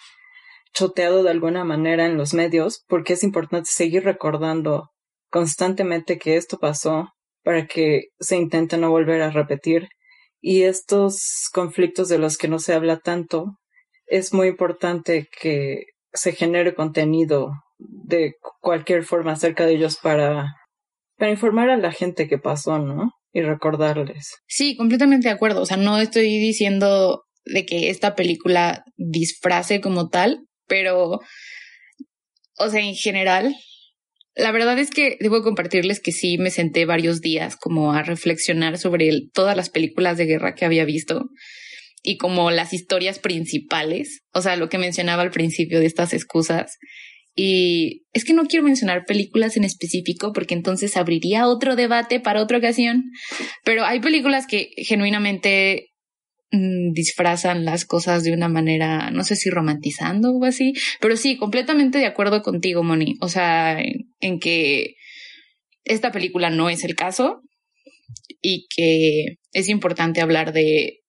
choteado 0.74 1.22
de 1.22 1.31
alguna 1.31 1.64
manera 1.64 2.07
en 2.07 2.16
los 2.16 2.35
medios, 2.35 2.85
porque 2.89 3.12
es 3.12 3.22
importante 3.22 3.70
seguir 3.70 4.05
recordando 4.05 4.91
constantemente 5.31 6.18
que 6.18 6.37
esto 6.37 6.59
pasó 6.59 7.11
para 7.49 7.67
que 7.67 8.09
se 8.21 8.37
intente 8.37 8.77
no 8.77 8.91
volver 8.91 9.23
a 9.23 9.31
repetir. 9.31 9.89
Y 10.39 10.65
estos 10.65 11.49
conflictos 11.51 12.11
de 12.11 12.19
los 12.19 12.37
que 12.37 12.47
no 12.47 12.59
se 12.59 12.75
habla 12.75 12.99
tanto, 12.99 13.57
es 14.05 14.35
muy 14.35 14.49
importante 14.49 15.29
que 15.41 15.85
se 16.13 16.33
genere 16.33 16.75
contenido 16.75 17.53
de 17.79 18.35
cualquier 18.61 19.03
forma 19.03 19.33
acerca 19.33 19.65
de 19.65 19.77
ellos 19.77 19.97
para, 19.97 20.57
para 21.17 21.31
informar 21.31 21.71
a 21.71 21.79
la 21.79 21.91
gente 21.91 22.29
que 22.29 22.37
pasó, 22.37 22.81
¿no? 22.81 23.13
Y 23.33 23.41
recordarles. 23.41 24.29
Sí, 24.47 24.77
completamente 24.77 25.29
de 25.29 25.35
acuerdo. 25.35 25.63
O 25.63 25.65
sea, 25.65 25.79
no 25.79 25.97
estoy 25.97 26.27
diciendo 26.27 27.23
de 27.47 27.65
que 27.65 27.89
esta 27.89 28.15
película 28.15 28.85
disfrace 28.99 29.81
como 29.81 30.11
tal, 30.11 30.45
pero, 30.67 31.21
o 32.59 32.69
sea, 32.69 32.83
en 32.83 32.95
general, 32.95 33.55
la 34.39 34.53
verdad 34.53 34.78
es 34.78 34.91
que 34.91 35.16
debo 35.20 35.43
compartirles 35.43 36.01
que 36.01 36.12
sí 36.12 36.39
me 36.39 36.51
senté 36.51 36.84
varios 36.84 37.20
días 37.20 37.57
como 37.57 37.93
a 37.93 38.03
reflexionar 38.03 38.78
sobre 38.78 39.11
todas 39.34 39.57
las 39.57 39.68
películas 39.68 40.16
de 40.16 40.26
guerra 40.26 40.55
que 40.55 40.64
había 40.64 40.84
visto 40.84 41.28
y 42.05 42.16
como 42.16 42.53
las 42.53 42.72
historias 42.72 43.18
principales, 43.18 44.20
o 44.32 44.41
sea, 44.41 44.57
lo 44.57 44.68
que 44.68 44.78
mencionaba 44.78 45.22
al 45.22 45.32
principio 45.32 45.80
de 45.80 45.86
estas 45.86 46.14
excusas. 46.14 46.78
Y 47.34 48.05
es 48.12 48.24
que 48.24 48.32
no 48.32 48.45
quiero 48.47 48.64
mencionar 48.64 49.05
películas 49.07 49.57
en 49.57 49.64
específico 49.64 50.32
porque 50.32 50.55
entonces 50.55 50.97
abriría 50.97 51.47
otro 51.49 51.74
debate 51.74 52.20
para 52.20 52.41
otra 52.41 52.59
ocasión, 52.59 53.11
pero 53.64 53.84
hay 53.84 54.01
películas 54.01 54.47
que 54.47 54.70
genuinamente 54.76 55.88
Mm, 56.51 56.93
disfrazan 56.93 57.67
las 57.67 57.85
cosas 57.85 58.25
de 58.25 58.33
una 58.33 58.49
manera, 58.49 59.11
no 59.11 59.23
sé 59.23 59.37
si 59.37 59.51
romantizando 59.51 60.33
o 60.33 60.45
así, 60.47 60.73
pero 60.99 61.15
sí, 61.15 61.37
completamente 61.37 61.99
de 61.99 62.07
acuerdo 62.07 62.41
contigo, 62.41 62.83
Moni. 62.83 63.17
O 63.21 63.29
sea, 63.29 63.79
en, 64.21 64.41
que 64.41 64.95
esta 65.85 66.11
película 66.11 66.49
no 66.49 66.71
es 66.71 66.85
el 66.85 66.95
caso 66.95 67.43
y 68.41 68.67
que 68.75 69.37
es 69.53 69.69
importante 69.69 70.23
hablar 70.23 70.55
de 70.55 71.01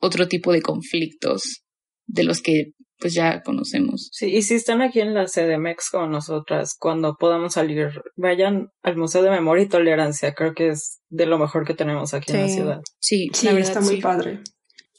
otro 0.00 0.26
tipo 0.26 0.52
de 0.52 0.62
conflictos 0.62 1.62
de 2.06 2.24
los 2.24 2.42
que 2.42 2.72
pues 2.98 3.14
ya 3.14 3.42
conocemos. 3.42 4.08
Sí, 4.10 4.34
y 4.34 4.42
si 4.42 4.54
están 4.54 4.82
aquí 4.82 4.98
en 4.98 5.14
la 5.14 5.26
CDMX 5.26 5.90
con 5.90 6.10
nosotras, 6.10 6.74
cuando 6.76 7.14
podamos 7.14 7.52
salir, 7.52 8.02
vayan 8.16 8.70
al 8.82 8.96
Museo 8.96 9.22
de 9.22 9.30
Memoria 9.30 9.62
y 9.62 9.68
Tolerancia, 9.68 10.34
creo 10.34 10.54
que 10.54 10.70
es 10.70 10.98
de 11.08 11.26
lo 11.26 11.38
mejor 11.38 11.64
que 11.64 11.74
tenemos 11.74 12.14
aquí 12.14 12.32
en 12.32 12.40
la 12.40 12.48
ciudad. 12.48 12.80
Sí, 12.98 13.30
sí, 13.32 13.46
está 13.46 13.80
muy 13.80 14.00
padre. 14.00 14.40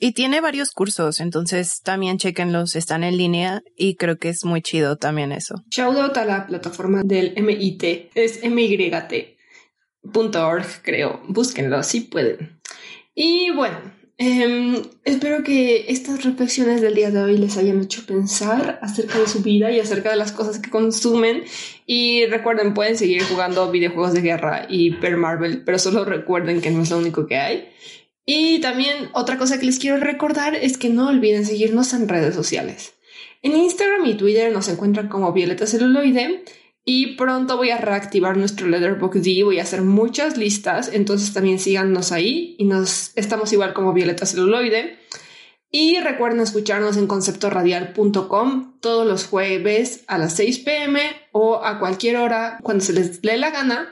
Y 0.02 0.14
tiene 0.14 0.39
varios 0.39 0.72
cursos, 0.72 1.20
entonces 1.20 1.82
también 1.84 2.18
chequenlos, 2.18 2.78
están 2.78 3.04
en 3.04 3.18
línea 3.18 3.62
y 3.76 3.95
creo 3.95 4.18
que 4.18 4.30
es 4.30 4.45
muy 4.45 4.62
chido 4.62 4.95
también 4.95 5.34
eso. 5.34 5.56
Shout 5.70 5.97
out 5.97 6.16
a 6.16 6.24
la 6.24 6.47
plataforma 6.47 7.02
del 7.04 7.34
MIT, 7.36 8.12
es 8.16 8.41
myt.org 8.41 9.36
creo, 10.84 11.22
búsquenlo 11.28 11.84
si 11.84 12.00
pueden. 12.00 12.62
Y 13.14 13.52
bueno, 13.52 13.78
em, 14.18 14.82
espero 15.04 15.43
que 15.43 15.91
estas 15.91 16.24
reflexiones 16.24 16.80
del 16.80 16.95
día 16.95 17.12
de 17.12 17.22
hoy 17.22 17.38
les 17.38 17.58
hayan 17.58 17.82
hecho 17.82 18.06
pensar 18.06 18.80
acerca 18.82 19.20
de 19.20 19.28
su 19.28 19.41
vida 19.41 19.70
y 19.70 19.82
acerca 19.82 20.12
de 20.12 20.16
las 20.16 20.32
cosas 20.32 20.60
que 20.60 20.70
consumen. 20.70 21.43
Y 21.86 22.26
recuerden, 22.28 22.74
pueden 22.74 22.95
seguir 22.95 23.24
jugando 23.24 23.70
videojuegos 23.70 24.14
de 24.14 24.22
guerra 24.22 24.66
y 24.70 24.91
ver 24.91 25.18
Marvel, 25.18 25.64
pero 25.66 25.78
solo 25.78 26.06
recuerden 26.06 26.62
que 26.62 26.72
no 26.72 26.84
es 26.84 26.89
lo 26.89 27.00
único 27.00 27.28
que 27.28 27.36
hay. 27.36 27.70
Y 28.32 28.59
también 28.59 29.09
otra 29.13 29.39
cosa 29.39 29.59
que 29.59 29.65
les 29.65 29.80
quiero 29.80 29.97
recordar 29.97 30.53
es 30.53 30.77
que 30.77 30.89
no 30.89 31.07
olviden 31.07 31.47
seguirnos 31.47 31.93
en 31.93 32.07
redes 32.07 32.36
sociales. 32.36 32.93
En 33.41 33.57
Instagram 33.57 34.05
y 34.05 34.13
Twitter 34.13 34.53
nos 34.53 34.67
encuentran 34.67 35.07
como 35.07 35.34
Violeta 35.34 35.65
Celuloide 35.65 36.43
y 36.86 37.15
pronto 37.15 37.57
voy 37.57 37.71
a 37.71 37.77
reactivar 37.77 38.38
nuestro 38.38 38.67
Letterboxd, 38.67 39.43
voy 39.43 39.57
a 39.57 39.63
hacer 39.63 39.82
muchas 39.82 40.38
listas, 40.38 40.91
entonces 40.93 41.34
también 41.34 41.57
síganos 41.57 42.11
ahí 42.11 42.55
y 42.59 42.65
nos 42.65 43.13
estamos 43.15 43.51
igual 43.51 43.73
como 43.73 43.93
Violeta 43.93 44.27
Celuloide. 44.27 44.99
Y 45.71 45.97
recuerden 45.97 46.41
escucharnos 46.41 46.97
en 46.97 47.07
conceptoradial.com 47.07 48.80
todos 48.80 49.07
los 49.07 49.25
jueves 49.25 50.03
a 50.05 50.19
las 50.19 50.36
6 50.36 50.59
pm 50.59 51.01
o 51.32 51.65
a 51.65 51.80
cualquier 51.80 52.17
hora 52.17 52.59
cuando 52.61 52.86
se 52.86 52.93
les 52.93 53.23
dé 53.23 53.38
la 53.38 53.49
gana 53.49 53.91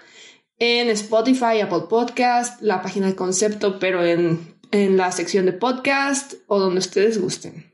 en 0.60 0.90
Spotify, 0.90 1.62
Apple 1.62 1.84
Podcast, 1.90 2.62
la 2.62 2.82
página 2.82 3.08
de 3.08 3.16
concepto, 3.16 3.80
pero 3.80 4.04
en, 4.04 4.56
en 4.72 4.98
la 4.98 5.12
sección 5.12 5.46
de 5.46 5.54
podcast 5.54 6.34
o 6.48 6.60
donde 6.60 6.80
ustedes 6.80 7.22
gusten. 7.22 7.74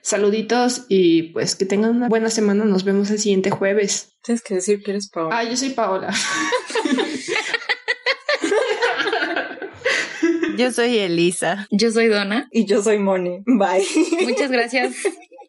Saluditos 0.00 0.86
y 0.88 1.32
pues 1.32 1.56
que 1.56 1.66
tengan 1.66 1.96
una 1.96 2.08
buena 2.08 2.30
semana. 2.30 2.64
Nos 2.64 2.84
vemos 2.84 3.10
el 3.10 3.18
siguiente 3.18 3.50
jueves. 3.50 4.16
Tienes 4.22 4.42
que 4.42 4.54
decir 4.54 4.82
que 4.82 4.92
eres 4.92 5.10
Paola. 5.10 5.36
Ah, 5.36 5.44
yo 5.44 5.56
soy 5.56 5.70
Paola. 5.70 6.14
yo 10.56 10.70
soy 10.70 10.98
Elisa. 10.98 11.66
Yo 11.72 11.90
soy 11.90 12.06
Donna. 12.06 12.46
Y 12.52 12.66
yo 12.66 12.82
soy 12.82 12.98
Moni. 12.98 13.42
Bye. 13.46 13.84
Muchas 14.24 14.52
gracias. 14.52 14.94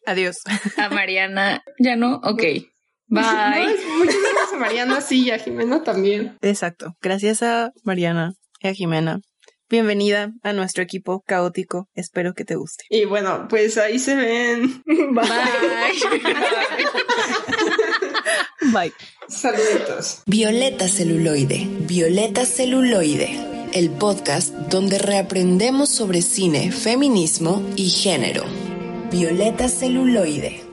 Adiós. 0.08 0.38
A 0.78 0.90
Mariana. 0.90 1.64
¿Ya 1.78 1.96
no? 1.96 2.16
Ok. 2.24 2.42
Bye. 3.08 3.24
muchas 3.98 4.16
gracias 4.16 4.54
a 4.54 4.58
Mariana, 4.58 5.02
sí, 5.02 5.26
y 5.26 5.32
a 5.32 5.40
Jimena 5.40 5.84
también. 5.84 6.38
Exacto. 6.42 6.94
Gracias 7.02 7.42
a 7.42 7.72
Mariana 7.84 8.34
y 8.62 8.68
a 8.68 8.74
Jimena. 8.74 9.20
Bienvenida 9.70 10.32
a 10.44 10.54
nuestro 10.54 10.82
equipo 10.82 11.24
caótico. 11.28 11.90
Espero 11.94 12.34
que 12.34 12.46
te 12.46 12.56
guste. 12.56 12.86
Y 12.90 13.04
bueno, 13.04 13.48
pues 13.50 13.78
ahí 13.78 14.00
se 14.00 14.16
ven. 14.16 14.82
Bye. 14.86 15.28
Bye. 18.74 18.94
Saluditos. 19.28 20.24
Violeta 20.26 20.88
Celuloide. 20.88 21.68
Violeta 21.82 22.46
Celuloide. 22.46 23.70
El 23.74 23.90
podcast 23.90 24.54
donde 24.54 25.00
reaprendemos 25.00 25.90
sobre 25.90 26.22
cine, 26.22 26.72
feminismo 26.72 27.62
y 27.76 27.90
género. 27.90 28.46
Violeta 29.12 29.68
Celuloide. 29.68 30.67